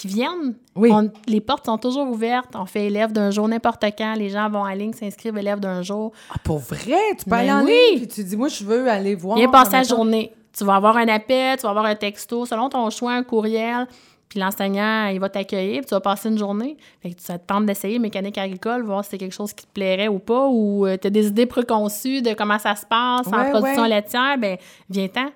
viennent. 0.03 0.55
Oui. 0.75 0.91
On- 0.91 1.09
les 1.27 1.41
portes 1.41 1.65
sont 1.65 1.77
toujours 1.77 2.09
ouvertes. 2.09 2.55
On 2.55 2.65
fait 2.65 2.87
élève 2.87 3.11
d'un 3.11 3.31
jour 3.31 3.47
n'importe 3.47 3.83
quand. 3.97 4.13
Les 4.15 4.29
gens 4.29 4.49
vont 4.49 4.59
en 4.63 4.69
ligne, 4.73 4.93
s'inscrivent 4.93 5.37
élève 5.37 5.59
d'un 5.59 5.81
jour. 5.81 6.11
Ah, 6.29 6.35
pour 6.43 6.59
vrai? 6.59 6.97
Tu 7.17 7.23
peux 7.25 7.31
Ben 7.31 7.37
aller 7.37 7.51
en 7.51 7.63
oui. 7.63 7.71
ligne, 7.91 7.99
puis 7.99 8.07
tu 8.07 8.23
dis, 8.23 8.35
moi, 8.35 8.49
je 8.49 8.63
veux 8.63 8.89
aller 8.89 9.15
voir. 9.15 9.37
Viens 9.37 9.49
passer 9.49 9.73
la 9.73 9.83
journée. 9.83 10.33
Tu 10.57 10.65
vas 10.65 10.75
avoir 10.75 10.97
un 10.97 11.07
appel, 11.07 11.55
tu 11.57 11.63
vas 11.63 11.69
avoir 11.69 11.85
un 11.85 11.95
texto, 11.95 12.45
selon 12.45 12.67
ton 12.67 12.89
choix, 12.89 13.13
un 13.13 13.23
courriel. 13.23 13.87
Puis 14.27 14.39
l'enseignant, 14.39 15.07
il 15.07 15.19
va 15.19 15.27
t'accueillir, 15.27 15.79
puis 15.79 15.87
tu 15.87 15.93
vas 15.93 15.99
passer 15.99 16.29
une 16.29 16.37
journée. 16.37 16.77
Fait 17.01 17.13
que 17.13 17.21
ça 17.21 17.37
te 17.37 17.45
tente 17.45 17.65
d'essayer 17.65 17.99
mécanique 17.99 18.37
agricole, 18.37 18.83
voir 18.83 19.03
si 19.03 19.11
c'est 19.11 19.17
quelque 19.17 19.33
chose 19.35 19.51
qui 19.53 19.65
te 19.65 19.71
plairait 19.73 20.07
ou 20.07 20.19
pas, 20.19 20.47
ou 20.47 20.85
tu 21.01 21.07
as 21.07 21.09
des 21.09 21.27
idées 21.27 21.45
préconçues 21.45 22.21
de 22.21 22.33
comment 22.33 22.57
ça 22.57 22.75
se 22.77 22.85
passe 22.85 23.27
en 23.27 23.49
production 23.49 23.81
ouais. 23.83 23.89
laitière, 23.89 24.37
ben 24.37 24.57
viens-t'en. 24.89 25.27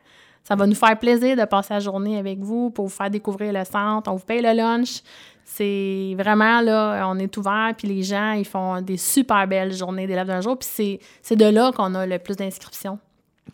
Ça 0.48 0.56
va 0.56 0.68
nous 0.68 0.76
faire 0.76 0.98
plaisir 1.00 1.36
de 1.36 1.44
passer 1.46 1.74
la 1.74 1.80
journée 1.80 2.18
avec 2.20 2.40
vous 2.40 2.70
pour 2.70 2.86
vous 2.86 2.94
faire 2.94 3.10
découvrir 3.10 3.52
le 3.52 3.64
centre. 3.66 4.12
On 4.12 4.16
vous 4.16 4.26
paye 4.26 4.42
le 4.42 4.54
lunch. 4.54 5.02
C'est 5.44 6.16
vraiment 6.18 6.62
là, 6.62 7.08
on 7.08 7.18
est 7.20 7.36
ouvert, 7.38 7.74
puis 7.78 7.88
les 7.88 8.04
gens, 8.04 8.32
ils 8.34 8.46
font 8.46 8.82
des 8.82 8.98
super 8.98 9.48
belles 9.48 9.74
journées 9.74 10.06
d'élèves 10.08 10.28
d'un 10.28 10.42
jour. 10.42 10.58
Puis 10.58 11.00
c'est- 11.22 11.36
de 11.36 11.46
là 11.46 11.72
qu'on 11.72 11.94
a 11.96 12.06
le 12.06 12.20
plus 12.20 12.36
d'inscriptions. 12.36 12.98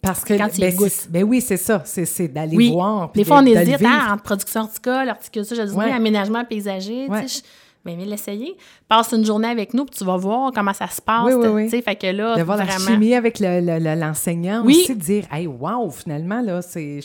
Parce 0.02 0.24
que, 0.24 0.34
Quand 0.34 0.48
ben, 0.58 0.74
ben 1.10 1.24
oui, 1.24 1.42
c'est 1.42 1.58
ça. 1.58 1.82
C'est, 1.86 2.28
d'aller 2.30 2.56
Oui. 2.58 2.72
voir. 2.72 3.12
Des 3.14 3.24
fois, 3.24 3.40
on 3.42 3.46
hésite 3.46 3.84
hein, 3.86 4.14
entre 4.14 4.24
production 4.24 4.62
horticole, 4.62 5.10
horticulture, 5.10 5.56
je 5.58 5.62
dis 5.64 5.74
Ouais. 5.76 5.92
aménagement 5.92 6.44
paysager. 6.46 7.08
Ouais. 7.08 7.22
Tu 7.24 7.28
sais, 7.28 7.44
je- 7.46 7.61
ben, 7.86 7.98
viens 7.98 8.06
l'essayer. 8.06 8.56
Passe 8.88 9.12
une 9.14 9.26
journée 9.26 9.48
avec 9.48 9.74
nous, 9.74 9.86
puis 9.86 9.98
tu 9.98 10.04
vas 10.06 10.18
voir 10.18 10.52
comment 10.54 10.74
ça 10.74 10.88
se 10.88 11.02
passe. 11.02 11.26
Oui, 11.26 11.34
oui, 11.34 11.44
tu 11.44 11.50
oui. 11.50 11.70
sais, 11.70 11.82
Fait 11.82 11.96
que 11.96 12.08
là, 12.08 12.36
de 12.38 12.44
voir 12.44 12.58
la 12.58 12.66
vraiment. 12.66 12.86
chimie 12.92 13.16
avec 13.16 13.40
le- 13.40 13.60
le- 13.60 13.80
le- 13.80 14.00
l'enseignant 14.00 14.64
Oui. 14.66 14.78
aussi, 14.84 14.96
de 14.96 15.00
dire, 15.02 15.24
hey, 15.32 15.48
wow, 15.48 15.90
finalement, 15.90 16.42
là, 16.42 16.62
c'est. 16.62 17.00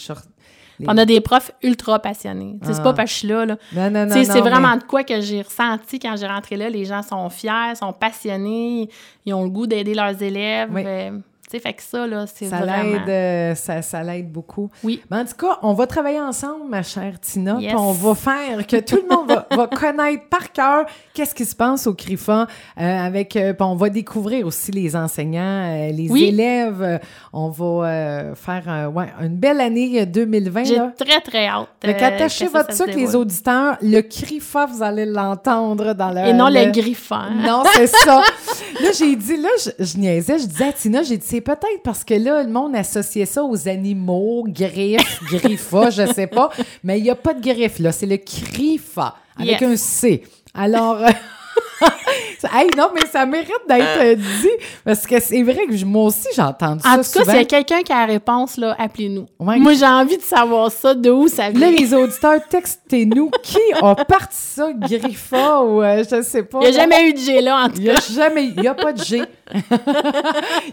les- 0.78 0.86
On 0.88 0.98
a 0.98 1.06
des 1.06 1.22
profs 1.22 1.52
ultra 1.62 1.98
passionnés. 1.98 2.58
C'est 2.62 2.78
Ah. 2.78 2.82
pas 2.82 2.92
parce 2.92 3.08
que 3.08 3.14
je 3.14 3.18
suis 3.20 3.28
là. 3.28 3.46
là. 3.46 3.56
Non, 3.74 3.90
non, 3.90 4.04
non. 4.04 4.22
C'est 4.24 4.40
vraiment 4.40 4.72
mais- 4.72 4.78
de 4.78 4.82
quoi 4.84 5.04
que 5.04 5.22
j'ai 5.22 5.40
ressenti 5.40 5.98
quand 5.98 6.14
j'ai 6.18 6.26
rentré 6.26 6.56
là. 6.56 6.68
Les 6.68 6.84
gens 6.84 7.00
sont 7.02 7.30
fiers, 7.30 7.74
sont 7.80 7.94
passionnés, 7.94 8.90
ils 9.24 9.32
ont 9.32 9.44
le 9.44 9.48
goût 9.48 9.66
d'aider 9.66 9.94
leurs 9.94 10.22
élèves. 10.22 10.68
Oui. 10.74 10.82
euh, 10.84 11.12
sais, 11.50 11.58
fait 11.60 11.72
que 11.74 11.82
ça, 11.82 12.06
là, 12.06 12.24
c'est 12.32 12.46
Ça 12.46 12.58
vraiment... 12.58 12.82
l'aide, 12.98 13.08
euh, 13.08 13.54
ça, 13.54 13.82
ça 13.82 14.02
l'aide 14.02 14.30
beaucoup. 14.30 14.70
Oui. 14.82 15.02
Mais 15.10 15.18
en 15.18 15.24
tout 15.24 15.36
cas, 15.38 15.58
on 15.62 15.72
va 15.74 15.86
travailler 15.86 16.20
ensemble, 16.20 16.68
ma 16.68 16.82
chère 16.82 17.18
Tina, 17.20 17.56
Yes. 17.60 17.68
puis 17.72 17.76
on 17.76 17.92
va 17.92 18.14
faire 18.14 18.66
que 18.66 18.76
tout 18.80 18.96
le 19.08 19.14
monde 19.14 19.28
va, 19.28 19.46
va 19.56 19.66
connaître 19.68 20.28
par 20.28 20.52
cœur 20.52 20.86
qu'est-ce 21.14 21.34
qui 21.34 21.44
se 21.44 21.54
passe 21.54 21.86
au 21.86 21.94
CRIFA, 21.94 22.46
euh, 22.80 22.82
avec, 23.06 23.36
euh, 23.36 23.52
puis 23.52 23.62
on 23.64 23.76
va 23.76 23.88
découvrir 23.90 24.46
aussi 24.46 24.72
les 24.72 24.96
enseignants, 24.96 25.90
les 25.92 26.08
Oui. 26.10 26.24
élèves. 26.24 27.00
On 27.32 27.48
va 27.50 28.34
faire 28.34 28.90
ouais, 28.94 29.06
une 29.22 29.36
belle 29.36 29.60
année 29.60 30.02
euh, 30.02 30.06
2020. 30.06 30.64
J'ai 30.64 30.76
là. 30.76 30.92
très, 30.98 31.20
très 31.20 31.46
hâte. 31.46 31.68
Que 31.80 32.28
ça, 32.28 32.46
votre 32.52 32.72
ça 32.72 32.84
sucre, 32.86 32.96
les 32.96 33.14
auditeurs. 33.14 33.76
Le 33.82 34.00
CRIFA, 34.00 34.66
vous 34.66 34.82
allez 34.82 35.06
l'entendre 35.06 35.92
dans 35.94 36.10
le... 36.10 36.18
Et 36.28 36.32
non 36.32 36.48
le, 36.48 36.64
le- 36.66 36.70
griffon. 36.72 37.30
non, 37.46 37.62
c'est 37.74 37.86
ça. 37.86 38.22
Là, 38.82 38.90
j'ai 38.98 39.16
dit, 39.16 39.36
là, 39.36 39.48
je, 39.64 39.84
je 39.84 39.96
niaisais, 39.98 40.38
je 40.38 40.46
disais 40.46 40.68
à 40.68 40.72
Tina, 40.72 41.02
j'ai 41.02 41.16
dit, 41.16 41.26
c'est 41.36 41.42
peut-être 41.42 41.82
parce 41.84 42.02
que 42.02 42.14
là, 42.14 42.42
le 42.42 42.48
monde 42.48 42.74
associait 42.74 43.26
ça 43.26 43.44
aux 43.44 43.68
animaux, 43.68 44.44
griffes, 44.48 45.20
griffa, 45.30 45.90
je 45.90 46.06
sais 46.10 46.26
pas, 46.26 46.48
mais 46.82 46.98
il 46.98 47.02
n'y 47.02 47.10
a 47.10 47.14
pas 47.14 47.34
de 47.34 47.42
griffe, 47.42 47.78
là, 47.78 47.92
c'est 47.92 48.06
le 48.06 48.16
crifa, 48.16 49.16
avec 49.38 49.60
Yes. 49.60 49.70
un 49.70 49.76
C. 49.76 50.22
Alors, 50.54 50.98
hey, 52.44 52.68
non, 52.76 52.90
mais 52.94 53.06
ça 53.06 53.26
mérite 53.26 53.50
d'être 53.68 54.00
euh, 54.00 54.14
dit, 54.14 54.64
parce 54.84 55.06
que 55.06 55.20
c'est 55.20 55.42
vrai 55.42 55.66
que 55.66 55.84
moi 55.84 56.04
aussi, 56.04 56.28
j'ai 56.34 56.42
entendu 56.42 56.82
ça 56.82 56.90
En 56.90 56.96
tout 56.96 57.10
cas, 57.12 57.24
s'il 57.24 57.34
y 57.34 57.38
a 57.38 57.44
quelqu'un 57.44 57.82
qui 57.82 57.92
a 57.92 58.06
la 58.06 58.12
réponse, 58.12 58.56
là, 58.56 58.74
appelez-nous. 58.78 59.26
Ouais. 59.38 59.58
Moi, 59.58 59.74
j'ai 59.74 59.86
envie 59.86 60.16
de 60.16 60.22
savoir 60.22 60.70
ça, 60.70 60.94
de 60.94 61.10
où 61.10 61.28
ça 61.28 61.50
vient. 61.50 61.60
Là, 61.60 61.70
les 61.70 61.94
auditeurs, 61.94 62.40
textez-nous 62.48 63.30
qui 63.42 63.58
a 63.80 63.94
parti 64.04 64.36
ça, 64.36 64.72
griffa, 64.72 65.62
ou 65.62 65.82
euh, 65.82 66.04
je 66.10 66.22
sais 66.22 66.42
pas. 66.42 66.58
Il 66.62 66.70
n'y 66.70 66.76
a 66.76 66.78
là. 66.78 66.78
jamais 66.78 67.08
eu 67.08 67.12
de 67.12 67.18
G 67.18 67.40
là, 67.40 67.64
en 67.64 67.68
tout 67.68 67.74
Il 67.76 67.84
n'y 67.84 67.90
a 67.90 68.00
jamais, 68.14 68.44
il 68.46 68.60
n'y 68.60 68.68
a 68.68 68.74
pas 68.74 68.92
de 68.92 69.02
G. 69.02 69.22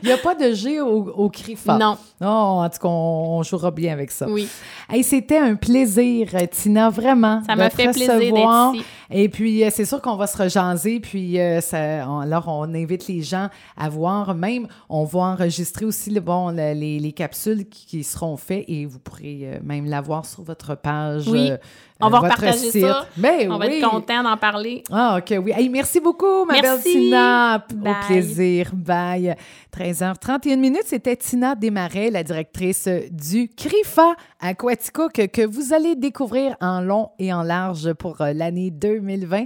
Il 0.01 0.07
n'y 0.07 0.11
a 0.11 0.17
pas 0.17 0.33
de 0.33 0.51
G 0.51 0.81
au, 0.81 1.07
au 1.15 1.29
CRIFA. 1.29 1.77
Non. 1.77 1.95
Non, 2.19 2.61
en 2.63 2.69
tout 2.69 2.79
cas, 2.79 2.87
on, 2.87 3.37
on 3.37 3.43
jouera 3.43 3.69
bien 3.69 3.93
avec 3.93 4.09
ça. 4.09 4.27
Oui. 4.27 4.47
Hey, 4.89 5.03
c'était 5.03 5.37
un 5.37 5.55
plaisir, 5.55 6.29
Tina, 6.49 6.89
vraiment. 6.89 7.41
Ça 7.47 7.55
m'a 7.55 7.69
fait 7.69 7.83
plaisir 7.91 8.17
d'être 8.17 8.73
ici. 8.73 8.85
Et 9.11 9.29
puis, 9.29 9.63
euh, 9.63 9.69
c'est 9.71 9.85
sûr 9.85 10.01
qu'on 10.01 10.15
va 10.15 10.25
se 10.27 10.41
rejaser. 10.41 10.99
Puis, 10.99 11.39
euh, 11.39 11.52
ça, 11.61 12.05
on- 12.09 12.19
alors, 12.19 12.47
on 12.47 12.73
invite 12.73 13.07
les 13.07 13.21
gens 13.21 13.49
à 13.77 13.89
voir. 13.89 14.35
Même, 14.35 14.67
on 14.89 15.03
va 15.03 15.19
enregistrer 15.19 15.85
aussi 15.85 16.09
le, 16.11 16.19
bon, 16.21 16.49
le- 16.51 16.73
les, 16.73 16.99
les 16.99 17.11
capsules 17.11 17.67
qui, 17.69 17.85
qui 17.85 18.03
seront 18.03 18.37
faites 18.37 18.65
et 18.67 18.85
vous 18.85 18.99
pourrez 18.99 19.41
euh, 19.43 19.59
même 19.63 19.85
la 19.85 20.01
voir 20.01 20.25
sur 20.25 20.43
votre 20.43 20.75
page. 20.75 21.27
Oui. 21.27 21.51
euh, 21.51 21.57
On 22.01 22.09
va 22.09 22.19
repartager 22.19 22.71
site. 22.71 22.81
ça. 22.81 23.05
Ben 23.17 23.49
On 23.51 23.57
va 23.57 23.67
être 23.67 23.89
content 23.89 24.23
d'en 24.23 24.35
parler. 24.37 24.83
Ah, 24.91 25.17
OK, 25.19 25.33
oui. 25.43 25.53
Hey, 25.55 25.69
merci 25.69 25.99
beaucoup, 26.01 26.43
ma 26.45 26.59
belle. 26.61 26.81
Tina. 26.81 27.65
Au 27.71 27.75
Bye. 27.75 27.93
plaisir. 28.07 28.71
Bye. 28.73 29.35
13h31 29.77 30.57
minutes, 30.59 30.83
c'était 30.85 31.15
Tina 31.15 31.55
Desmarais, 31.55 32.09
la 32.11 32.23
directrice 32.23 32.87
du 33.11 33.49
CRIFA 33.49 34.15
à 34.39 34.53
Quaticook, 34.53 35.13
que 35.31 35.45
vous 35.45 35.73
allez 35.73 35.95
découvrir 35.95 36.55
en 36.61 36.81
long 36.81 37.09
et 37.19 37.33
en 37.33 37.41
large 37.43 37.93
pour 37.93 38.21
euh, 38.21 38.33
l'année 38.33 38.69
2020. 38.71 39.45